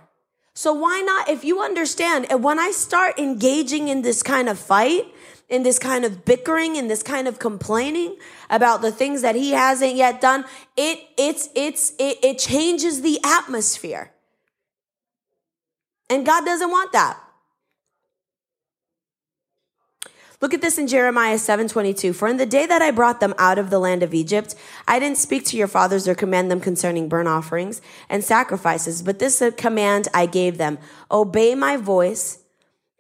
So 0.56 0.72
why 0.72 1.02
not, 1.02 1.30
if 1.30 1.44
you 1.44 1.62
understand, 1.62 2.28
and 2.30 2.42
when 2.42 2.60
I 2.60 2.72
start 2.72 3.20
engaging 3.20 3.90
in 3.90 4.02
this 4.04 4.24
kind 4.24 4.48
of 4.48 4.58
fight, 4.58 5.04
in 5.50 5.64
this 5.64 5.78
kind 5.78 6.06
of 6.06 6.24
bickering, 6.24 6.78
in 6.78 6.88
this 6.88 7.04
kind 7.04 7.28
of 7.28 7.40
complaining 7.40 8.16
about 8.50 8.82
the 8.82 8.92
things 8.92 9.22
that 9.22 9.36
he 9.36 9.52
hasn't 9.52 9.96
yet 9.96 10.22
done, 10.22 10.46
it, 10.78 11.00
it's, 11.18 11.50
it's, 11.56 11.92
it, 12.00 12.24
it 12.24 12.40
changes 12.40 13.02
the 13.02 13.20
atmosphere. 13.24 14.12
And 16.10 16.26
God 16.26 16.46
doesn't 16.46 16.72
want 16.72 16.94
that. 16.94 17.20
Look 20.46 20.54
at 20.54 20.62
this 20.62 20.78
in 20.78 20.86
Jeremiah 20.86 21.40
7:22. 21.40 22.14
For 22.14 22.28
in 22.28 22.38
the 22.38 22.46
day 22.46 22.68
that 22.68 22.80
I 22.80 22.92
brought 22.92 23.20
them 23.20 23.34
out 23.40 23.58
of 23.58 23.72
the 23.72 23.80
land 23.80 24.04
of 24.04 24.14
Egypt, 24.14 24.54
I 24.88 25.00
didn't 25.00 25.18
speak 25.18 25.44
to 25.46 25.58
your 25.58 25.66
fathers 25.66 26.08
or 26.08 26.14
command 26.14 26.52
them 26.52 26.60
concerning 26.60 27.10
burnt 27.10 27.28
offerings 27.28 27.82
and 28.12 28.24
sacrifices, 28.24 29.02
but 29.02 29.18
this 29.18 29.42
command 29.58 30.08
I 30.14 30.28
gave 30.28 30.60
them: 30.60 30.78
Obey 31.10 31.56
my 31.56 31.78
voice, 31.78 32.42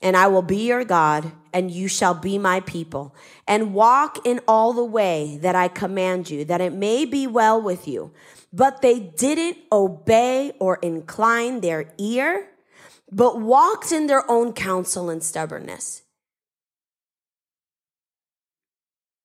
and 0.01 0.17
I 0.17 0.25
will 0.25 0.41
be 0.41 0.65
your 0.65 0.83
God, 0.83 1.33
and 1.53 1.69
you 1.69 1.87
shall 1.87 2.15
be 2.15 2.39
my 2.39 2.61
people, 2.61 3.13
and 3.47 3.75
walk 3.75 4.25
in 4.25 4.39
all 4.47 4.73
the 4.73 4.83
way 4.83 5.37
that 5.43 5.55
I 5.55 5.67
command 5.67 6.31
you, 6.31 6.45
that 6.45 6.61
it 6.61 6.73
may 6.73 7.05
be 7.05 7.27
well 7.27 7.61
with 7.61 7.87
you. 7.87 8.09
But 8.51 8.81
they 8.81 8.97
didn't 8.99 9.57
obey 9.71 10.53
or 10.59 10.77
incline 10.77 11.61
their 11.61 11.93
ear, 11.99 12.47
but 13.11 13.39
walked 13.39 13.91
in 13.91 14.07
their 14.07 14.27
own 14.31 14.51
counsel 14.51 15.11
and 15.11 15.21
stubbornness. 15.21 16.01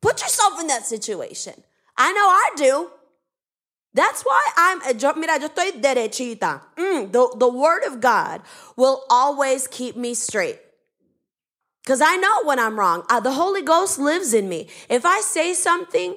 Put 0.00 0.22
yourself 0.22 0.60
in 0.60 0.66
that 0.68 0.86
situation. 0.86 1.54
I 1.96 2.12
know 2.12 2.20
I 2.20 2.50
do. 2.56 2.90
That's 3.92 4.22
why 4.22 4.40
I'm, 4.56 4.78
mira, 5.18 5.40
yo 5.40 5.48
estoy 5.48 5.80
derechita. 5.80 6.62
Mm, 6.76 7.12
the, 7.12 7.34
the 7.36 7.48
word 7.48 7.82
of 7.84 8.00
God 8.00 8.42
will 8.76 9.02
always 9.10 9.66
keep 9.66 9.96
me 9.96 10.14
straight. 10.14 10.60
Because 11.82 12.00
I 12.00 12.16
know 12.16 12.44
when 12.44 12.58
I'm 12.58 12.78
wrong. 12.78 13.04
Uh, 13.10 13.20
the 13.20 13.32
Holy 13.32 13.62
Ghost 13.62 13.98
lives 13.98 14.32
in 14.32 14.48
me. 14.48 14.68
If 14.88 15.04
I 15.04 15.20
say 15.20 15.54
something 15.54 16.14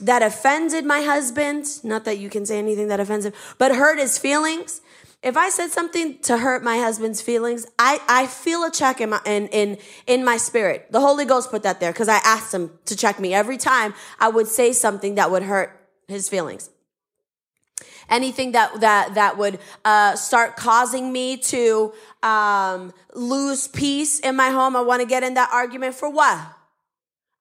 that 0.00 0.22
offended 0.22 0.84
my 0.84 1.00
husband, 1.02 1.66
not 1.82 2.04
that 2.04 2.18
you 2.18 2.28
can 2.28 2.44
say 2.44 2.58
anything 2.58 2.88
that 2.88 3.00
offends 3.00 3.24
him, 3.24 3.32
but 3.56 3.74
hurt 3.74 3.98
his 3.98 4.18
feelings, 4.18 4.82
if 5.22 5.36
I 5.36 5.48
said 5.50 5.70
something 5.70 6.18
to 6.20 6.38
hurt 6.38 6.62
my 6.62 6.78
husband's 6.78 7.20
feelings, 7.20 7.66
I, 7.78 8.00
I 8.08 8.26
feel 8.26 8.64
a 8.64 8.70
check 8.70 9.00
in 9.00 9.10
my 9.10 9.20
in, 9.24 9.48
in 9.48 9.78
in 10.06 10.24
my 10.24 10.36
spirit. 10.36 10.86
The 10.90 11.00
Holy 11.00 11.24
Ghost 11.24 11.50
put 11.50 11.62
that 11.64 11.80
there 11.80 11.92
because 11.92 12.08
I 12.08 12.18
asked 12.24 12.52
him 12.52 12.70
to 12.84 12.96
check 12.96 13.18
me 13.18 13.34
every 13.34 13.56
time 13.56 13.94
I 14.20 14.28
would 14.28 14.46
say 14.46 14.72
something 14.72 15.16
that 15.16 15.30
would 15.30 15.42
hurt 15.42 15.88
his 16.06 16.28
feelings. 16.28 16.70
Anything 18.08 18.52
that 18.52 18.80
that 18.80 19.14
that 19.14 19.36
would 19.36 19.58
uh, 19.84 20.14
start 20.14 20.56
causing 20.56 21.12
me 21.12 21.38
to 21.38 21.92
um, 22.22 22.92
lose 23.14 23.66
peace 23.68 24.20
in 24.20 24.36
my 24.36 24.50
home. 24.50 24.76
I 24.76 24.82
want 24.82 25.00
to 25.02 25.08
get 25.08 25.22
in 25.22 25.34
that 25.34 25.50
argument 25.52 25.96
for 25.96 26.08
what? 26.08 26.38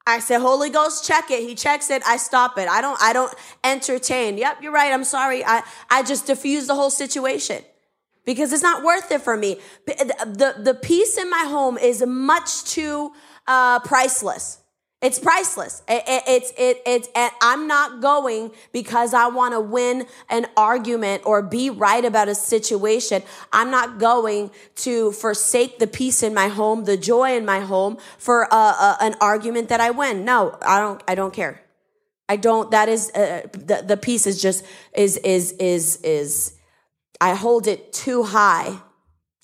I 0.08 0.20
said, 0.20 0.40
Holy 0.40 0.70
Ghost, 0.70 1.06
check 1.06 1.32
it. 1.32 1.42
He 1.42 1.56
checks 1.56 1.90
it. 1.90 2.04
I 2.06 2.18
stop 2.18 2.58
it. 2.58 2.68
I 2.68 2.80
don't, 2.82 3.02
I 3.02 3.12
don't 3.12 3.34
entertain. 3.64 4.38
Yep, 4.38 4.62
you're 4.62 4.72
right. 4.72 4.94
I'm 4.94 5.04
sorry. 5.04 5.44
I, 5.44 5.64
I 5.90 6.04
just 6.04 6.28
diffuse 6.28 6.68
the 6.68 6.76
whole 6.76 6.92
situation 6.92 7.64
because 8.24 8.54
it's 8.54 8.64
not 8.64 8.84
worth 8.84 9.12
it 9.12 9.22
for 9.22 9.36
me. 9.36 9.60
The, 9.88 10.56
the 10.60 10.74
peace 10.76 11.18
in 11.18 11.30
my 11.30 11.46
home 11.48 11.78
is 11.78 12.06
much 12.06 12.66
too 12.66 13.14
uh, 13.48 13.80
priceless. 13.80 14.60
It's 15.06 15.20
priceless. 15.20 15.84
It, 15.88 16.04
it, 16.08 16.24
it's 16.28 16.54
it, 16.58 16.82
it's 16.84 17.10
and 17.14 17.32
I'm 17.40 17.68
not 17.68 18.02
going 18.02 18.50
because 18.72 19.14
I 19.14 19.28
want 19.28 19.54
to 19.54 19.60
win 19.60 20.08
an 20.32 20.48
argument 20.58 21.22
or 21.28 21.44
be 21.44 21.70
right 21.70 22.04
about 22.04 22.28
a 22.28 22.34
situation. 22.34 23.22
I'm 23.54 23.70
not 23.70 24.00
going 24.00 24.50
to 24.78 25.12
forsake 25.12 25.78
the 25.78 25.86
peace 25.86 26.24
in 26.24 26.34
my 26.34 26.48
home, 26.48 26.86
the 26.86 26.98
joy 26.98 27.38
in 27.38 27.46
my 27.46 27.60
home 27.60 28.00
for 28.18 28.48
a, 28.52 28.56
a, 28.56 28.98
an 29.00 29.16
argument 29.22 29.70
that 29.70 29.80
I 29.80 29.92
win. 29.92 30.26
No, 30.26 30.58
I 30.64 30.80
don't. 30.80 31.04
I 31.08 31.14
don't 31.14 31.36
care. 31.36 31.62
I 32.28 32.38
don't. 32.38 32.72
That 32.72 32.90
is 32.90 33.12
uh, 33.12 33.44
the 33.52 33.84
the 33.86 33.98
peace 33.98 34.26
is 34.26 34.42
just 34.42 34.66
is 34.96 35.18
is 35.18 35.52
is 35.60 35.98
is 35.98 36.56
I 37.22 37.36
hold 37.36 37.68
it 37.68 37.94
too 37.94 38.24
high 38.24 38.80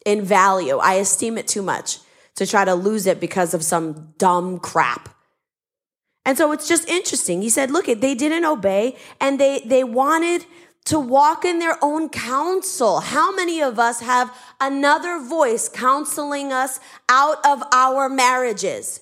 in 0.08 0.24
value. 0.24 0.78
I 0.78 0.96
esteem 0.96 1.38
it 1.38 1.48
too 1.48 1.62
much 1.62 2.00
to 2.38 2.48
try 2.48 2.66
to 2.66 2.74
lose 2.74 3.06
it 3.06 3.20
because 3.20 3.54
of 3.54 3.64
some 3.64 4.16
dumb 4.18 4.58
crap. 4.58 5.21
And 6.26 6.38
so 6.38 6.52
it's 6.52 6.68
just 6.68 6.88
interesting. 6.88 7.42
He 7.42 7.50
said, 7.50 7.72
look, 7.72 7.86
they 7.86 8.16
didn't 8.16 8.46
obey 8.46 8.96
and 9.20 9.40
they, 9.40 9.62
they 9.66 9.84
wanted 9.84 10.46
to 10.86 11.00
walk 11.00 11.46
in 11.46 11.60
their 11.60 11.78
own 11.82 12.10
counsel. 12.10 13.00
How 13.00 13.34
many 13.34 13.62
of 13.62 13.80
us 13.80 14.02
have 14.02 14.36
another 14.60 15.20
voice 15.20 15.70
counseling 15.70 16.52
us 16.52 16.80
out 17.10 17.44
of 17.46 17.64
our 17.72 18.10
marriages? 18.10 19.02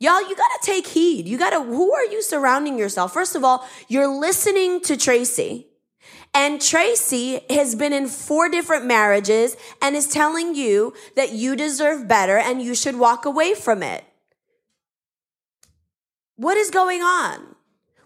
Y'all, 0.00 0.20
you 0.20 0.36
gotta 0.36 0.58
take 0.62 0.86
heed. 0.86 1.26
You 1.26 1.38
gotta, 1.38 1.60
who 1.60 1.92
are 1.92 2.04
you 2.04 2.22
surrounding 2.22 2.78
yourself? 2.78 3.12
First 3.12 3.34
of 3.34 3.44
all, 3.44 3.66
you're 3.88 4.06
listening 4.06 4.80
to 4.82 4.96
Tracy. 4.96 5.66
And 6.34 6.60
Tracy 6.60 7.40
has 7.50 7.74
been 7.74 7.92
in 7.92 8.06
four 8.06 8.48
different 8.48 8.86
marriages 8.86 9.56
and 9.82 9.96
is 9.96 10.06
telling 10.06 10.54
you 10.54 10.94
that 11.16 11.32
you 11.32 11.56
deserve 11.56 12.06
better 12.06 12.36
and 12.36 12.62
you 12.62 12.74
should 12.74 12.96
walk 12.96 13.24
away 13.24 13.54
from 13.54 13.82
it. 13.82 14.04
What 16.38 16.56
is 16.56 16.70
going 16.70 17.02
on? 17.02 17.56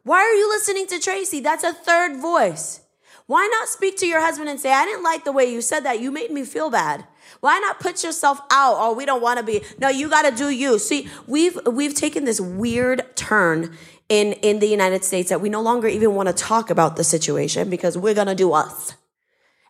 Why 0.04 0.20
are 0.20 0.32
you 0.32 0.48
listening 0.48 0.86
to 0.86 0.98
Tracy? 0.98 1.40
That's 1.40 1.64
a 1.64 1.74
third 1.74 2.16
voice. 2.16 2.80
Why 3.26 3.46
not 3.52 3.68
speak 3.68 3.98
to 3.98 4.06
your 4.06 4.22
husband 4.22 4.48
and 4.48 4.58
say, 4.58 4.72
I 4.72 4.86
didn't 4.86 5.02
like 5.02 5.24
the 5.24 5.32
way 5.32 5.44
you 5.44 5.60
said 5.60 5.80
that. 5.80 6.00
You 6.00 6.10
made 6.10 6.30
me 6.30 6.44
feel 6.44 6.70
bad. 6.70 7.04
Why 7.40 7.58
not 7.58 7.78
put 7.78 8.02
yourself 8.02 8.40
out? 8.50 8.76
Oh, 8.78 8.94
we 8.94 9.04
don't 9.04 9.20
want 9.20 9.38
to 9.38 9.44
be. 9.44 9.60
No, 9.78 9.90
you 9.90 10.08
got 10.08 10.22
to 10.22 10.34
do 10.34 10.48
you. 10.48 10.78
See, 10.78 11.08
we've 11.26 11.58
we've 11.66 11.94
taken 11.94 12.24
this 12.24 12.40
weird 12.40 13.14
turn 13.16 13.76
in 14.08 14.32
in 14.32 14.60
the 14.60 14.66
United 14.66 15.04
States 15.04 15.28
that 15.28 15.42
we 15.42 15.50
no 15.50 15.60
longer 15.60 15.86
even 15.86 16.14
want 16.14 16.28
to 16.28 16.34
talk 16.34 16.70
about 16.70 16.96
the 16.96 17.04
situation 17.04 17.68
because 17.68 17.98
we're 17.98 18.14
gonna 18.14 18.34
do 18.34 18.54
us. 18.54 18.94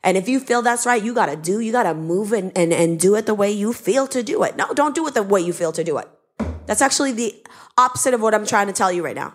And 0.04 0.16
if 0.16 0.28
you 0.28 0.38
feel 0.38 0.62
that's 0.62 0.86
right, 0.86 1.02
you 1.02 1.14
gotta 1.14 1.36
do, 1.36 1.58
you 1.58 1.72
gotta 1.72 1.94
move 1.94 2.32
and, 2.32 2.56
and, 2.56 2.72
and 2.72 3.00
do 3.00 3.16
it 3.16 3.26
the 3.26 3.34
way 3.34 3.50
you 3.50 3.72
feel 3.72 4.06
to 4.08 4.22
do 4.22 4.44
it. 4.44 4.56
No, 4.56 4.72
don't 4.72 4.94
do 4.94 5.04
it 5.08 5.14
the 5.14 5.22
way 5.24 5.40
you 5.40 5.52
feel 5.52 5.72
to 5.72 5.82
do 5.82 5.98
it. 5.98 6.08
That's 6.66 6.82
actually 6.82 7.12
the 7.12 7.34
opposite 7.78 8.14
of 8.14 8.20
what 8.20 8.34
I'm 8.34 8.46
trying 8.46 8.66
to 8.66 8.72
tell 8.72 8.92
you 8.92 9.04
right 9.04 9.16
now. 9.16 9.34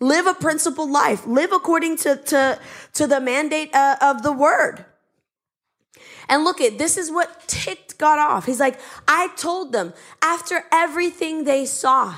Live 0.00 0.26
a 0.26 0.34
principled 0.34 0.90
life. 0.90 1.26
Live 1.26 1.52
according 1.52 1.96
to, 1.98 2.16
to, 2.16 2.58
to 2.94 3.06
the 3.06 3.20
mandate 3.20 3.74
uh, 3.74 3.96
of 4.00 4.22
the 4.22 4.32
word. 4.32 4.84
And 6.28 6.44
look 6.44 6.60
at 6.60 6.78
this 6.78 6.96
is 6.96 7.10
what 7.10 7.46
ticked 7.46 7.98
God 7.98 8.18
off. 8.18 8.46
He's 8.46 8.60
like, 8.60 8.80
I 9.06 9.28
told 9.36 9.72
them 9.72 9.92
after 10.22 10.64
everything 10.72 11.44
they 11.44 11.66
saw 11.66 12.16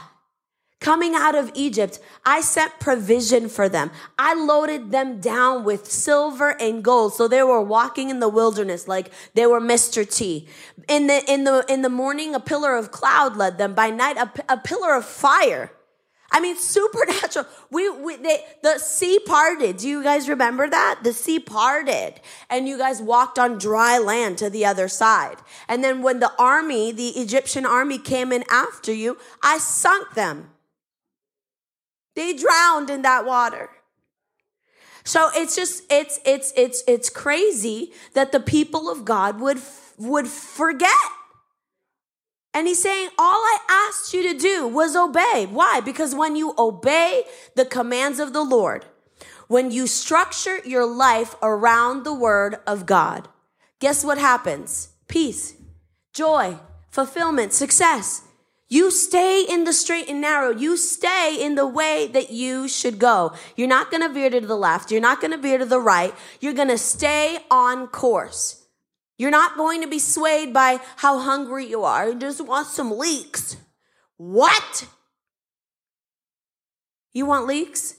coming 0.81 1.15
out 1.15 1.35
of 1.35 1.51
Egypt, 1.55 2.01
I 2.25 2.41
sent 2.41 2.79
provision 2.79 3.49
for 3.49 3.69
them. 3.69 3.91
I 4.19 4.35
loaded 4.35 4.91
them 4.91 5.21
down 5.21 5.65
with 5.65 5.91
silver 5.91 6.61
and 6.61 6.83
gold. 6.83 7.15
So 7.15 7.29
they 7.29 7.43
were 7.43 7.63
walking 7.63 8.11
in 8.11 8.21
the 8.21 8.29
wilderness 8.29 8.87
like 8.87 9.11
they 9.35 9.47
were 9.47 9.61
Mr. 9.61 10.09
T. 10.09 10.49
In 10.89 11.07
the, 11.07 11.23
in 11.31 11.45
the, 11.45 11.65
in 11.69 11.83
the 11.83 11.89
morning, 11.89 12.35
a 12.35 12.41
pillar 12.41 12.77
of 12.77 12.91
cloud 12.91 13.37
led 13.37 13.59
them. 13.59 13.75
By 13.75 13.91
night, 13.91 14.17
a, 14.17 14.31
a 14.53 14.57
pillar 14.59 14.95
of 14.95 15.05
fire. 15.05 15.73
I 16.31 16.41
mean, 16.41 16.57
supernatural. 16.59 17.47
We, 17.71 17.89
we 17.91 18.17
they, 18.17 18.45
the 18.63 18.79
sea 18.79 19.19
parted. 19.25 19.79
Do 19.79 19.89
you 19.89 20.03
guys 20.03 20.29
remember 20.29 20.69
that? 20.69 21.01
The 21.03 21.13
sea 21.13 21.39
parted 21.39 22.21
and 22.51 22.69
you 22.69 22.79
guys 22.79 23.01
walked 23.01 23.39
on 23.39 23.59
dry 23.59 23.99
land 23.99 24.39
to 24.39 24.51
the 24.51 24.67
other 24.67 24.89
side. 24.89 25.37
And 25.69 25.83
then 25.83 26.03
when 26.03 26.21
the 26.21 26.33
army, 26.39 26.93
the 26.93 27.09
Egyptian 27.09 27.65
army 27.65 27.99
came 27.99 28.33
in 28.33 28.45
after 28.51 28.93
you, 28.93 29.19
I 29.43 29.59
sunk 29.59 30.15
them. 30.15 30.51
They 32.17 32.33
drowned 32.33 32.91
in 32.91 33.03
that 33.03 33.25
water. 33.25 33.71
So 35.05 35.31
it's 35.35 35.55
just 35.55 35.85
it's 35.89 36.19
it's 36.27 36.53
it's 36.57 36.83
it's 36.89 37.09
crazy 37.09 37.93
that 38.15 38.33
the 38.33 38.41
people 38.41 38.91
of 38.91 39.05
God 39.05 39.41
would 39.41 39.61
would 39.99 40.27
forget. 40.27 40.91
And 42.53 42.67
he's 42.67 42.83
saying, 42.83 43.11
All 43.19 43.41
I 43.41 43.59
asked 43.69 44.13
you 44.13 44.23
to 44.33 44.37
do 44.37 44.67
was 44.67 44.97
obey. 44.97 45.47
Why? 45.49 45.81
Because 45.81 46.15
when 46.15 46.35
you 46.35 46.55
obey 46.59 47.25
the 47.55 47.67
commands 47.67 48.19
of 48.19 48.33
the 48.33 48.43
Lord, 48.43 48.87
when 49.47 49.71
you 49.71 49.87
structure 49.87 50.59
your 50.65 50.87
life 50.87 51.37
around 51.43 52.03
the 52.03 52.15
word 52.15 52.57
of 52.67 52.87
God, 52.87 53.29
guess 53.79 54.05
what 54.05 54.19
happens? 54.19 54.89
Peace, 55.07 55.55
joy, 56.15 56.59
fulfillment, 56.91 57.53
success. 57.53 58.23
You 58.69 58.91
stay 58.91 59.45
in 59.49 59.65
the 59.65 59.73
straight 59.73 60.09
and 60.09 60.21
narrow. 60.21 60.51
You 60.51 60.77
stay 60.77 61.39
in 61.41 61.55
the 61.55 61.67
way 61.67 62.09
that 62.13 62.31
you 62.31 62.67
should 62.67 62.99
go. 62.99 63.33
You're 63.55 63.69
not 63.69 63.93
going 63.93 64.03
to 64.03 64.13
veer 64.13 64.31
to 64.31 64.41
the 64.41 64.57
left. 64.57 64.91
You're 64.91 65.01
not 65.01 65.21
going 65.21 65.31
to 65.31 65.39
veer 65.39 65.59
to 65.59 65.65
the 65.65 65.81
right. 65.81 66.13
You're 66.41 66.53
going 66.53 66.69
to 66.69 66.79
stay 66.79 67.39
on 67.49 67.87
course. 67.87 68.65
You're 69.19 69.31
not 69.31 69.57
going 69.57 69.83
to 69.83 69.89
be 69.89 70.01
swayed 70.01 70.53
by 70.53 70.81
how 70.97 71.21
hungry 71.21 71.67
you 71.67 71.85
are. 71.85 72.09
You 72.09 72.19
just 72.19 72.45
want 72.45 72.67
some 72.67 72.99
leeks. 72.99 73.57
What? 74.17 74.89
You 77.13 77.25
want 77.25 77.47
leeks? 77.47 77.95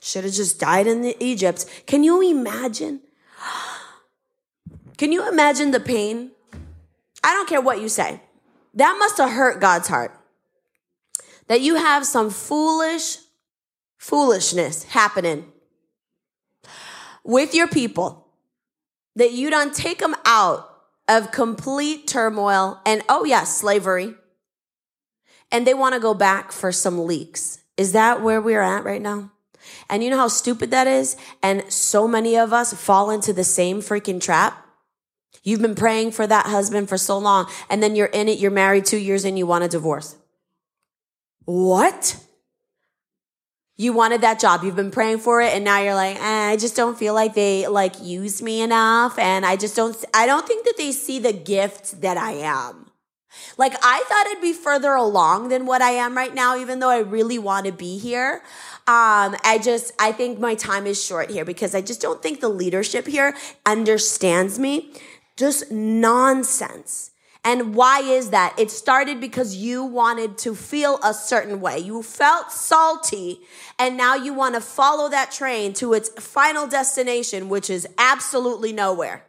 Should 0.00 0.24
have 0.24 0.32
just 0.32 0.58
died 0.58 0.86
in 0.86 1.02
the 1.02 1.16
Egypt. 1.20 1.66
Can 1.86 2.02
you 2.02 2.20
imagine? 2.28 3.00
Can 4.96 5.12
you 5.12 5.28
imagine 5.28 5.70
the 5.70 5.78
pain 5.78 6.31
I 7.22 7.34
don't 7.34 7.48
care 7.48 7.60
what 7.60 7.80
you 7.80 7.88
say. 7.88 8.20
That 8.74 8.96
must 8.98 9.18
have 9.18 9.30
hurt 9.30 9.60
God's 9.60 9.88
heart. 9.88 10.18
That 11.48 11.60
you 11.60 11.76
have 11.76 12.06
some 12.06 12.30
foolish 12.30 13.18
foolishness 13.98 14.84
happening 14.84 15.52
with 17.24 17.54
your 17.54 17.68
people. 17.68 18.26
That 19.16 19.32
you 19.32 19.50
don't 19.50 19.74
take 19.74 19.98
them 19.98 20.16
out 20.24 20.68
of 21.08 21.30
complete 21.30 22.06
turmoil 22.06 22.80
and, 22.86 23.02
oh, 23.08 23.24
yeah, 23.24 23.44
slavery. 23.44 24.14
And 25.50 25.66
they 25.66 25.74
want 25.74 25.94
to 25.94 26.00
go 26.00 26.14
back 26.14 26.50
for 26.50 26.72
some 26.72 27.06
leeks. 27.06 27.58
Is 27.76 27.92
that 27.92 28.22
where 28.22 28.40
we're 28.40 28.62
at 28.62 28.84
right 28.84 29.02
now? 29.02 29.30
And 29.88 30.02
you 30.02 30.10
know 30.10 30.16
how 30.16 30.28
stupid 30.28 30.70
that 30.70 30.86
is? 30.86 31.16
And 31.42 31.70
so 31.70 32.08
many 32.08 32.36
of 32.36 32.52
us 32.52 32.72
fall 32.72 33.10
into 33.10 33.32
the 33.32 33.44
same 33.44 33.80
freaking 33.80 34.20
trap. 34.20 34.61
You've 35.42 35.62
been 35.62 35.74
praying 35.74 36.12
for 36.12 36.26
that 36.26 36.46
husband 36.46 36.88
for 36.88 36.96
so 36.96 37.18
long, 37.18 37.50
and 37.68 37.82
then 37.82 37.96
you're 37.96 38.06
in 38.06 38.28
it, 38.28 38.38
you're 38.38 38.50
married 38.50 38.84
two 38.84 38.98
years 38.98 39.24
and 39.24 39.36
you 39.36 39.46
want 39.46 39.64
a 39.64 39.68
divorce. 39.68 40.16
What? 41.44 42.16
You 43.76 43.92
wanted 43.92 44.20
that 44.20 44.38
job. 44.38 44.62
You've 44.62 44.76
been 44.76 44.92
praying 44.92 45.18
for 45.18 45.40
it, 45.40 45.52
and 45.52 45.64
now 45.64 45.80
you're 45.80 45.94
like, 45.94 46.16
eh, 46.16 46.50
I 46.50 46.56
just 46.56 46.76
don't 46.76 46.96
feel 46.96 47.14
like 47.14 47.34
they 47.34 47.66
like 47.66 48.00
use 48.00 48.40
me 48.40 48.60
enough, 48.60 49.18
and 49.18 49.44
I 49.44 49.56
just 49.56 49.74
don't. 49.74 49.96
I 50.14 50.26
don't 50.26 50.46
think 50.46 50.64
that 50.66 50.76
they 50.76 50.92
see 50.92 51.18
the 51.18 51.32
gift 51.32 52.00
that 52.02 52.16
I 52.16 52.32
am. 52.32 52.92
Like 53.56 53.74
I 53.82 54.04
thought 54.08 54.26
I'd 54.28 54.42
be 54.42 54.52
further 54.52 54.92
along 54.92 55.48
than 55.48 55.66
what 55.66 55.82
I 55.82 55.92
am 55.92 56.16
right 56.16 56.34
now, 56.34 56.56
even 56.56 56.78
though 56.78 56.90
I 56.90 56.98
really 56.98 57.38
want 57.38 57.66
to 57.66 57.72
be 57.72 57.98
here. 57.98 58.42
Um, 58.84 59.36
I 59.44 59.60
just, 59.62 59.92
I 59.98 60.10
think 60.10 60.40
my 60.40 60.56
time 60.56 60.86
is 60.86 61.02
short 61.02 61.30
here 61.30 61.44
because 61.44 61.74
I 61.74 61.80
just 61.80 62.00
don't 62.00 62.20
think 62.20 62.40
the 62.40 62.48
leadership 62.48 63.06
here 63.06 63.34
understands 63.64 64.58
me. 64.58 64.92
Just 65.42 65.72
nonsense. 65.72 67.10
And 67.44 67.74
why 67.74 67.98
is 67.98 68.30
that? 68.30 68.54
It 68.56 68.70
started 68.70 69.20
because 69.20 69.56
you 69.56 69.82
wanted 69.82 70.38
to 70.38 70.54
feel 70.54 71.00
a 71.02 71.12
certain 71.12 71.60
way. 71.60 71.80
You 71.80 72.00
felt 72.04 72.52
salty, 72.52 73.40
and 73.76 73.96
now 73.96 74.14
you 74.14 74.32
want 74.32 74.54
to 74.54 74.60
follow 74.60 75.08
that 75.08 75.32
train 75.32 75.72
to 75.72 75.94
its 75.94 76.10
final 76.10 76.68
destination, 76.68 77.48
which 77.48 77.70
is 77.70 77.88
absolutely 77.98 78.72
nowhere. 78.72 79.24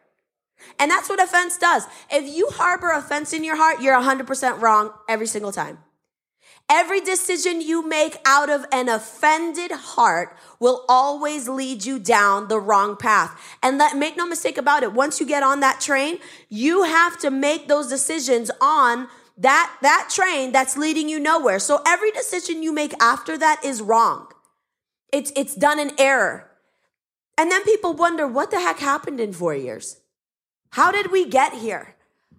And 0.77 0.91
that's 0.91 1.09
what 1.09 1.19
offense 1.19 1.57
does. 1.57 1.87
If 2.11 2.31
you 2.31 2.47
harbor 2.51 2.91
offense 2.91 3.33
in 3.33 3.43
your 3.43 3.55
heart, 3.55 3.81
you're 3.81 3.99
100% 3.99 4.61
wrong 4.61 4.93
every 5.09 5.25
single 5.25 5.51
time. 5.51 5.79
Every 6.69 7.01
decision 7.01 7.61
you 7.61 7.87
make 7.87 8.17
out 8.25 8.49
of 8.49 8.65
an 8.71 8.89
offended 8.89 9.71
heart 9.71 10.35
will 10.59 10.85
always 10.87 11.47
lead 11.47 11.85
you 11.85 11.99
down 11.99 12.47
the 12.47 12.59
wrong 12.59 12.95
path. 12.95 13.39
And 13.61 13.77
let, 13.77 13.97
make 13.97 14.17
no 14.17 14.25
mistake 14.25 14.57
about 14.57 14.81
it. 14.81 14.93
Once 14.93 15.19
you 15.19 15.25
get 15.25 15.43
on 15.43 15.59
that 15.59 15.81
train, 15.81 16.19
you 16.49 16.83
have 16.83 17.19
to 17.19 17.29
make 17.29 17.67
those 17.67 17.89
decisions 17.89 18.49
on 18.61 19.07
that, 19.37 19.75
that 19.81 20.09
train 20.11 20.51
that's 20.51 20.77
leading 20.77 21.09
you 21.09 21.19
nowhere. 21.19 21.59
So 21.59 21.81
every 21.85 22.11
decision 22.11 22.63
you 22.63 22.73
make 22.73 22.93
after 23.01 23.37
that 23.37 23.63
is 23.63 23.81
wrong. 23.81 24.27
It's, 25.11 25.31
it's 25.35 25.55
done 25.55 25.79
in 25.79 25.91
error. 25.99 26.49
And 27.37 27.51
then 27.51 27.63
people 27.63 27.93
wonder 27.93 28.27
what 28.27 28.51
the 28.51 28.59
heck 28.59 28.79
happened 28.79 29.19
in 29.19 29.33
four 29.33 29.55
years? 29.55 30.01
How 30.71 30.91
did 30.91 31.11
we 31.11 31.27
get 31.27 31.53
here? 31.53 31.92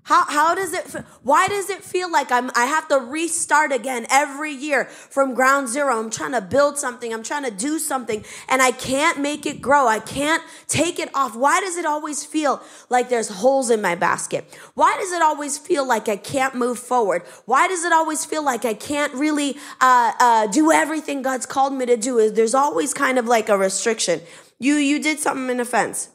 How, 0.05 0.27
how 0.27 0.55
does 0.55 0.75
it, 0.75 0.87
why 1.23 1.49
does 1.49 1.71
it 1.71 1.83
feel 1.83 2.13
like 2.13 2.31
I'm, 2.31 2.51
I 2.55 2.67
have 2.67 2.87
to 2.89 2.99
restart 2.99 3.73
again 3.73 4.07
every 4.11 4.53
year 4.53 4.85
from 4.85 5.33
ground 5.33 5.69
zero? 5.69 5.99
I'm 5.99 6.11
trying 6.11 6.33
to 6.33 6.43
build 6.43 6.77
something. 6.77 7.13
I'm 7.13 7.23
trying 7.23 7.45
to 7.45 7.51
do 7.51 7.79
something 7.79 8.23
and 8.51 8.61
I 8.61 8.71
can't 8.71 9.21
make 9.21 9.47
it 9.47 9.63
grow. 9.63 9.87
I 9.87 10.01
can't 10.01 10.43
take 10.69 10.99
it 10.99 11.09
off. 11.15 11.35
Why 11.35 11.61
does 11.61 11.79
it 11.79 11.87
always 11.87 12.23
feel 12.23 12.63
like 12.91 13.09
there's 13.09 13.31
holes 13.31 13.71
in 13.71 13.81
my 13.81 13.95
basket? 13.95 14.45
Why 14.75 14.95
does 14.99 15.11
it 15.11 15.23
always 15.23 15.57
feel 15.57 15.89
like 15.89 16.07
I 16.07 16.17
can't 16.17 16.55
move 16.55 16.79
forward? 16.79 17.23
Why 17.47 17.67
does 17.67 17.83
it 17.83 17.93
always 17.93 18.27
feel 18.27 18.45
like 18.45 18.67
I 18.67 18.75
can't 18.75 19.15
really, 19.15 19.57
uh, 19.81 20.13
uh, 20.21 20.47
do 20.49 20.71
everything 20.71 21.23
God's 21.23 21.47
called 21.47 21.73
me 21.73 21.87
to 21.87 21.97
do? 21.97 22.19
Is 22.19 22.35
there's 22.35 22.55
always 22.55 22.93
kind 22.93 23.19
of 23.19 23.27
like 23.27 23.49
a 23.49 23.57
restriction. 23.57 24.21
You, 24.59 24.75
you 24.75 25.03
did 25.03 25.19
something 25.19 25.49
in 25.49 25.61
offense. 25.61 26.11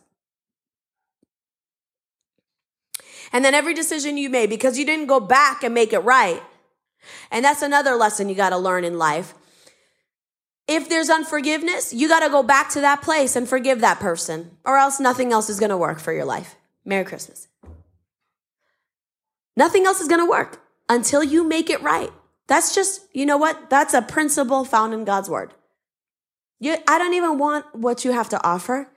And 3.31 3.45
then 3.45 3.53
every 3.53 3.73
decision 3.73 4.17
you 4.17 4.29
made, 4.29 4.49
because 4.49 4.77
you 4.77 4.85
didn't 4.85 5.07
go 5.07 5.19
back 5.19 5.63
and 5.63 5.73
make 5.73 5.93
it 5.93 5.99
right. 5.99 6.41
And 7.31 7.45
that's 7.45 7.61
another 7.61 7.95
lesson 7.95 8.29
you 8.29 8.35
got 8.35 8.49
to 8.49 8.57
learn 8.57 8.83
in 8.83 8.97
life. 8.97 9.33
If 10.67 10.89
there's 10.89 11.09
unforgiveness, 11.09 11.93
you 11.93 12.07
got 12.07 12.19
to 12.19 12.29
go 12.29 12.43
back 12.43 12.69
to 12.71 12.81
that 12.81 13.01
place 13.01 13.35
and 13.35 13.47
forgive 13.47 13.81
that 13.81 13.99
person, 13.99 14.57
or 14.65 14.77
else 14.77 14.99
nothing 14.99 15.31
else 15.31 15.49
is 15.49 15.59
going 15.59 15.71
to 15.71 15.77
work 15.77 15.99
for 15.99 16.13
your 16.13 16.25
life. 16.25 16.55
Merry 16.85 17.05
Christmas. 17.05 17.47
Nothing 19.55 19.85
else 19.85 19.99
is 19.99 20.07
going 20.07 20.21
to 20.21 20.29
work 20.29 20.61
until 20.87 21.23
you 21.23 21.43
make 21.43 21.69
it 21.69 21.81
right. 21.81 22.11
That's 22.47 22.73
just, 22.73 23.01
you 23.13 23.25
know 23.25 23.37
what? 23.37 23.69
That's 23.69 23.93
a 23.93 24.01
principle 24.01 24.63
found 24.63 24.93
in 24.93 25.05
God's 25.05 25.29
word. 25.29 25.53
You, 26.59 26.77
I 26.87 26.97
don't 26.97 27.13
even 27.13 27.37
want 27.37 27.75
what 27.75 28.03
you 28.03 28.11
have 28.11 28.29
to 28.29 28.43
offer. 28.43 28.89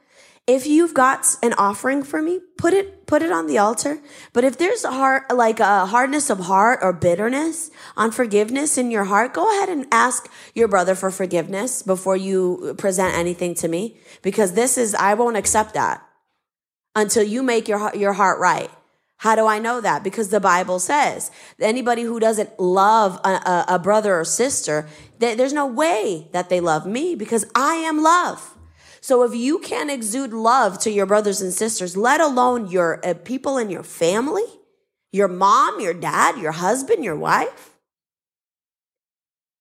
If 0.47 0.67
you've 0.67 0.93
got 0.93 1.25
an 1.41 1.53
offering 1.53 2.03
for 2.03 2.21
me, 2.21 2.41
put 2.59 2.75
it 2.75 3.07
put 3.07 3.23
it 3.23 3.31
on 3.31 3.47
the 3.47 3.59
altar. 3.59 4.01
But 4.33 4.43
if 4.43 4.59
there's 4.59 4.83
a 4.83 4.91
heart 4.91 5.33
like 5.33 5.61
a 5.61 5.87
hardness 5.87 6.31
of 6.31 6.41
heart 6.41 6.81
or 6.83 6.93
bitterness, 6.93 7.71
unforgiveness 7.97 8.77
in 8.77 8.91
your 8.91 9.05
heart, 9.05 9.35
go 9.35 9.49
ahead 9.49 9.69
and 9.69 9.87
ask 9.93 10.29
your 10.53 10.67
brother 10.67 10.97
for 10.97 11.13
forgiveness 11.13 11.83
before 11.83 12.17
you 12.17 12.75
present 12.77 13.15
anything 13.15 13.55
to 13.57 13.69
me 13.69 13.99
because 14.23 14.55
this 14.55 14.77
is 14.77 14.97
I 14.97 15.15
won't 15.15 15.37
accept 15.37 15.75
that 15.75 16.05
until 16.97 17.23
you 17.23 17.45
make 17.45 17.69
your 17.69 17.95
your 17.95 18.15
heart 18.15 18.41
right. 18.41 18.71
How 19.19 19.37
do 19.37 19.47
I 19.47 19.61
know 19.61 19.81
that? 19.81 20.03
Because 20.03 20.31
the 20.31 20.41
Bible 20.41 20.81
says 20.81 21.31
anybody 21.61 22.03
who 22.03 22.19
doesn't 22.19 22.59
love 22.59 23.21
a, 23.25 23.29
a, 23.29 23.65
a 23.69 23.79
brother 23.79 24.19
or 24.19 24.25
sister, 24.25 24.89
there's 25.21 25.53
no 25.53 25.67
way 25.67 26.27
that 26.33 26.49
they 26.49 26.59
love 26.59 26.85
me 26.85 27.15
because 27.15 27.45
I 27.55 27.75
am 27.75 28.03
love. 28.03 28.52
So 29.03 29.25
if 29.25 29.35
you 29.35 29.59
can't 29.59 29.91
exude 29.91 30.33
love 30.33 30.79
to 30.79 30.91
your 30.91 31.07
brothers 31.07 31.43
and 31.43 31.53
sisters, 31.53 31.97
let 31.97 32.21
alone 32.21 32.69
your 32.69 33.05
uh, 33.05 33.15
people 33.15 33.59
in 33.59 33.69
your 33.69 33.83
family, 33.83 34.45
your 35.13 35.27
mom, 35.27 35.81
your 35.81 35.93
dad, 35.93 36.39
your 36.39 36.53
husband, 36.53 37.05
your 37.05 37.17
wife, 37.17 37.71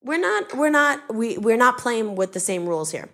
we're 0.03 0.19
not 0.19 0.55
we're 0.55 0.69
not 0.69 1.13
we 1.13 1.37
we're 1.39 1.57
not 1.57 1.79
playing 1.79 2.15
with 2.15 2.33
the 2.33 2.39
same 2.39 2.67
rules 2.67 2.91
here. 2.91 3.09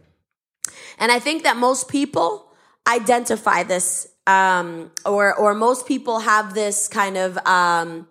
And 1.00 1.12
I 1.12 1.20
think 1.20 1.44
that 1.44 1.58
most 1.58 1.88
people 1.88 2.52
identify 2.88 3.64
this, 3.64 4.08
um, 4.26 4.92
or 5.06 5.34
or 5.34 5.54
most 5.54 5.88
people 5.88 6.20
have 6.20 6.54
this 6.54 6.90
kind 6.90 7.18
of 7.18 7.38
um, 7.46 8.08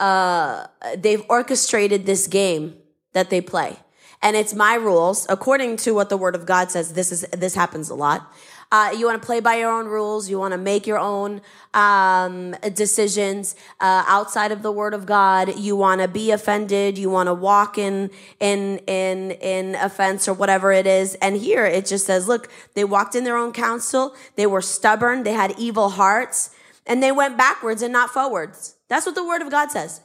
uh, 0.00 0.66
they've 0.96 1.24
orchestrated 1.28 2.06
this 2.06 2.26
game 2.26 2.76
that 3.12 3.28
they 3.30 3.40
play, 3.40 3.76
and 4.22 4.36
it's 4.36 4.54
my 4.54 4.74
rules 4.74 5.26
according 5.28 5.76
to 5.78 5.92
what 5.92 6.08
the 6.08 6.16
Word 6.16 6.34
of 6.34 6.46
God 6.46 6.70
says. 6.70 6.92
This 6.92 7.12
is 7.12 7.22
this 7.32 7.54
happens 7.54 7.90
a 7.90 7.94
lot. 7.94 8.32
Uh, 8.70 8.90
you 8.96 9.04
want 9.04 9.20
to 9.20 9.26
play 9.26 9.38
by 9.38 9.56
your 9.56 9.70
own 9.70 9.86
rules. 9.86 10.30
You 10.30 10.38
want 10.38 10.52
to 10.52 10.58
make 10.58 10.86
your 10.86 10.98
own 10.98 11.42
um, 11.74 12.52
decisions 12.72 13.54
uh, 13.80 14.02
outside 14.08 14.50
of 14.50 14.62
the 14.62 14.72
Word 14.72 14.94
of 14.94 15.04
God. 15.04 15.58
You 15.58 15.76
want 15.76 16.00
to 16.00 16.08
be 16.08 16.30
offended. 16.30 16.96
You 16.96 17.10
want 17.10 17.26
to 17.26 17.34
walk 17.34 17.76
in 17.76 18.10
in 18.40 18.78
in 18.86 19.32
in 19.32 19.74
offense 19.74 20.26
or 20.26 20.32
whatever 20.32 20.72
it 20.72 20.86
is. 20.86 21.16
And 21.16 21.36
here 21.36 21.66
it 21.66 21.84
just 21.84 22.06
says, 22.06 22.28
look, 22.28 22.48
they 22.72 22.84
walked 22.84 23.14
in 23.14 23.24
their 23.24 23.36
own 23.36 23.52
counsel. 23.52 24.14
They 24.36 24.46
were 24.46 24.62
stubborn. 24.62 25.24
They 25.24 25.34
had 25.34 25.52
evil 25.58 25.90
hearts, 25.90 26.50
and 26.86 27.02
they 27.02 27.12
went 27.12 27.36
backwards 27.36 27.82
and 27.82 27.92
not 27.92 28.08
forwards. 28.08 28.76
That's 28.88 29.04
what 29.04 29.14
the 29.14 29.26
Word 29.26 29.42
of 29.42 29.50
God 29.50 29.70
says. 29.70 30.00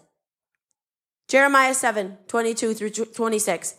Jeremiah 1.29 1.73
7, 1.73 2.17
22 2.27 2.73
through 2.73 2.89
26. 2.89 3.75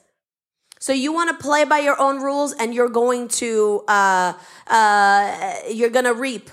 So 0.78 0.92
you 0.92 1.12
want 1.12 1.30
to 1.30 1.42
play 1.42 1.64
by 1.64 1.78
your 1.78 2.00
own 2.00 2.22
rules 2.22 2.52
and 2.52 2.74
you're 2.74 2.88
going 2.88 3.28
to, 3.28 3.84
uh, 3.88 4.34
uh, 4.66 5.54
you're 5.70 5.90
going 5.90 6.04
to 6.04 6.14
reap 6.14 6.50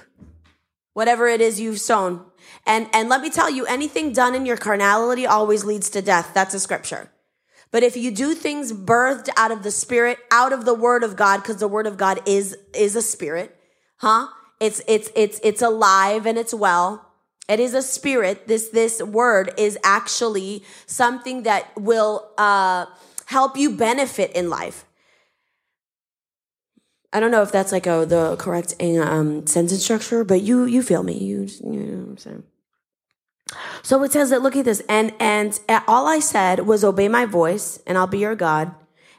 whatever 0.93 1.27
it 1.27 1.41
is 1.41 1.59
you've 1.59 1.79
sown. 1.79 2.25
And, 2.65 2.87
and 2.93 3.09
let 3.09 3.21
me 3.21 3.29
tell 3.29 3.49
you, 3.49 3.65
anything 3.65 4.13
done 4.13 4.33
in 4.33 4.45
your 4.45 4.57
carnality 4.57 5.27
always 5.27 5.63
leads 5.63 5.89
to 5.91 6.01
death. 6.01 6.31
That's 6.33 6.53
a 6.53 6.59
scripture. 6.59 7.11
But 7.71 7.83
if 7.83 7.97
you 7.97 8.09
do 8.09 8.33
things 8.33 8.71
birthed 8.71 9.29
out 9.37 9.51
of 9.51 9.63
the 9.63 9.71
spirit, 9.71 10.17
out 10.31 10.53
of 10.53 10.65
the 10.65 10.73
word 10.73 11.03
of 11.03 11.15
God, 11.15 11.41
because 11.41 11.57
the 11.57 11.67
word 11.67 11.87
of 11.87 11.97
God 11.97 12.21
is, 12.25 12.57
is 12.73 12.95
a 12.95 13.01
spirit, 13.01 13.55
huh? 13.97 14.27
It's, 14.59 14.81
it's, 14.87 15.11
it's, 15.15 15.39
it's 15.43 15.61
alive 15.61 16.25
and 16.25 16.37
it's 16.37 16.53
well. 16.53 17.11
It 17.49 17.59
is 17.59 17.73
a 17.73 17.81
spirit. 17.81 18.47
This, 18.47 18.69
this 18.69 19.01
word 19.01 19.53
is 19.57 19.77
actually 19.83 20.63
something 20.85 21.43
that 21.43 21.69
will, 21.77 22.31
uh, 22.37 22.85
help 23.25 23.57
you 23.57 23.71
benefit 23.71 24.31
in 24.33 24.49
life. 24.49 24.85
I 27.11 27.19
don't 27.19 27.31
know 27.31 27.41
if 27.41 27.51
that's 27.51 27.71
like 27.71 27.87
a 27.87 28.05
the 28.05 28.35
correct 28.37 28.75
um, 28.81 29.47
sentence 29.47 29.83
structure, 29.83 30.23
but 30.23 30.41
you 30.41 30.65
you 30.65 30.83
feel 30.83 31.03
me. 31.03 31.17
You, 31.17 31.47
you 31.63 31.79
know 31.79 32.01
what 32.01 32.09
I'm 32.09 32.17
saying. 32.17 32.43
So 33.83 34.03
it 34.03 34.11
says 34.11 34.31
that 34.31 34.41
look 34.41 34.55
at 34.55 34.65
this, 34.65 34.81
and 34.89 35.13
and 35.19 35.57
all 35.87 36.07
I 36.07 36.19
said 36.19 36.65
was 36.67 36.83
obey 36.83 37.07
my 37.07 37.25
voice, 37.25 37.79
and 37.87 37.97
I'll 37.97 38.07
be 38.07 38.19
your 38.19 38.35
God, 38.35 38.75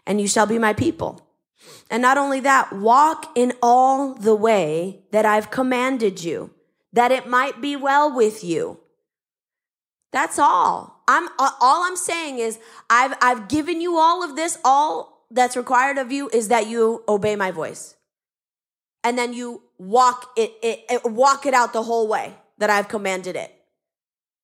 and 0.06 0.20
you 0.20 0.28
shall 0.28 0.46
be 0.46 0.58
my 0.58 0.72
people. 0.72 1.26
And 1.90 2.02
not 2.02 2.18
only 2.18 2.40
that, 2.40 2.72
walk 2.72 3.32
in 3.34 3.54
all 3.62 4.14
the 4.14 4.34
way 4.34 5.00
that 5.12 5.24
I've 5.24 5.50
commanded 5.50 6.22
you, 6.22 6.50
that 6.92 7.12
it 7.12 7.26
might 7.28 7.60
be 7.60 7.76
well 7.76 8.14
with 8.14 8.44
you. 8.44 8.80
That's 10.12 10.38
all. 10.38 10.95
I'm 11.08 11.28
all 11.38 11.84
I'm 11.84 11.96
saying 11.96 12.38
is 12.38 12.58
I've 12.90 13.14
I've 13.20 13.48
given 13.48 13.80
you 13.80 13.96
all 13.96 14.24
of 14.24 14.36
this. 14.36 14.58
All 14.64 15.26
that's 15.30 15.56
required 15.56 15.98
of 15.98 16.12
you 16.12 16.28
is 16.32 16.48
that 16.48 16.66
you 16.66 17.02
obey 17.08 17.36
my 17.36 17.50
voice. 17.50 17.94
And 19.04 19.16
then 19.16 19.32
you 19.32 19.62
walk 19.78 20.30
it, 20.36 20.52
it, 20.62 20.84
it 20.88 21.04
walk 21.04 21.46
it 21.46 21.54
out 21.54 21.72
the 21.72 21.82
whole 21.82 22.08
way 22.08 22.34
that 22.58 22.70
I've 22.70 22.88
commanded 22.88 23.36
it. 23.36 23.52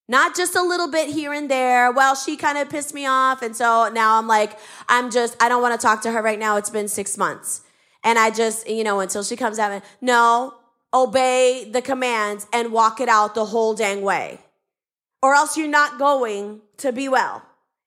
Not 0.09 0.37
just 0.37 0.55
a 0.55 0.63
little 0.63 0.91
bit 0.91 1.09
here 1.09 1.33
and 1.33 1.51
there. 1.51 1.91
Well, 1.91 2.15
she 2.15 2.37
kind 2.37 2.59
of 2.59 2.69
pissed 2.69 2.93
me 2.93 3.07
off. 3.07 3.43
And 3.43 3.57
so 3.57 3.89
now 3.93 4.19
I'm 4.19 4.27
like, 4.27 4.59
I'm 4.89 5.11
just, 5.11 5.41
I 5.43 5.49
don't 5.49 5.63
want 5.63 5.81
to 5.81 5.85
talk 5.85 6.03
to 6.03 6.11
her 6.11 6.21
right 6.21 6.39
now. 6.39 6.57
It's 6.57 6.71
been 6.71 6.89
six 6.89 7.17
months. 7.17 7.63
And 8.05 8.19
I 8.19 8.31
just, 8.31 8.69
you 8.69 8.85
know, 8.85 9.01
until 9.01 9.23
she 9.23 9.37
comes 9.37 9.59
out, 9.59 9.71
and, 9.71 9.83
no, 10.01 10.55
obey 10.93 11.69
the 11.71 11.81
commands 11.81 12.47
and 12.53 12.73
walk 12.73 13.01
it 13.01 13.09
out 13.09 13.35
the 13.35 13.47
whole 13.47 13.75
dang 13.75 14.03
way 14.03 14.41
or 15.23 15.35
else 15.35 15.57
you're 15.57 15.69
not 15.69 15.99
going 15.99 16.61
to 16.79 16.93
be 16.93 17.09
well. 17.09 17.43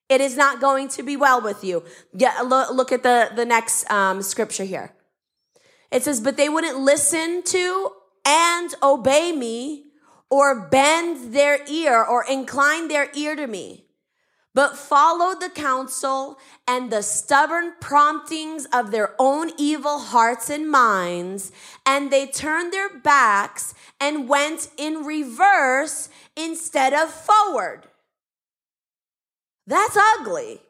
It 0.07 0.21
is 0.21 0.38
not 0.38 0.61
going 0.61 0.88
to 0.89 1.03
be 1.03 1.17
well 1.17 1.41
with 1.41 1.63
you. 1.63 1.83
Yeah, 2.13 2.41
look, 2.41 2.71
look 2.71 2.91
at 2.91 3.03
the, 3.03 3.31
the 3.36 3.45
next 3.45 3.89
um, 3.91 4.21
scripture 4.21 4.63
here. 4.63 4.93
It 5.91 6.03
says, 6.03 6.21
But 6.21 6.38
they 6.38 6.49
wouldn't 6.49 6.79
listen 6.79 7.43
to 7.43 7.91
and 8.25 8.73
obey 8.81 9.31
me 9.31 9.86
or 10.29 10.67
bend 10.69 11.33
their 11.33 11.59
ear 11.67 12.03
or 12.03 12.25
incline 12.29 12.88
their 12.88 13.09
ear 13.15 13.36
to 13.36 13.47
me, 13.47 13.84
but 14.55 14.77
followed 14.77 15.41
the 15.41 15.49
counsel 15.49 16.39
and 16.67 16.91
the 16.91 17.03
stubborn 17.03 17.73
promptings 17.79 18.65
of 18.73 18.89
their 18.89 19.13
own 19.19 19.51
evil 19.57 19.99
hearts 19.99 20.49
and 20.49 20.71
minds, 20.71 21.51
and 21.85 22.09
they 22.09 22.25
turned 22.25 22.73
their 22.73 22.89
backs 22.97 23.75
and 23.99 24.27
went 24.27 24.69
in 24.77 25.05
reverse 25.05 26.09
instead 26.35 26.93
of 26.93 27.11
forward. 27.11 27.83
That's 29.67 29.97
ugly. 29.97 30.61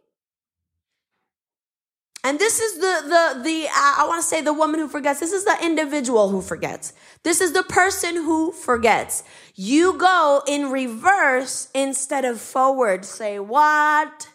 And 2.24 2.40
this 2.40 2.60
is 2.60 2.80
the 2.80 3.02
the 3.04 3.44
the 3.44 3.68
I 3.72 4.06
want 4.08 4.20
to 4.20 4.28
say 4.28 4.42
the 4.42 4.52
woman 4.52 4.80
who 4.80 4.88
forgets. 4.88 5.20
This 5.20 5.32
is 5.32 5.46
the 5.46 5.58
individual 5.64 6.30
who 6.30 6.42
forgets. 6.42 6.94
This 7.22 7.40
is 7.40 7.54
the 7.54 7.62
person 7.62 8.16
who 8.16 8.52
forgets. 8.52 9.24
You 9.56 9.98
go 9.98 10.44
in 10.48 10.70
reverse 10.70 11.70
instead 11.74 12.26
of 12.26 12.42
forward. 12.42 13.06
Say 13.06 13.40
what? 13.40 14.30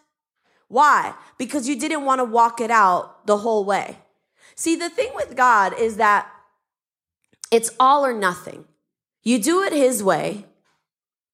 Why? 0.69 1.15
Because 1.37 1.69
you 1.69 1.79
didn't 1.79 2.05
want 2.05 2.21
to 2.21 2.25
walk 2.25 2.61
it 2.61 2.71
out 2.71 3.27
the 3.27 3.39
whole 3.39 3.65
way. 3.65 3.99
See, 4.55 4.77
the 4.77 4.89
thing 4.89 5.11
with 5.15 5.37
God 5.37 5.79
is 5.79 5.97
that 5.97 6.31
it's 7.51 7.71
all 7.79 8.05
or 8.05 8.15
nothing. 8.15 8.65
You 9.23 9.39
do 9.43 9.63
it 9.63 9.73
his 9.73 10.03
way 10.03 10.47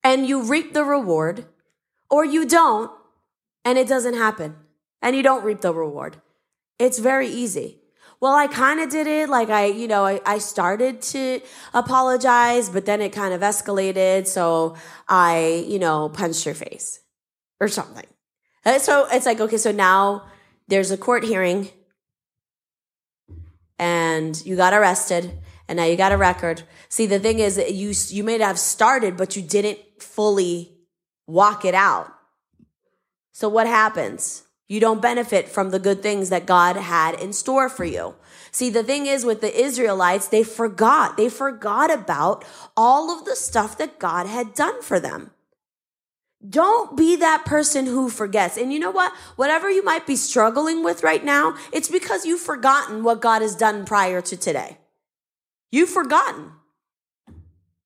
and 0.02 0.26
you 0.26 0.42
reap 0.42 0.72
the 0.72 0.84
reward, 0.84 1.46
or 2.08 2.24
you 2.24 2.46
don't 2.46 2.90
and 3.64 3.76
it 3.76 3.88
doesn't 3.88 4.14
happen 4.14 4.54
and 5.02 5.16
you 5.16 5.22
don't 5.22 5.44
reap 5.44 5.60
the 5.60 5.74
reward. 5.74 6.20
It's 6.78 6.98
very 6.98 7.28
easy. 7.28 7.78
Well, 8.20 8.34
I 8.34 8.46
kind 8.46 8.80
of 8.80 8.88
did 8.88 9.06
it. 9.06 9.28
Like 9.28 9.50
I, 9.50 9.66
you 9.66 9.88
know, 9.88 10.04
I, 10.04 10.20
I 10.24 10.38
started 10.38 11.02
to 11.02 11.40
apologize, 11.74 12.68
but 12.70 12.86
then 12.86 13.00
it 13.02 13.10
kind 13.10 13.34
of 13.34 13.42
escalated. 13.42 14.26
So 14.26 14.76
I, 15.08 15.64
you 15.68 15.78
know, 15.78 16.08
punched 16.08 16.46
your 16.46 16.54
face 16.54 17.00
or 17.60 17.68
something. 17.68 18.06
And 18.64 18.80
so 18.82 19.06
it's 19.10 19.26
like, 19.26 19.40
okay, 19.40 19.58
so 19.58 19.70
now 19.70 20.26
there's 20.68 20.90
a 20.90 20.96
court 20.96 21.24
hearing 21.24 21.68
and 23.78 24.44
you 24.44 24.56
got 24.56 24.72
arrested 24.72 25.38
and 25.68 25.76
now 25.76 25.84
you 25.84 25.96
got 25.96 26.12
a 26.12 26.16
record. 26.16 26.62
See, 26.88 27.06
the 27.06 27.18
thing 27.18 27.38
is 27.38 27.58
you 27.58 27.92
you 28.16 28.24
may 28.24 28.38
have 28.38 28.58
started, 28.58 29.16
but 29.16 29.36
you 29.36 29.42
didn't 29.42 29.78
fully 30.00 30.72
walk 31.26 31.64
it 31.64 31.74
out. 31.74 32.12
So 33.32 33.48
what 33.48 33.66
happens? 33.66 34.45
You 34.68 34.80
don't 34.80 35.02
benefit 35.02 35.48
from 35.48 35.70
the 35.70 35.78
good 35.78 36.02
things 36.02 36.28
that 36.30 36.46
God 36.46 36.76
had 36.76 37.20
in 37.20 37.32
store 37.32 37.68
for 37.68 37.84
you. 37.84 38.16
See, 38.50 38.68
the 38.70 38.82
thing 38.82 39.06
is 39.06 39.24
with 39.24 39.40
the 39.40 39.60
Israelites, 39.60 40.28
they 40.28 40.42
forgot. 40.42 41.16
They 41.16 41.28
forgot 41.28 41.92
about 41.92 42.44
all 42.76 43.10
of 43.10 43.24
the 43.24 43.36
stuff 43.36 43.78
that 43.78 43.98
God 43.98 44.26
had 44.26 44.54
done 44.54 44.82
for 44.82 44.98
them. 44.98 45.30
Don't 46.48 46.96
be 46.96 47.16
that 47.16 47.44
person 47.44 47.86
who 47.86 48.10
forgets. 48.10 48.56
And 48.56 48.72
you 48.72 48.78
know 48.78 48.90
what? 48.90 49.12
Whatever 49.36 49.70
you 49.70 49.84
might 49.84 50.06
be 50.06 50.16
struggling 50.16 50.84
with 50.84 51.02
right 51.02 51.24
now, 51.24 51.54
it's 51.72 51.88
because 51.88 52.26
you've 52.26 52.40
forgotten 52.40 53.02
what 53.02 53.20
God 53.20 53.42
has 53.42 53.56
done 53.56 53.84
prior 53.84 54.20
to 54.22 54.36
today. 54.36 54.78
You've 55.70 55.90
forgotten. 55.90 56.52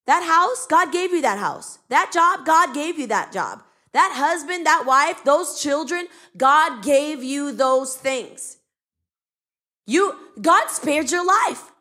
That 0.06 0.24
house, 0.24 0.66
God 0.66 0.92
gave 0.92 1.12
you 1.12 1.22
that 1.22 1.38
house. 1.38 1.78
That 1.88 2.10
job, 2.12 2.44
God 2.44 2.74
gave 2.74 2.98
you 2.98 3.06
that 3.08 3.32
job. 3.32 3.62
That 3.92 4.12
husband, 4.14 4.66
that 4.66 4.84
wife, 4.86 5.24
those 5.24 5.60
children, 5.60 6.06
God 6.36 6.82
gave 6.82 7.24
you 7.24 7.52
those 7.52 7.96
things. 7.96 8.58
You, 9.86 10.16
God 10.40 10.68
spared 10.68 11.10
your 11.10 11.26
life. 11.26 11.72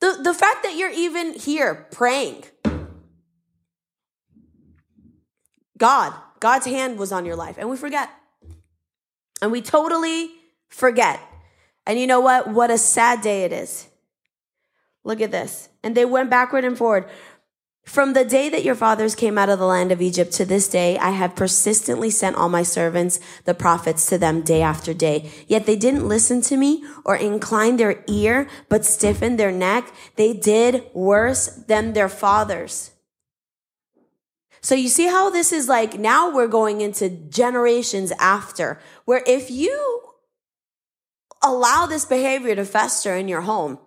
The, 0.00 0.18
the 0.22 0.34
fact 0.34 0.62
that 0.62 0.76
you're 0.76 0.90
even 0.90 1.34
here 1.34 1.86
praying, 1.90 2.44
God, 5.78 6.12
God's 6.38 6.66
hand 6.66 6.98
was 6.98 7.10
on 7.10 7.24
your 7.24 7.36
life, 7.36 7.56
and 7.58 7.68
we 7.68 7.76
forget. 7.76 8.10
And 9.40 9.50
we 9.50 9.60
totally 9.60 10.30
forget. 10.68 11.20
And 11.86 11.98
you 11.98 12.06
know 12.06 12.20
what? 12.20 12.48
What 12.48 12.70
a 12.70 12.78
sad 12.78 13.22
day 13.22 13.44
it 13.44 13.52
is. 13.52 13.88
Look 15.04 15.20
at 15.20 15.32
this. 15.32 15.68
And 15.82 15.96
they 15.96 16.04
went 16.04 16.30
backward 16.30 16.64
and 16.64 16.78
forward. 16.78 17.08
From 17.84 18.12
the 18.12 18.24
day 18.24 18.48
that 18.48 18.64
your 18.64 18.76
fathers 18.76 19.14
came 19.14 19.36
out 19.36 19.48
of 19.48 19.58
the 19.58 19.66
land 19.66 19.90
of 19.90 20.00
Egypt 20.00 20.32
to 20.34 20.44
this 20.44 20.68
day, 20.68 20.96
I 20.98 21.10
have 21.10 21.36
persistently 21.36 22.10
sent 22.10 22.36
all 22.36 22.48
my 22.48 22.62
servants, 22.62 23.18
the 23.44 23.54
prophets, 23.54 24.06
to 24.06 24.18
them 24.18 24.42
day 24.42 24.62
after 24.62 24.94
day. 24.94 25.30
Yet 25.48 25.66
they 25.66 25.76
didn't 25.76 26.08
listen 26.08 26.40
to 26.42 26.56
me 26.56 26.84
or 27.04 27.16
incline 27.16 27.76
their 27.76 28.04
ear, 28.06 28.48
but 28.68 28.84
stiffened 28.84 29.38
their 29.38 29.52
neck. 29.52 29.92
They 30.16 30.32
did 30.32 30.84
worse 30.94 31.46
than 31.48 31.92
their 31.92 32.08
fathers. 32.08 32.92
So 34.60 34.76
you 34.76 34.88
see 34.88 35.08
how 35.08 35.28
this 35.28 35.52
is 35.52 35.68
like 35.68 35.98
now 35.98 36.32
we're 36.32 36.46
going 36.46 36.80
into 36.80 37.10
generations 37.10 38.12
after, 38.12 38.78
where 39.04 39.24
if 39.26 39.50
you 39.50 40.02
allow 41.42 41.86
this 41.86 42.04
behavior 42.04 42.54
to 42.54 42.64
fester 42.64 43.16
in 43.16 43.26
your 43.26 43.40
home, 43.40 43.80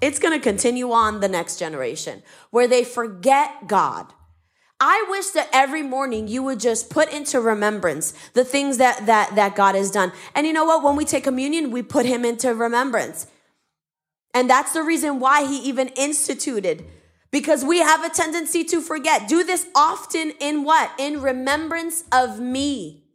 It's 0.00 0.18
going 0.18 0.38
to 0.38 0.42
continue 0.42 0.92
on 0.92 1.20
the 1.20 1.28
next 1.28 1.58
generation 1.58 2.22
where 2.50 2.68
they 2.68 2.84
forget 2.84 3.66
God. 3.66 4.12
I 4.80 5.06
wish 5.10 5.28
that 5.30 5.48
every 5.52 5.82
morning 5.82 6.28
you 6.28 6.42
would 6.44 6.60
just 6.60 6.88
put 6.88 7.12
into 7.12 7.40
remembrance 7.40 8.14
the 8.34 8.44
things 8.44 8.78
that 8.78 9.06
that 9.06 9.34
that 9.34 9.56
God 9.56 9.74
has 9.74 9.90
done. 9.90 10.12
And 10.36 10.46
you 10.46 10.52
know 10.52 10.64
what? 10.64 10.84
When 10.84 10.94
we 10.94 11.04
take 11.04 11.24
communion, 11.24 11.72
we 11.72 11.82
put 11.82 12.06
him 12.06 12.24
into 12.24 12.54
remembrance. 12.54 13.26
And 14.32 14.48
that's 14.48 14.72
the 14.72 14.82
reason 14.82 15.18
why 15.18 15.46
he 15.46 15.58
even 15.68 15.88
instituted 15.88 16.84
because 17.32 17.64
we 17.64 17.78
have 17.78 18.04
a 18.04 18.08
tendency 18.08 18.62
to 18.64 18.80
forget. 18.80 19.26
Do 19.28 19.42
this 19.42 19.66
often 19.74 20.32
in 20.38 20.62
what? 20.62 20.92
In 20.98 21.20
remembrance 21.20 22.04
of 22.12 22.38
me. 22.38 23.07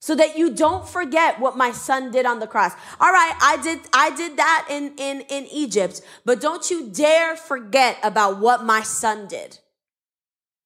So 0.00 0.14
that 0.14 0.36
you 0.36 0.54
don't 0.54 0.86
forget 0.86 1.40
what 1.40 1.56
my 1.56 1.72
son 1.72 2.10
did 2.10 2.26
on 2.26 2.38
the 2.38 2.46
cross. 2.46 2.72
All 3.00 3.10
right, 3.10 3.36
I 3.40 3.56
did 3.62 3.80
I 3.92 4.14
did 4.14 4.36
that 4.36 4.66
in 4.70 4.94
in 4.98 5.22
in 5.22 5.46
Egypt, 5.46 6.00
but 6.24 6.40
don't 6.40 6.70
you 6.70 6.88
dare 6.88 7.34
forget 7.36 7.98
about 8.02 8.38
what 8.38 8.64
my 8.64 8.82
son 8.82 9.26
did 9.26 9.58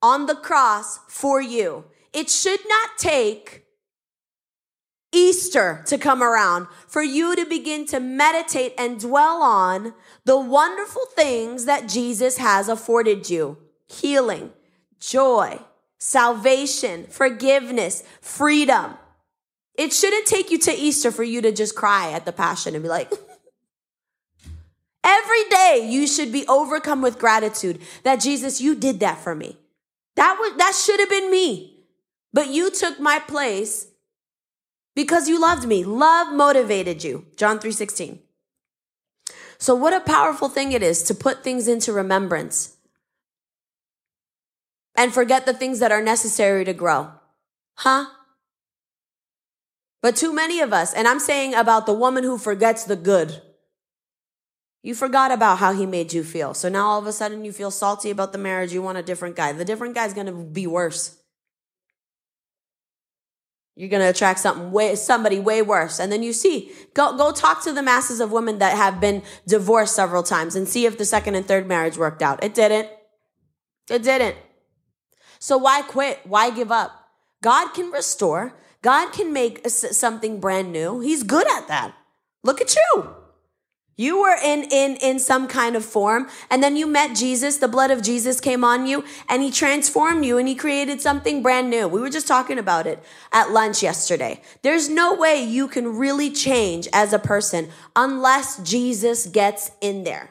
on 0.03 0.27
the 0.27 0.35
cross 0.35 0.99
for 1.09 1.41
you. 1.41 1.85
It 2.13 2.29
should 2.29 2.61
not 2.69 2.99
take 2.99 3.65
Easter 5.13 5.83
to 5.87 5.99
come 5.99 6.23
around 6.23 6.69
for 6.87 7.03
you 7.03 7.35
to 7.35 7.45
begin 7.45 7.85
to 7.87 7.99
meditate 7.99 8.75
and 8.79 9.01
dwell 9.01 9.43
on 9.43 9.95
the 10.25 10.39
wonderful 10.39 11.05
things 11.15 11.65
that 11.65 11.89
Jesus 11.89 12.39
has 12.39 12.69
afforded 12.69 13.29
you 13.29 13.59
healing, 13.87 14.53
joy, 15.01 15.59
salvation, 15.99 17.07
forgiveness, 17.09 18.05
freedom. 18.21 18.95
It 19.75 19.93
shouldn't 19.93 20.27
take 20.27 20.51
you 20.51 20.59
to 20.59 20.73
Easter 20.73 21.11
for 21.11 21.23
you 21.23 21.41
to 21.41 21.53
just 21.53 21.75
cry 21.75 22.13
at 22.13 22.25
the 22.25 22.33
passion 22.33 22.75
and 22.75 22.83
be 22.83 22.89
like, 22.89 23.11
Every 25.03 25.45
day 25.49 25.89
you 25.89 26.07
should 26.07 26.31
be 26.31 26.47
overcome 26.47 27.01
with 27.01 27.19
gratitude 27.19 27.81
that 28.03 28.21
Jesus, 28.21 28.61
you 28.61 28.75
did 28.75 29.01
that 29.01 29.19
for 29.19 29.35
me. 29.35 29.57
That 30.17 30.37
was 30.39 30.57
that 30.59 30.75
should 30.75 31.01
have 31.01 31.09
been 31.09 31.31
me. 31.31 31.79
But 32.33 32.49
you 32.49 32.71
took 32.71 33.01
my 33.01 33.19
place 33.19 33.89
because 34.95 35.29
you 35.29 35.41
loved 35.41 35.67
me. 35.67 35.85
Love 35.85 36.35
motivated 36.35 37.03
you. 37.03 37.27
John 37.37 37.59
3:16. 37.59 38.19
So 39.59 39.75
what 39.75 39.95
a 39.95 40.01
powerful 40.01 40.49
thing 40.49 40.73
it 40.73 40.83
is 40.83 41.03
to 41.05 41.15
put 41.15 41.43
things 41.43 41.69
into 41.69 41.93
remembrance 41.93 42.77
and 44.97 45.13
forget 45.13 45.47
the 45.47 45.55
things 45.55 45.79
that 45.79 45.93
are 45.93 46.03
necessary 46.03 46.65
to 46.65 46.73
grow. 46.73 47.13
Huh? 47.77 48.07
But 50.03 50.17
too 50.17 50.33
many 50.33 50.61
of 50.61 50.73
us, 50.73 50.95
and 50.95 51.07
I'm 51.07 51.21
saying 51.21 51.55
about 51.55 51.87
the 51.87 51.93
woman 51.93 52.25
who 52.25 52.39
forgets 52.39 52.85
the 52.85 52.97
good. 52.97 53.43
You 54.83 54.95
forgot 54.95 55.31
about 55.31 55.59
how 55.59 55.75
he 55.75 55.85
made 55.85 56.13
you 56.13 56.25
feel. 56.25 56.55
So 56.55 56.71
now 56.71 56.87
all 56.87 56.99
of 56.99 57.07
a 57.07 57.13
sudden 57.13 57.45
you 57.45 57.53
feel 57.53 57.71
salty 57.71 58.11
about 58.11 58.33
the 58.33 58.39
marriage. 58.39 58.73
You 58.73 58.81
want 58.81 58.97
a 58.97 59.03
different 59.03 59.37
guy. 59.37 59.53
The 59.53 59.65
different 59.65 59.95
guy's 59.95 60.15
going 60.15 60.27
to 60.27 60.33
be 60.33 60.67
worse. 60.67 61.19
You're 63.77 63.91
going 63.91 64.03
to 64.03 64.09
attract 64.09 64.41
something 64.41 64.73
way, 64.73 64.95
somebody 64.95 65.39
way 65.39 65.63
worse. 65.63 66.01
And 66.01 66.11
then 66.11 66.23
you 66.23 66.33
see, 66.33 66.73
go, 66.95 67.17
go 67.17 67.31
talk 67.31 67.63
to 67.65 67.73
the 67.73 67.83
masses 67.83 68.21
of 68.21 68.33
women 68.33 68.59
that 68.59 68.77
have 68.77 69.01
been 69.01 69.23
divorced 69.47 69.95
several 69.95 70.23
times 70.23 70.57
and 70.57 70.69
see 70.69 70.87
if 70.87 70.99
the 70.99 71.05
second 71.05 71.35
and 71.35 71.47
third 71.47 71.67
marriage 71.67 71.97
worked 71.97 72.23
out. 72.23 72.43
It 72.43 72.55
didn't. 72.55 72.89
It 73.91 74.03
didn't. 74.03 74.37
So 75.39 75.57
why 75.57 75.83
quit? 75.83 76.21
Why 76.25 76.51
give 76.51 76.71
up? 76.73 76.93
God 77.43 77.69
can 77.69 77.91
restore. 77.91 78.55
God 78.83 79.13
can 79.13 79.33
make 79.33 79.69
something 79.69 80.41
brand 80.41 80.73
new. 80.73 81.01
He's 81.01 81.23
good 81.23 81.47
at 81.51 81.69
that. 81.69 81.95
Look 82.43 82.61
at 82.61 82.75
you. 82.75 83.15
You 84.01 84.23
were 84.23 84.37
in, 84.43 84.63
in, 84.73 84.97
in 84.97 85.19
some 85.19 85.47
kind 85.47 85.77
of 85.77 85.85
form, 85.85 86.29
and 86.51 86.63
then 86.63 86.75
you 86.75 86.87
met 86.87 87.15
Jesus. 87.15 87.59
The 87.59 87.69
blood 87.69 87.91
of 87.91 88.01
Jesus 88.01 88.41
came 88.41 88.65
on 88.65 88.87
you, 88.87 89.05
and 89.29 89.43
he 89.43 89.51
transformed 89.51 90.25
you, 90.25 90.39
and 90.39 90.49
he 90.49 90.55
created 90.55 91.03
something 91.03 91.43
brand 91.43 91.69
new. 91.69 91.87
We 91.87 92.01
were 92.01 92.09
just 92.09 92.27
talking 92.27 92.59
about 92.59 92.87
it 92.87 93.03
at 93.31 93.51
lunch 93.51 93.83
yesterday. 93.83 94.41
There's 94.63 94.89
no 94.89 95.15
way 95.15 95.45
you 95.45 95.69
can 95.69 95.99
really 95.99 96.31
change 96.31 96.89
as 96.95 97.13
a 97.13 97.19
person 97.19 97.69
unless 97.95 98.63
Jesus 98.63 99.27
gets 99.27 99.71
in 99.83 100.05
there. 100.05 100.31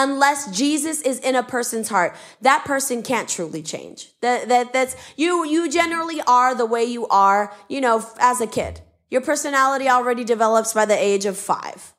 Unless 0.00 0.56
Jesus 0.56 1.02
is 1.02 1.18
in 1.18 1.34
a 1.34 1.42
person's 1.42 1.88
heart, 1.88 2.14
that 2.40 2.64
person 2.64 3.02
can't 3.02 3.28
truly 3.28 3.62
change. 3.64 4.12
That, 4.20 4.48
that, 4.48 4.72
that's, 4.72 4.94
you, 5.16 5.44
you 5.44 5.68
generally 5.68 6.20
are 6.22 6.54
the 6.54 6.66
way 6.66 6.84
you 6.84 7.08
are, 7.08 7.52
you 7.68 7.80
know, 7.80 8.06
as 8.20 8.40
a 8.40 8.46
kid. 8.46 8.80
Your 9.10 9.22
personality 9.22 9.88
already 9.88 10.22
develops 10.22 10.72
by 10.72 10.84
the 10.84 10.96
age 10.96 11.24
of 11.24 11.36
five. 11.36 11.94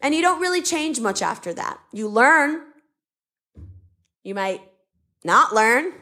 And 0.00 0.14
you 0.14 0.22
don't 0.22 0.40
really 0.40 0.62
change 0.62 0.98
much 0.98 1.20
after 1.20 1.52
that. 1.52 1.78
You 1.92 2.08
learn. 2.08 2.62
You 4.24 4.34
might 4.34 4.62
not 5.22 5.54
learn, 5.54 5.92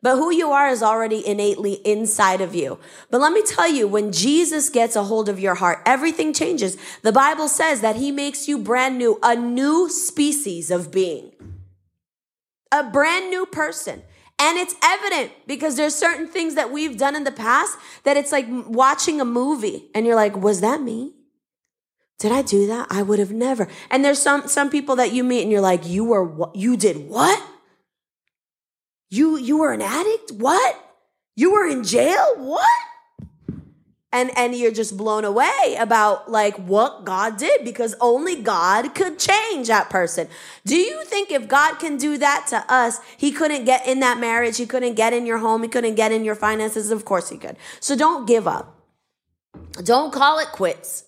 but 0.00 0.16
who 0.16 0.32
you 0.32 0.50
are 0.50 0.68
is 0.68 0.82
already 0.82 1.26
innately 1.26 1.74
inside 1.84 2.40
of 2.40 2.54
you. 2.54 2.78
But 3.10 3.20
let 3.20 3.32
me 3.32 3.42
tell 3.42 3.68
you, 3.68 3.88
when 3.88 4.12
Jesus 4.12 4.70
gets 4.70 4.94
a 4.94 5.04
hold 5.04 5.28
of 5.28 5.40
your 5.40 5.56
heart, 5.56 5.80
everything 5.84 6.32
changes. 6.32 6.76
The 7.02 7.12
Bible 7.12 7.48
says 7.48 7.80
that 7.80 7.96
he 7.96 8.12
makes 8.12 8.46
you 8.46 8.58
brand 8.58 8.96
new, 8.96 9.18
a 9.22 9.34
new 9.34 9.90
species 9.90 10.70
of 10.70 10.92
being, 10.92 11.32
a 12.70 12.84
brand 12.84 13.30
new 13.30 13.44
person. 13.46 14.02
And 14.40 14.56
it's 14.56 14.76
evident 14.84 15.32
because 15.48 15.74
there's 15.76 15.96
certain 15.96 16.28
things 16.28 16.54
that 16.54 16.70
we've 16.70 16.96
done 16.96 17.16
in 17.16 17.24
the 17.24 17.32
past 17.32 17.76
that 18.04 18.16
it's 18.16 18.30
like 18.30 18.46
watching 18.48 19.20
a 19.20 19.24
movie 19.24 19.90
and 19.96 20.06
you're 20.06 20.14
like, 20.14 20.36
was 20.36 20.60
that 20.60 20.80
me? 20.80 21.14
Did 22.20 22.30
I 22.30 22.42
do 22.42 22.68
that? 22.68 22.86
I 22.88 23.02
would 23.02 23.18
have 23.18 23.32
never. 23.32 23.68
And 23.90 24.04
there's 24.04 24.20
some 24.20 24.46
some 24.48 24.70
people 24.70 24.96
that 24.96 25.12
you 25.12 25.24
meet 25.24 25.42
and 25.42 25.50
you're 25.50 25.60
like, 25.60 25.86
you 25.86 26.04
were? 26.04 26.50
You 26.54 26.76
did 26.76 27.08
what? 27.08 27.40
You 29.10 29.36
you 29.38 29.58
were 29.58 29.72
an 29.72 29.82
addict? 29.82 30.32
What? 30.32 30.84
You 31.36 31.52
were 31.52 31.66
in 31.66 31.84
jail? 31.84 32.34
What? 32.36 32.66
And 34.10 34.30
and 34.36 34.54
you're 34.54 34.72
just 34.72 34.96
blown 34.96 35.24
away 35.24 35.76
about 35.78 36.30
like 36.30 36.56
what 36.56 37.04
God 37.04 37.36
did 37.36 37.64
because 37.64 37.94
only 38.00 38.42
God 38.42 38.94
could 38.94 39.18
change 39.18 39.68
that 39.68 39.90
person. 39.90 40.28
Do 40.64 40.76
you 40.76 41.04
think 41.04 41.30
if 41.30 41.46
God 41.46 41.78
can 41.78 41.96
do 41.96 42.16
that 42.18 42.46
to 42.48 42.64
us, 42.72 43.00
he 43.16 43.32
couldn't 43.32 43.64
get 43.64 43.86
in 43.86 44.00
that 44.00 44.18
marriage, 44.18 44.56
he 44.56 44.66
couldn't 44.66 44.94
get 44.94 45.12
in 45.12 45.26
your 45.26 45.38
home, 45.38 45.62
he 45.62 45.68
couldn't 45.68 45.94
get 45.94 46.12
in 46.12 46.24
your 46.24 46.34
finances? 46.34 46.90
Of 46.90 47.04
course 47.04 47.28
he 47.28 47.36
could. 47.36 47.56
So 47.80 47.96
don't 47.96 48.26
give 48.26 48.48
up. 48.48 48.74
Don't 49.84 50.12
call 50.12 50.38
it 50.38 50.48
quits. 50.48 51.04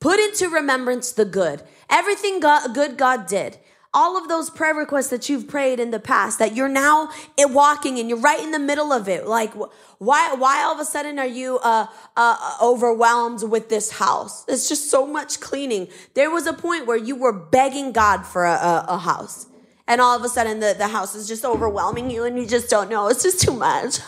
Put 0.00 0.20
into 0.20 0.48
remembrance 0.48 1.12
the 1.12 1.24
good. 1.24 1.62
Everything 1.88 2.40
God, 2.40 2.74
good 2.74 2.96
God 2.96 3.26
did. 3.26 3.58
All 3.96 4.18
of 4.18 4.28
those 4.28 4.50
prayer 4.50 4.74
requests 4.74 5.08
that 5.08 5.30
you've 5.30 5.48
prayed 5.48 5.80
in 5.80 5.90
the 5.90 5.98
past 5.98 6.38
that 6.38 6.54
you're 6.54 6.68
now 6.68 7.08
walking 7.38 7.98
and 7.98 8.10
you're 8.10 8.18
right 8.18 8.38
in 8.38 8.50
the 8.50 8.58
middle 8.58 8.92
of 8.92 9.08
it. 9.08 9.26
Like, 9.26 9.54
why, 9.96 10.34
why 10.34 10.62
all 10.64 10.74
of 10.74 10.78
a 10.78 10.84
sudden 10.84 11.18
are 11.18 11.26
you, 11.26 11.58
uh, 11.62 11.86
uh, 12.14 12.58
overwhelmed 12.62 13.42
with 13.42 13.70
this 13.70 13.92
house? 13.92 14.44
It's 14.48 14.68
just 14.68 14.90
so 14.90 15.06
much 15.06 15.40
cleaning. 15.40 15.88
There 16.12 16.30
was 16.30 16.46
a 16.46 16.52
point 16.52 16.86
where 16.86 16.98
you 16.98 17.16
were 17.16 17.32
begging 17.32 17.92
God 17.92 18.26
for 18.26 18.44
a, 18.44 18.52
a, 18.52 18.84
a 18.88 18.98
house. 18.98 19.46
And 19.88 19.98
all 20.02 20.14
of 20.14 20.22
a 20.22 20.28
sudden 20.28 20.60
the, 20.60 20.74
the 20.76 20.88
house 20.88 21.14
is 21.14 21.26
just 21.26 21.46
overwhelming 21.46 22.10
you 22.10 22.24
and 22.24 22.36
you 22.36 22.46
just 22.46 22.68
don't 22.68 22.90
know. 22.90 23.08
It's 23.08 23.22
just 23.22 23.40
too 23.40 23.54
much. 23.54 24.00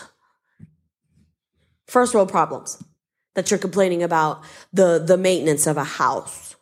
First 1.87 2.13
world 2.13 2.29
problems 2.29 2.83
that 3.33 3.49
you're 3.49 3.57
complaining 3.57 4.03
about 4.03 4.43
the, 4.71 5.03
the 5.03 5.17
maintenance 5.17 5.65
of 5.65 5.77
a 5.77 5.83
house. 5.83 6.55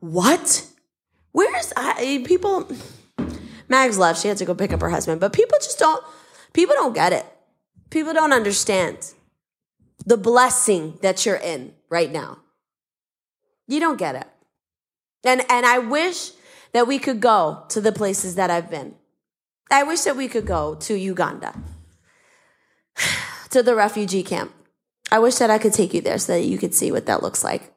What? 0.00 0.66
Where's 1.32 1.72
I, 1.76 1.94
eh, 1.98 2.24
people? 2.26 2.68
Mags 3.68 3.98
left. 3.98 4.20
She 4.20 4.28
had 4.28 4.36
to 4.38 4.44
go 4.44 4.54
pick 4.54 4.72
up 4.72 4.80
her 4.80 4.90
husband. 4.90 5.20
But 5.20 5.32
people 5.32 5.58
just 5.58 5.78
don't, 5.78 6.02
people 6.52 6.74
don't 6.74 6.94
get 6.94 7.12
it. 7.12 7.26
People 7.90 8.12
don't 8.12 8.32
understand 8.32 9.12
the 10.04 10.16
blessing 10.16 10.98
that 11.02 11.24
you're 11.24 11.36
in 11.36 11.74
right 11.88 12.10
now. 12.10 12.38
You 13.68 13.80
don't 13.80 13.98
get 13.98 14.16
it. 14.16 14.26
And, 15.24 15.42
and 15.50 15.66
I 15.66 15.78
wish 15.78 16.32
that 16.72 16.86
we 16.86 16.98
could 16.98 17.20
go 17.20 17.64
to 17.68 17.80
the 17.80 17.92
places 17.92 18.34
that 18.36 18.50
I've 18.50 18.70
been. 18.70 18.94
I 19.70 19.84
wish 19.84 20.02
that 20.02 20.16
we 20.16 20.28
could 20.28 20.46
go 20.46 20.74
to 20.74 20.94
Uganda 20.94 21.54
to 23.50 23.62
the 23.62 23.74
refugee 23.74 24.22
camp. 24.22 24.52
I 25.12 25.18
wish 25.18 25.36
that 25.36 25.50
I 25.50 25.58
could 25.58 25.72
take 25.72 25.94
you 25.94 26.00
there 26.00 26.18
so 26.18 26.32
that 26.34 26.44
you 26.44 26.58
could 26.58 26.74
see 26.74 26.90
what 26.90 27.06
that 27.06 27.22
looks 27.22 27.44
like. 27.44 27.72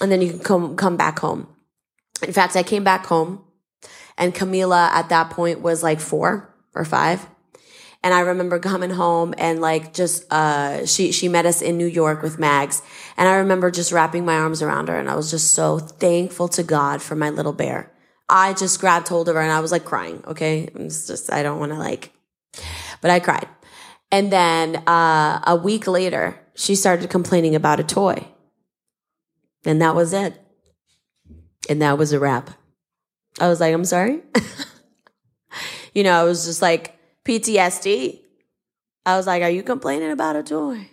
And 0.00 0.12
then 0.12 0.22
you 0.22 0.30
can 0.30 0.40
come 0.40 0.76
come 0.76 0.96
back 0.96 1.18
home. 1.18 1.48
In 2.22 2.32
fact, 2.32 2.56
I 2.56 2.62
came 2.62 2.84
back 2.84 3.06
home 3.06 3.44
and 4.16 4.34
Camila 4.34 4.88
at 4.88 5.08
that 5.08 5.30
point 5.30 5.60
was 5.60 5.82
like 5.82 6.00
4 6.00 6.54
or 6.74 6.84
5. 6.84 7.26
And 8.02 8.14
I 8.14 8.20
remember 8.20 8.58
coming 8.60 8.90
home 8.90 9.34
and 9.38 9.60
like 9.60 9.92
just 9.92 10.32
uh 10.32 10.86
she 10.86 11.10
she 11.10 11.28
met 11.28 11.46
us 11.46 11.60
in 11.60 11.76
New 11.76 11.86
York 11.86 12.22
with 12.22 12.38
Mags. 12.38 12.80
And 13.16 13.28
I 13.28 13.36
remember 13.36 13.70
just 13.70 13.90
wrapping 13.90 14.24
my 14.24 14.36
arms 14.36 14.62
around 14.62 14.88
her 14.88 14.96
and 14.96 15.10
I 15.10 15.16
was 15.16 15.30
just 15.30 15.52
so 15.52 15.78
thankful 15.78 16.48
to 16.48 16.62
God 16.62 17.02
for 17.02 17.16
my 17.16 17.30
little 17.30 17.52
bear. 17.52 17.92
I 18.28 18.52
just 18.52 18.80
grabbed 18.80 19.08
hold 19.08 19.28
of 19.28 19.34
her 19.34 19.40
and 19.40 19.50
I 19.50 19.60
was 19.60 19.72
like 19.72 19.84
crying, 19.84 20.22
okay? 20.26 20.68
It's 20.74 21.06
just 21.06 21.32
I 21.32 21.42
don't 21.42 21.58
want 21.58 21.72
to 21.72 21.78
like 21.78 22.12
but 23.00 23.10
I 23.10 23.20
cried. 23.20 23.48
And 24.10 24.32
then 24.32 24.76
uh, 24.86 25.40
a 25.46 25.56
week 25.56 25.86
later, 25.86 26.40
she 26.54 26.74
started 26.74 27.10
complaining 27.10 27.54
about 27.54 27.80
a 27.80 27.84
toy. 27.84 28.26
And 29.64 29.82
that 29.82 29.94
was 29.94 30.12
it. 30.12 30.34
And 31.68 31.82
that 31.82 31.98
was 31.98 32.12
a 32.12 32.20
wrap. 32.20 32.50
I 33.40 33.48
was 33.48 33.60
like, 33.60 33.74
I'm 33.74 33.84
sorry. 33.84 34.22
you 35.94 36.02
know, 36.02 36.12
I 36.12 36.24
was 36.24 36.44
just 36.44 36.62
like 36.62 36.98
PTSD. 37.24 38.20
I 39.06 39.16
was 39.16 39.26
like, 39.26 39.42
Are 39.42 39.50
you 39.50 39.62
complaining 39.62 40.10
about 40.10 40.36
a 40.36 40.42
toy? 40.42 40.88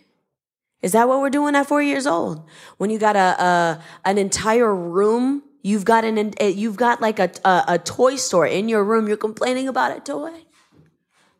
Is 0.82 0.91
that 0.91 1.07
what 1.07 1.20
we're 1.20 1.30
doing 1.30 1.55
at 1.55 1.68
four 1.68 1.82
years 1.82 2.05
old? 2.05 2.47
When 2.78 2.89
you 2.89 2.99
got 2.99 3.16
a, 3.16 3.43
a 3.43 3.84
an 4.05 4.18
entire 4.18 4.74
room, 4.74 5.43
you've 5.63 5.86
got 5.86 6.05
an 6.05 6.34
you've 6.39 6.78
got 6.78 7.01
like 7.01 7.20
a, 7.20 7.32
a 7.43 7.63
a 7.70 7.80
toy 7.80 8.18
store 8.18 8.45
in 8.45 8.70
your 8.70 8.84
room. 8.84 9.07
You're 9.07 9.18
complaining 9.18 9.68
about 9.68 9.97
a 9.97 9.99
toy 9.99 10.45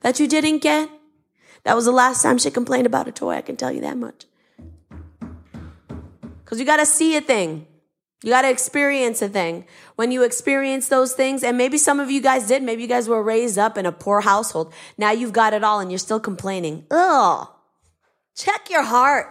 that 0.02 0.20
you 0.20 0.28
didn't 0.28 0.60
get. 0.60 0.90
That 1.64 1.76
was 1.76 1.86
the 1.86 1.92
last 1.92 2.22
time 2.22 2.38
she 2.38 2.52
complained 2.52 2.86
about 2.86 3.08
a 3.08 3.12
toy. 3.12 3.36
I 3.36 3.42
can 3.42 3.56
tell 3.56 3.72
you 3.72 3.82
that 3.82 3.98
much. 3.98 4.26
Because 6.44 6.60
you 6.60 6.66
got 6.66 6.78
to 6.78 6.86
see 6.86 7.16
a 7.16 7.22
thing. 7.22 7.68
You 8.24 8.32
got 8.32 8.42
to 8.42 8.50
experience 8.50 9.22
a 9.22 9.30
thing. 9.30 9.66
When 9.96 10.12
you 10.12 10.24
experience 10.24 10.88
those 10.88 11.14
things, 11.14 11.44
and 11.44 11.58
maybe 11.58 11.78
some 11.78 12.00
of 12.00 12.10
you 12.10 12.22
guys 12.22 12.48
did, 12.48 12.64
maybe 12.64 12.82
you 12.82 12.88
guys 12.88 13.08
were 13.08 13.22
raised 13.22 13.58
up 13.58 13.78
in 13.78 13.86
a 13.86 13.92
poor 13.92 14.22
household. 14.22 14.74
Now 14.98 15.12
you've 15.12 15.34
got 15.34 15.54
it 15.54 15.64
all 15.64 15.80
and 15.80 15.92
you're 15.92 16.00
still 16.00 16.20
complaining. 16.20 16.86
Ugh. 16.90 17.48
Check 18.36 18.70
your 18.70 18.84
heart. 18.84 19.28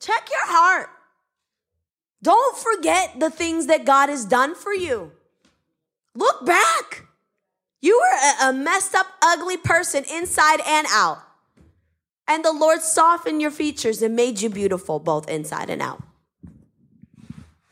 Check 0.00 0.28
your 0.30 0.46
heart. 0.46 0.90
Don't 2.22 2.56
forget 2.56 3.18
the 3.18 3.30
things 3.30 3.66
that 3.66 3.84
God 3.84 4.08
has 4.08 4.24
done 4.24 4.54
for 4.54 4.72
you. 4.72 5.12
Look 6.14 6.46
back. 6.46 7.06
You 7.80 7.98
were 7.98 8.48
a 8.48 8.52
messed 8.52 8.94
up, 8.94 9.06
ugly 9.22 9.56
person 9.56 10.04
inside 10.10 10.60
and 10.66 10.86
out. 10.90 11.18
And 12.28 12.44
the 12.44 12.52
Lord 12.52 12.80
softened 12.80 13.42
your 13.42 13.50
features 13.50 14.00
and 14.00 14.16
made 14.16 14.40
you 14.40 14.48
beautiful 14.48 14.98
both 14.98 15.28
inside 15.28 15.68
and 15.68 15.82
out. 15.82 16.02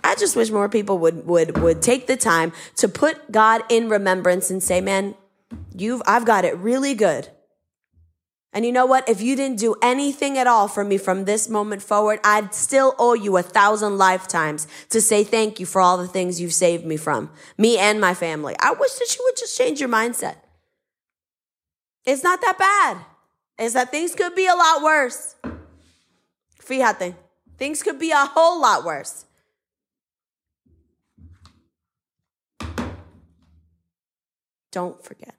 I 0.05 0.15
just 0.15 0.37
wish 0.37 0.51
more 0.51 0.69
people 0.69 0.99
would 0.99 1.27
would 1.27 1.59
would 1.59 1.83
take 1.83 2.07
the 2.07 2.17
time 2.17 2.53
to 2.77 2.89
put 2.89 3.31
God 3.31 3.63
in 3.69 3.89
remembrance 3.89 4.51
and 4.51 4.63
say, 4.63 4.81
"Man, 4.81 5.15
you've 5.75 6.03
I've 6.07 6.25
got 6.25 6.45
it 6.45 6.57
really 6.57 6.95
good." 6.95 7.29
And 8.55 8.67
you 8.67 8.73
know 8.73 8.85
what? 8.85 9.09
If 9.09 9.23
you 9.23 9.35
didn't 9.35 9.59
do 9.59 9.77
anything 9.81 10.37
at 10.37 10.47
all 10.47 10.69
for 10.69 10.85
me 10.85 10.99
from 10.99 11.25
this 11.25 11.49
moment 11.49 11.83
forward, 11.83 12.21
I'd 12.23 12.55
still 12.55 12.95
owe 12.99 13.15
you 13.15 13.39
a 13.39 13.43
thousand 13.43 13.97
lifetimes 13.97 14.67
to 14.91 15.01
say 15.01 15.25
thank 15.25 15.59
you 15.59 15.65
for 15.65 15.81
all 15.81 15.97
the 15.97 16.07
things 16.07 16.39
you've 16.39 16.53
saved 16.53 16.85
me 16.85 16.99
from, 16.99 17.31
me 17.57 17.79
and 17.79 17.99
my 17.99 18.13
family. 18.13 18.55
I 18.61 18.73
wish 18.73 18.93
that 18.93 19.17
you 19.17 19.25
would 19.25 19.39
just 19.39 19.57
change 19.57 19.81
your 19.81 19.89
mindset. 19.89 20.37
It's 22.05 22.23
not 22.23 22.43
that 22.43 22.59
bad. 22.59 22.99
It's 23.59 23.75
that 23.75 23.91
things 23.91 24.15
could 24.15 24.35
be 24.35 24.47
a 24.47 24.55
lot 24.55 24.83
worse. 24.83 25.37
Fíjate, 26.61 27.15
things 27.57 27.83
could 27.83 27.99
be 27.99 28.11
a 28.11 28.27
whole 28.27 28.61
lot 28.61 28.85
worse. 28.85 29.25
Don't 34.73 35.03
forget. 35.05 35.35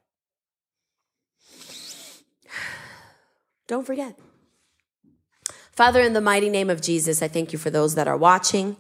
Don't 3.68 3.86
forget. 3.86 4.18
Father, 5.72 6.02
in 6.02 6.14
the 6.14 6.22
mighty 6.22 6.50
name 6.50 6.70
of 6.70 6.82
Jesus, 6.82 7.22
I 7.24 7.28
thank 7.28 7.52
you 7.52 7.60
for 7.60 7.72
those 7.72 7.96
that 7.96 8.08
are 8.08 8.16
watching 8.16 8.78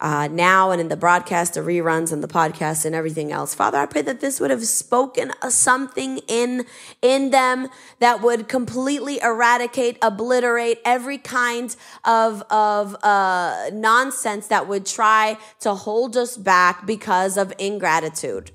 uh, 0.00 0.28
now 0.28 0.70
and 0.70 0.80
in 0.80 0.88
the 0.88 0.96
broadcast, 0.96 1.54
the 1.54 1.60
reruns 1.60 2.12
and 2.12 2.22
the 2.22 2.28
podcast 2.28 2.84
and 2.84 2.94
everything 2.94 3.30
else. 3.30 3.54
Father, 3.54 3.78
I 3.78 3.86
pray 3.86 4.02
that 4.02 4.20
this 4.20 4.40
would 4.40 4.50
have 4.50 4.64
spoken 4.64 5.32
something 5.48 6.18
in, 6.26 6.64
in 7.02 7.30
them 7.30 7.68
that 8.00 8.20
would 8.20 8.48
completely 8.48 9.20
eradicate, 9.20 9.98
obliterate 10.02 10.78
every 10.84 11.18
kind 11.18 11.76
of, 12.04 12.42
of 12.50 12.96
uh, 13.04 13.70
nonsense 13.72 14.48
that 14.48 14.66
would 14.66 14.86
try 14.86 15.38
to 15.60 15.74
hold 15.74 16.16
us 16.16 16.36
back 16.36 16.84
because 16.84 17.36
of 17.36 17.52
ingratitude. 17.58 18.50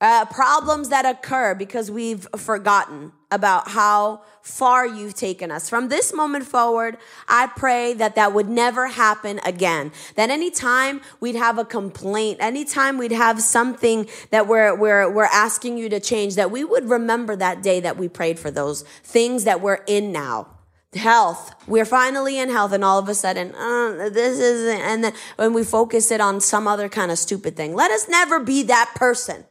Uh, 0.00 0.24
problems 0.26 0.90
that 0.90 1.04
occur 1.04 1.56
because 1.56 1.90
we've 1.90 2.28
forgotten 2.36 3.10
about 3.32 3.68
how 3.68 4.22
far 4.42 4.86
you've 4.86 5.14
taken 5.14 5.50
us. 5.50 5.68
From 5.68 5.88
this 5.88 6.14
moment 6.14 6.46
forward, 6.46 6.96
I 7.26 7.48
pray 7.48 7.94
that 7.94 8.14
that 8.14 8.32
would 8.32 8.48
never 8.48 8.86
happen 8.86 9.40
again. 9.44 9.90
That 10.14 10.30
anytime 10.30 11.00
we'd 11.18 11.34
have 11.34 11.58
a 11.58 11.64
complaint, 11.64 12.38
anytime 12.40 12.96
we'd 12.96 13.10
have 13.10 13.42
something 13.42 14.08
that 14.30 14.46
we're, 14.46 14.72
we're, 14.74 15.10
we're 15.10 15.24
asking 15.24 15.78
you 15.78 15.88
to 15.88 15.98
change, 15.98 16.36
that 16.36 16.52
we 16.52 16.62
would 16.62 16.88
remember 16.88 17.34
that 17.34 17.60
day 17.60 17.80
that 17.80 17.96
we 17.96 18.08
prayed 18.08 18.38
for 18.38 18.52
those 18.52 18.82
things 19.02 19.44
that 19.44 19.60
we're 19.60 19.82
in 19.88 20.12
now 20.12 20.46
health 20.94 21.54
we're 21.66 21.84
finally 21.84 22.38
in 22.38 22.48
health 22.48 22.72
and 22.72 22.82
all 22.82 22.98
of 22.98 23.10
a 23.10 23.14
sudden 23.14 23.54
uh, 23.54 24.08
this 24.08 24.38
isn't 24.38 24.80
and 24.80 25.04
then 25.04 25.12
when 25.36 25.52
we 25.52 25.62
focus 25.62 26.10
it 26.10 26.18
on 26.18 26.40
some 26.40 26.66
other 26.66 26.88
kind 26.88 27.12
of 27.12 27.18
stupid 27.18 27.54
thing 27.54 27.74
let 27.74 27.90
us 27.90 28.08
never 28.08 28.40
be 28.40 28.62
that 28.62 28.90
person 28.94 29.44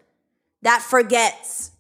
that 0.62 0.82
forgets 0.82 1.72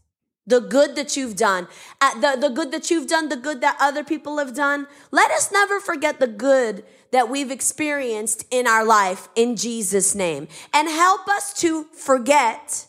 the 0.47 0.61
good 0.61 0.95
that 0.95 1.17
you've 1.17 1.35
done, 1.35 1.67
the, 1.99 2.37
the 2.39 2.49
good 2.49 2.71
that 2.71 2.89
you've 2.89 3.07
done, 3.07 3.27
the 3.27 3.35
good 3.35 3.59
that 3.61 3.77
other 3.81 4.03
people 4.03 4.37
have 4.37 4.55
done. 4.55 4.87
Let 5.11 5.29
us 5.31 5.51
never 5.51 5.79
forget 5.81 6.19
the 6.19 6.27
good 6.27 6.85
that 7.11 7.29
we've 7.29 7.51
experienced 7.51 8.45
in 8.49 8.65
our 8.65 8.85
life 8.85 9.27
in 9.35 9.57
Jesus' 9.57 10.15
name. 10.15 10.47
And 10.73 10.87
help 10.87 11.27
us 11.27 11.53
to 11.55 11.83
forget, 11.85 12.87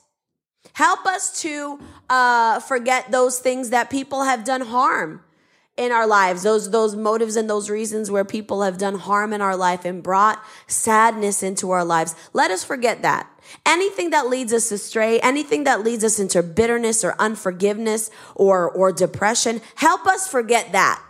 help 0.75 1.05
us 1.05 1.43
to 1.43 1.81
uh, 2.09 2.61
forget 2.61 3.11
those 3.11 3.41
things 3.41 3.71
that 3.71 3.91
people 3.91 4.23
have 4.23 4.45
done 4.45 4.61
harm 4.61 5.23
in 5.77 5.93
our 5.93 6.09
lives, 6.09 6.43
those, 6.43 6.71
those 6.71 6.97
motives 6.97 7.37
and 7.37 7.49
those 7.49 7.71
reasons 7.71 8.11
where 8.11 8.25
people 8.25 8.63
have 8.63 8.79
done 8.79 8.99
harm 8.99 9.33
in 9.33 9.41
our 9.41 9.57
life 9.57 9.85
and 9.85 10.03
brought 10.03 10.43
sadness 10.67 11.43
into 11.43 11.71
our 11.71 11.85
lives. 11.85 12.17
Let 12.33 12.51
us 12.51 12.65
forget 12.65 13.03
that. 13.03 13.31
Anything 13.65 14.11
that 14.11 14.29
leads 14.29 14.53
us 14.53 14.71
astray, 14.71 15.21
anything 15.21 15.65
that 15.65 15.83
leads 15.83 16.05
us 16.05 16.19
into 16.19 16.43
bitterness 16.43 17.05
or 17.05 17.15
unforgiveness 17.19 18.11
or, 18.35 18.71
or 18.71 18.93
depression, 18.93 19.61
help 19.77 20.07
us 20.07 20.29
forget 20.29 20.73
that. 20.73 21.03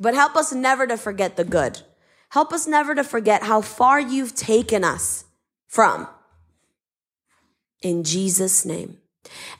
But 0.00 0.14
help 0.14 0.36
us 0.36 0.52
never 0.52 0.86
to 0.86 0.96
forget 0.96 1.36
the 1.36 1.44
good. 1.44 1.80
Help 2.30 2.52
us 2.52 2.66
never 2.66 2.94
to 2.94 3.04
forget 3.04 3.42
how 3.42 3.60
far 3.60 4.00
you've 4.00 4.34
taken 4.34 4.84
us 4.84 5.24
from. 5.66 6.08
In 7.82 8.04
Jesus' 8.04 8.64
name. 8.64 8.98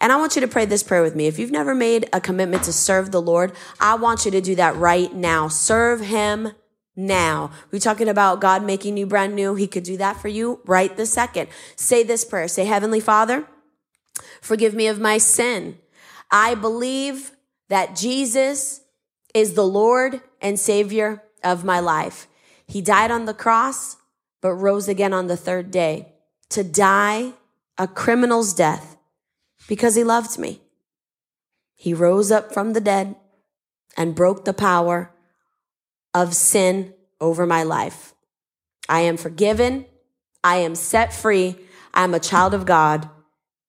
And 0.01 0.13
I 0.13 0.17
want 0.17 0.35
you 0.35 0.41
to 0.41 0.49
pray 0.49 0.65
this 0.65 0.83
prayer 0.83 1.03
with 1.03 1.15
me. 1.15 1.27
If 1.27 1.39
you've 1.39 1.51
never 1.51 1.75
made 1.75 2.09
a 2.13 2.21
commitment 2.21 2.63
to 2.65 2.73
serve 2.73 3.11
the 3.11 3.23
Lord, 3.23 3.53
I 3.81 3.97
want 3.97 4.25
you 4.25 4.31
to 4.31 4.41
do 4.41 4.55
that 4.57 4.77
right 4.77 5.13
now. 5.15 5.49
Serve 5.49 6.01
Him 6.01 6.53
now. 6.99 7.53
We're 7.71 7.79
talking 7.79 8.09
about 8.09 8.41
God 8.41 8.65
making 8.65 8.97
you 8.97 9.07
brand 9.07 9.35
new. 9.35 9.55
He 9.55 9.69
could 9.69 9.85
do 9.85 9.97
that 9.99 10.21
for 10.21 10.29
you 10.29 10.61
right 10.67 10.95
the 10.95 11.07
second. 11.07 11.49
Say 11.77 12.03
this 12.03 12.25
prayer. 12.25 12.49
Say, 12.49 12.65
Heavenly 12.65 13.01
Father, 13.01 13.47
forgive 14.43 14.75
me 14.75 14.89
of 14.89 15.01
my 15.01 15.17
sin. 15.17 15.79
I 16.31 16.57
believe 16.57 17.31
that 17.69 17.95
Jesus 17.95 18.83
is 19.33 19.55
the 19.55 19.67
Lord 19.67 20.21
and 20.43 20.59
Savior 20.59 21.23
of 21.45 21.65
my 21.65 21.79
life. 21.79 22.27
He 22.67 22.83
died 22.83 23.11
on 23.11 23.25
the 23.25 23.35
cross, 23.35 23.97
but 24.43 24.55
rose 24.55 24.89
again 24.89 25.13
on 25.13 25.29
the 25.29 25.37
third 25.37 25.71
day 25.71 26.13
to 26.51 26.65
die 26.65 27.33
a 27.79 27.87
criminal's 27.87 28.53
death 28.53 28.97
because 29.69 29.95
he 29.95 30.03
loved 30.03 30.39
me. 30.39 30.61
He 31.77 31.95
rose 31.95 32.33
up 32.33 32.53
from 32.53 32.73
the 32.73 32.81
dead 32.81 33.15
and 33.97 34.17
broke 34.17 34.45
the 34.45 34.53
power 34.53 35.13
of 36.23 36.35
sin 36.35 36.93
over 37.21 37.47
my 37.47 37.63
life. 37.63 38.15
I 38.89 39.01
am 39.01 39.17
forgiven. 39.17 39.87
I 40.43 40.57
am 40.57 40.75
set 40.75 41.13
free. 41.13 41.57
I'm 41.95 42.15
a 42.15 42.21
child 42.21 42.55
of 42.55 42.67
God 42.67 43.09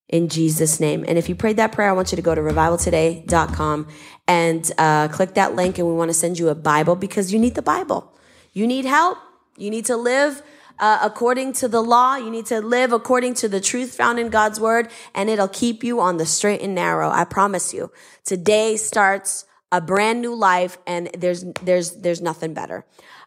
in 0.08 0.30
Jesus' 0.30 0.80
name. 0.80 1.06
And 1.08 1.18
if 1.18 1.30
you 1.30 1.36
prayed 1.36 1.58
that 1.58 1.72
prayer, 1.72 1.90
I 1.90 1.94
want 1.94 2.12
you 2.12 2.16
to 2.16 2.22
go 2.22 2.34
to 2.34 2.42
revivaltoday.com 2.42 3.88
and 4.28 4.72
uh, 4.78 5.08
click 5.10 5.36
that 5.36 5.56
link. 5.56 5.78
And 5.78 5.88
we 5.88 5.94
want 5.94 6.10
to 6.10 6.14
send 6.14 6.40
you 6.40 6.50
a 6.50 6.56
Bible 6.56 6.96
because 6.96 7.32
you 7.32 7.40
need 7.40 7.56
the 7.56 7.62
Bible. 7.62 8.12
You 8.54 8.66
need 8.66 8.86
help. 8.86 9.18
You 9.58 9.70
need 9.70 9.86
to 9.86 9.98
live 9.98 10.42
uh, 10.80 11.00
according 11.04 11.54
to 11.54 11.68
the 11.68 11.82
law. 11.82 12.16
You 12.16 12.32
need 12.32 12.48
to 12.48 12.62
live 12.62 12.92
according 12.92 13.36
to 13.36 13.48
the 13.48 13.62
truth 13.62 13.94
found 13.94 14.18
in 14.18 14.30
God's 14.30 14.60
word, 14.60 14.90
and 15.14 15.30
it'll 15.30 15.48
keep 15.48 15.84
you 15.84 16.00
on 16.00 16.18
the 16.18 16.26
straight 16.26 16.62
and 16.62 16.74
narrow. 16.74 17.10
I 17.10 17.26
promise 17.26 17.74
you. 17.74 17.92
Today 18.24 18.78
starts 18.78 19.46
a 19.72 19.82
brand 19.82 20.22
new 20.22 20.36
life 20.36 20.78
and 20.88 21.10
there's 21.18 21.46
there's 21.64 21.92
there's 21.98 22.22
nothing 22.22 22.54
better. 22.54 22.86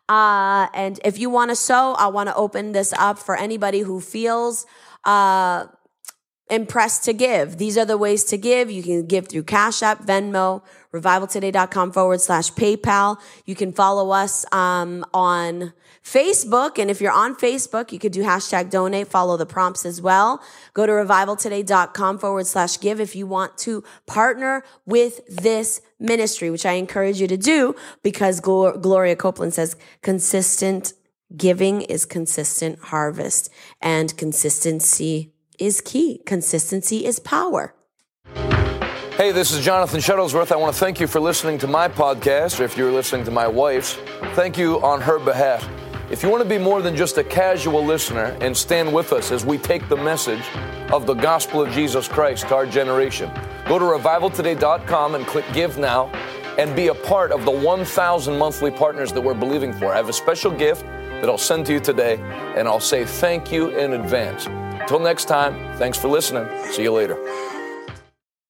Uh, 0.09 0.67
and 0.75 1.01
if 1.05 1.19
you 1.19 1.31
want 1.31 1.51
to 1.51 1.57
sow, 1.57 1.95
I 1.95 2.09
want 2.09 2.29
to 2.29 2.35
open 2.35 2.73
this 2.73 2.93
up 2.95 3.19
for 3.19 3.37
anybody 3.37 3.81
who 3.81 4.01
feels 4.01 4.67
uh, 5.05 5.67
impressed 6.51 7.05
to 7.05 7.13
give. 7.13 7.57
These 7.57 7.79
are 7.79 7.85
the 7.85 7.97
ways 7.97 8.25
to 8.25 8.37
give. 8.37 8.71
You 8.71 8.83
can 8.83 9.07
give 9.07 9.29
through 9.29 9.45
Cash 9.45 9.83
App, 9.83 10.05
Venmo, 10.05 10.63
revivaltoday.com 10.93 11.93
forward 11.93 12.21
slash 12.21 12.53
PayPal. 12.53 13.19
You 13.47 13.55
can 13.55 13.73
follow 13.73 14.11
us 14.11 14.45
um, 14.53 15.05
on 15.15 15.73
Facebook. 16.05 16.79
And 16.79 16.91
if 16.91 17.01
you're 17.01 17.13
on 17.13 17.37
Facebook, 17.37 17.93
you 17.93 17.99
could 17.99 18.13
do 18.13 18.23
hashtag 18.23 18.71
donate, 18.71 19.09
follow 19.09 19.37
the 19.37 19.47
prompts 19.47 19.87
as 19.87 20.03
well. 20.03 20.43
Go 20.75 20.87
to 20.87 20.93
revivaltoday.com 20.93 22.19
forward 22.19 22.47
slash 22.47 22.81
give 22.81 23.01
if 23.01 23.15
you 23.15 23.27
want 23.27 23.57
to 23.59 23.85
partner 24.07 24.65
with 24.85 25.21
this 25.29 25.81
ministry, 25.99 26.51
which 26.51 26.67
I 26.67 26.73
encourage 26.73 27.21
you 27.21 27.29
to 27.29 27.37
do 27.37 27.75
because 28.03 28.41
Gloria 28.41 29.17
Copeland 29.17 29.55
says 29.55 29.77
consistent 30.03 30.95
Giving 31.37 31.83
is 31.83 32.05
consistent 32.05 32.79
harvest, 32.79 33.51
and 33.81 34.15
consistency 34.17 35.33
is 35.59 35.81
key. 35.81 36.21
Consistency 36.27 37.07
is 37.07 37.19
power. 37.19 37.75
Hey, 39.17 39.33
this 39.33 39.51
is 39.51 39.65
Jonathan 39.65 40.01
Shuttlesworth. 40.01 40.53
I 40.53 40.57
want 40.57 40.75
to 40.75 40.81
thank 40.81 41.01
you 41.01 41.07
for 41.07 41.21
listening 41.21 41.59
to 41.59 41.67
my 41.67 41.89
podcast, 41.89 42.61
or 42.61 42.65
if 42.65 42.77
you're 42.77 42.93
listening 42.93 43.25
to 43.25 43.31
my 43.31 43.47
wife's, 43.47 43.95
thank 44.35 44.59
you 44.59 44.83
on 44.83 45.01
her 45.01 45.19
behalf. 45.19 45.67
If 46.13 46.23
you 46.23 46.29
want 46.29 46.43
to 46.43 46.49
be 46.49 46.59
more 46.59 46.83
than 46.83 46.95
just 46.95 47.17
a 47.17 47.25
casual 47.25 47.83
listener 47.83 48.37
and 48.43 48.55
stand 48.55 48.93
with 48.93 49.15
us 49.15 49.33
as 49.33 49.47
we 49.47 49.57
take 49.57 49.89
the 49.89 49.97
message 49.97 50.45
of 50.93 51.07
the 51.07 51.15
gospel 51.15 51.63
of 51.63 51.71
Jesus 51.71 52.07
Christ 52.07 52.49
to 52.49 52.55
our 52.55 52.67
generation, 52.67 53.31
go 53.67 53.79
to 53.79 53.85
revivaltoday.com 53.87 55.15
and 55.15 55.27
click 55.27 55.47
Give 55.55 55.79
Now 55.79 56.09
and 56.59 56.77
be 56.77 56.89
a 56.89 56.95
part 56.95 57.33
of 57.33 57.47
the 57.47 57.51
1,000 57.51 58.37
monthly 58.37 58.71
partners 58.71 59.11
that 59.15 59.23
we're 59.23 59.33
believing 59.33 59.73
for. 59.73 59.87
I 59.87 59.97
have 59.97 60.11
a 60.11 60.13
special 60.13 60.51
gift 60.51 60.85
that 60.85 61.31
I'll 61.31 61.39
send 61.39 61.65
to 61.67 61.73
you 61.73 61.81
today, 61.81 62.19
and 62.57 62.69
I'll 62.69 62.79
say 62.79 63.07
thank 63.07 63.51
you 63.51 63.71
in 63.71 63.95
advance. 63.95 64.45
Until 64.45 64.99
next 64.99 65.25
time, 65.29 65.75
thanks 65.79 65.97
for 65.97 66.09
listening. 66.09 66.47
See 66.73 66.83
you 66.83 66.93
later. 66.93 67.17